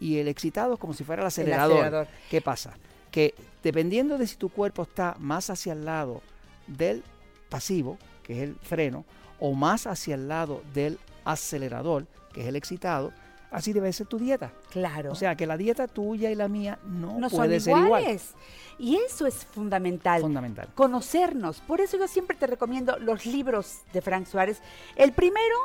y 0.00 0.18
el 0.18 0.28
excitado 0.28 0.74
es 0.74 0.80
como 0.80 0.94
si 0.94 1.04
fuera 1.04 1.22
el 1.22 1.28
acelerador. 1.28 1.78
acelerador. 1.78 2.08
¿Qué 2.30 2.40
pasa? 2.40 2.76
Que 3.10 3.34
dependiendo 3.62 4.18
de 4.18 4.26
si 4.26 4.36
tu 4.36 4.48
cuerpo 4.48 4.82
está 4.82 5.14
más 5.18 5.50
hacia 5.50 5.74
el 5.74 5.84
lado 5.84 6.22
del 6.66 7.02
pasivo, 7.48 7.98
que 8.22 8.34
es 8.34 8.48
el 8.48 8.54
freno, 8.56 9.04
o 9.38 9.52
más 9.52 9.86
hacia 9.86 10.14
el 10.14 10.28
lado 10.28 10.62
del 10.72 10.98
acelerador, 11.24 12.06
que 12.32 12.42
es 12.42 12.46
el 12.46 12.56
excitado, 12.56 13.12
así 13.50 13.72
debe 13.72 13.92
ser 13.92 14.06
tu 14.06 14.18
dieta. 14.18 14.52
Claro. 14.70 15.12
O 15.12 15.14
sea, 15.14 15.36
que 15.36 15.46
la 15.46 15.56
dieta 15.56 15.86
tuya 15.86 16.30
y 16.30 16.34
la 16.34 16.48
mía 16.48 16.78
no, 16.84 17.18
no 17.18 17.28
son 17.28 17.38
puede 17.38 17.60
ser 17.60 17.76
igual. 17.76 18.02
iguales. 18.02 18.34
Y 18.78 18.96
eso 18.96 19.26
es 19.26 19.34
fundamental. 19.34 20.20
Fundamental. 20.20 20.68
Conocernos. 20.74 21.60
Por 21.60 21.80
eso 21.80 21.98
yo 21.98 22.06
siempre 22.08 22.36
te 22.36 22.46
recomiendo 22.46 22.98
los 22.98 23.26
libros 23.26 23.78
de 23.92 24.02
Frank 24.02 24.26
Suárez. 24.26 24.60
El 24.96 25.12
primero, 25.12 25.56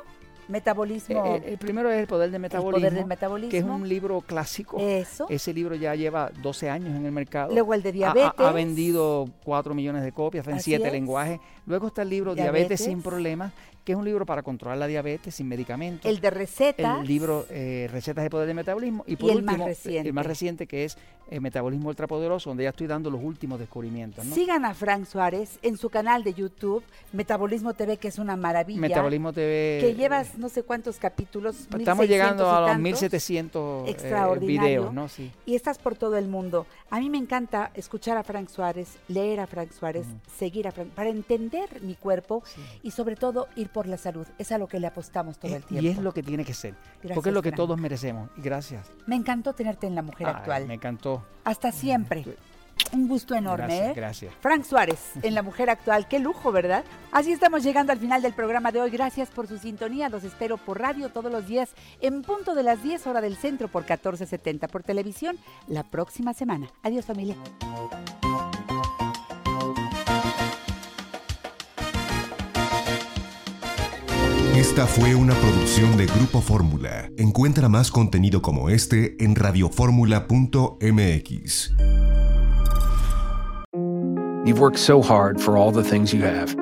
Metabolismo. 0.48 1.26
Eh, 1.26 1.36
eh, 1.38 1.50
el 1.54 1.58
primero 1.58 1.90
es 1.92 2.00
El 2.00 2.08
Poder 2.08 2.30
del 2.32 2.42
Metabolismo, 2.42 2.80
Poder 2.80 2.94
del 2.94 3.06
Metabolismo. 3.06 3.52
que 3.52 3.58
es 3.58 3.64
un 3.64 3.88
libro 3.88 4.22
clásico. 4.22 4.78
Eso. 4.80 5.26
Ese 5.30 5.54
libro 5.54 5.76
ya 5.76 5.96
lleva 5.96 6.32
12 6.42 6.70
años 6.70 6.96
en 6.96 7.06
el 7.06 7.12
mercado. 7.12 7.52
Luego 7.54 7.74
el 7.74 7.82
de 7.84 7.90
Ha- 7.90 7.92
ha- 7.92 8.14
diabetes. 8.14 8.32
Ha, 8.46 8.52
vendido 8.52 9.28
4 9.44 9.74
millones 9.74 10.04
de 10.04 10.12
copias, 10.12 10.48
en 10.48 10.56
Así 10.56 10.72
7 10.72 10.88
es. 10.88 10.94
lenguajes. 10.94 11.40
Luego 11.66 11.88
está 11.88 12.02
el 12.02 12.10
libro 12.10 12.36
Diabetes, 12.36 12.54
Diabetes. 12.68 12.86
sin 12.86 13.02
problemas, 13.02 13.54
que 13.84 13.92
es 13.92 13.98
un 13.98 14.06
libro 14.06 14.26
para 14.26 14.44
controlar 14.44 14.78
la 14.78 14.88
diabetes 14.88 15.36
sin 15.36 15.48
medicamentos. 15.48 16.10
El 16.10 16.20
de 16.20 16.30
recetas. 16.30 17.02
El 17.02 17.08
libro 17.08 17.46
eh, 17.50 17.90
Recetas 17.92 18.24
de 18.24 18.30
Poder 18.30 18.48
del 18.48 18.56
Metabolismo. 18.56 19.04
Y 19.08 19.16
por 19.16 19.32
el 19.32 19.44
más 19.44 19.54
último, 19.54 19.68
reciente. 19.68 20.08
el 20.08 20.14
más 20.14 20.26
reciente 20.26 20.68
que 20.68 20.86
es 20.86 20.98
eh, 21.30 21.40
Metabolismo 21.40 21.90
Ultrapoderoso, 21.90 22.50
donde 22.50 22.64
ya 22.64 22.70
estoy 22.70 22.88
dando 22.88 23.10
los 23.10 23.22
últimos 23.22 23.60
descubrimientos. 23.60 24.26
¿no? 24.26 24.36
Sigan 24.36 24.66
a 24.66 24.74
Frank 24.74 25.06
Suárez 25.06 25.60
en 25.62 25.78
su 25.78 25.90
canal 25.90 26.24
de 26.24 26.34
YouTube, 26.34 26.84
Metabolismo 27.12 27.74
TV, 27.74 27.98
que 27.98 28.08
es 28.08 28.20
una 28.20 28.36
maravilla. 28.38 28.80
Metabolismo 28.80 29.34
TV. 29.34 29.80
Que 29.82 29.96
llevas 29.96 30.38
no 30.38 30.48
sé 30.48 30.64
cuántos 30.64 30.98
capítulos. 30.98 31.56
Estamos 31.62 32.08
1600 32.08 32.10
llegando 32.10 32.50
a 32.50 32.60
los 32.62 32.70
tantos. 32.70 32.84
1700 32.84 33.88
eh, 33.88 33.92
Extraordinario. 33.92 34.62
videos, 34.62 34.94
¿no? 34.94 35.10
Sí. 35.10 35.32
Y 35.46 35.56
estás 35.56 35.78
por 35.78 35.96
todo 35.96 36.18
el 36.18 36.28
mundo. 36.28 36.68
A 36.90 37.00
mí 37.00 37.10
me 37.10 37.18
encanta 37.18 37.72
escuchar 37.74 38.18
a 38.18 38.24
Frank 38.24 38.50
Suárez, 38.50 38.98
leer 39.08 39.40
a 39.40 39.48
Frank 39.48 39.72
Suárez, 39.72 40.06
seguir 40.38 40.68
a 40.68 40.72
Frank, 40.72 40.90
para 40.90 41.10
entender 41.10 41.82
mi 41.82 41.96
cuerpo 41.96 42.44
y 42.84 42.92
sobre 42.92 43.16
todo 43.16 43.48
ir 43.56 43.70
por 43.74 43.88
la 43.88 43.98
salud. 43.98 44.26
Es 44.38 44.52
a 44.52 44.58
lo 44.58 44.68
que 44.68 44.80
le 44.80 44.88
apostamos 44.88 45.38
todo 45.40 45.52
Eh, 45.52 45.56
el 45.58 45.64
tiempo. 45.64 45.84
Y 45.86 45.90
es 45.90 45.98
lo 45.98 46.14
que 46.14 46.24
tiene 46.24 46.46
que 46.46 46.54
ser. 46.54 46.76
Gracias, 47.02 47.16
porque 47.16 47.30
es 47.30 47.34
lo 47.36 47.42
que 47.42 47.50
Frank. 47.50 47.58
todos 47.58 47.78
merecemos. 47.80 48.30
Gracias. 48.38 48.90
Me 49.08 49.16
encantó 49.16 49.54
tenerte 49.54 49.88
en 49.88 49.96
La 49.96 50.02
Mujer 50.04 50.28
Ay, 50.28 50.34
Actual. 50.36 50.68
Me 50.68 50.76
encantó. 50.76 51.26
Hasta 51.44 51.72
siempre. 51.72 52.24
Un 52.92 53.08
gusto 53.08 53.36
enorme. 53.36 53.66
Gracias, 53.68 53.90
¿eh? 53.90 53.94
gracias. 53.96 54.34
Frank 54.42 54.64
Suárez 54.64 55.00
en 55.22 55.36
La 55.36 55.42
Mujer 55.44 55.70
Actual. 55.70 56.08
Qué 56.08 56.20
lujo, 56.20 56.52
¿verdad? 56.52 56.84
Así 57.12 57.32
estamos 57.32 57.64
llegando 57.64 57.92
al 57.92 58.00
final 58.00 58.22
del 58.22 58.34
programa 58.34 58.72
de 58.72 58.82
hoy. 58.82 58.90
Gracias 58.90 59.30
por 59.30 59.48
su 59.48 59.58
sintonía. 59.58 60.10
Los 60.10 60.24
espero 60.24 60.58
por 60.58 60.80
radio 60.80 61.10
todos 61.10 61.32
los 61.32 61.46
días 61.48 61.70
en 62.02 62.22
punto 62.24 62.56
de 62.56 62.64
las 62.64 62.82
10 62.82 63.06
horas 63.08 63.22
del 63.22 63.36
centro 63.36 63.68
por 63.68 63.84
1470 63.84 64.68
por 64.70 64.84
televisión 64.84 65.38
la 65.68 65.84
próxima 65.84 66.34
semana. 66.34 66.70
Adiós 66.82 67.06
familia. 67.06 67.36
Esta 74.76 74.88
fue 74.88 75.14
una 75.14 75.36
producción 75.36 75.96
de 75.98 76.08
Grupo 76.08 76.42
Fórmula. 76.42 77.08
Encuentra 77.16 77.70
más 77.70 77.92
contenido 77.92 78.42
como 78.42 78.72
este 78.72 79.24
en 79.24 79.36
radioformula.mx. 79.36 81.70
You've 84.44 84.60
worked 84.60 84.80
so 84.80 85.00
hard 85.00 85.40
for 85.40 85.60
all 85.60 85.72
the 85.72 85.84
things 85.84 86.12
you 86.12 86.24
have 86.24 86.56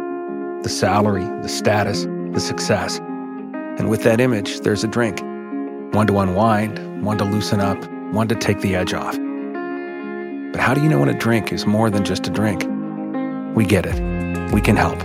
the 0.62 0.68
salary, 0.68 1.24
the 1.42 1.48
status, 1.48 2.06
the 2.34 2.42
success. 2.42 3.00
And 3.80 3.90
with 3.90 4.04
that 4.04 4.20
image, 4.20 4.60
there's 4.60 4.84
a 4.84 4.90
drink 4.90 5.22
one 5.94 6.06
to 6.08 6.20
unwind, 6.20 7.06
one 7.06 7.18
to 7.18 7.24
loosen 7.24 7.62
up, 7.62 7.78
one 8.12 8.28
to 8.28 8.36
take 8.36 8.60
the 8.60 8.76
edge 8.76 8.94
off. 8.94 9.18
But 10.52 10.60
how 10.60 10.74
do 10.74 10.84
you 10.84 10.90
know 10.90 11.00
when 11.00 11.08
a 11.08 11.18
drink 11.18 11.54
is 11.54 11.66
more 11.66 11.90
than 11.90 12.04
just 12.04 12.28
a 12.28 12.30
drink? 12.30 12.66
We 13.56 13.64
get 13.64 13.86
it. 13.86 13.98
We 14.52 14.60
can 14.60 14.76
help. 14.76 15.02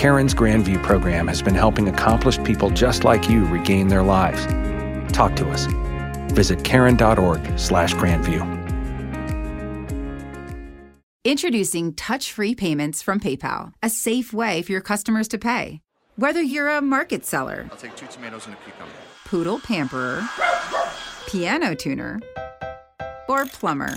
Karen's 0.00 0.34
Grandview 0.34 0.82
program 0.82 1.28
has 1.28 1.42
been 1.42 1.54
helping 1.54 1.86
accomplished 1.86 2.42
people 2.42 2.70
just 2.70 3.04
like 3.04 3.28
you 3.28 3.44
regain 3.44 3.88
their 3.88 4.02
lives. 4.02 4.46
Talk 5.12 5.36
to 5.36 5.46
us. 5.50 5.66
Visit 6.32 6.64
karen.org/grandview. 6.64 8.40
Introducing 11.22 11.92
touch 11.92 12.32
free 12.32 12.54
payments 12.54 13.02
from 13.02 13.20
PayPal, 13.20 13.74
a 13.82 13.90
safe 13.90 14.32
way 14.32 14.62
for 14.62 14.72
your 14.72 14.80
customers 14.80 15.28
to 15.28 15.36
pay. 15.36 15.82
Whether 16.16 16.40
you're 16.40 16.70
a 16.70 16.80
market 16.80 17.26
seller, 17.26 17.68
I'll 17.70 17.76
take 17.76 17.94
two 17.94 18.06
tomatoes 18.06 18.46
and 18.46 18.54
a 18.54 18.58
cucumber. 18.64 18.94
poodle 19.26 19.60
pamperer, 19.60 20.26
piano 21.28 21.74
tuner, 21.74 22.20
or 23.28 23.44
plumber, 23.44 23.96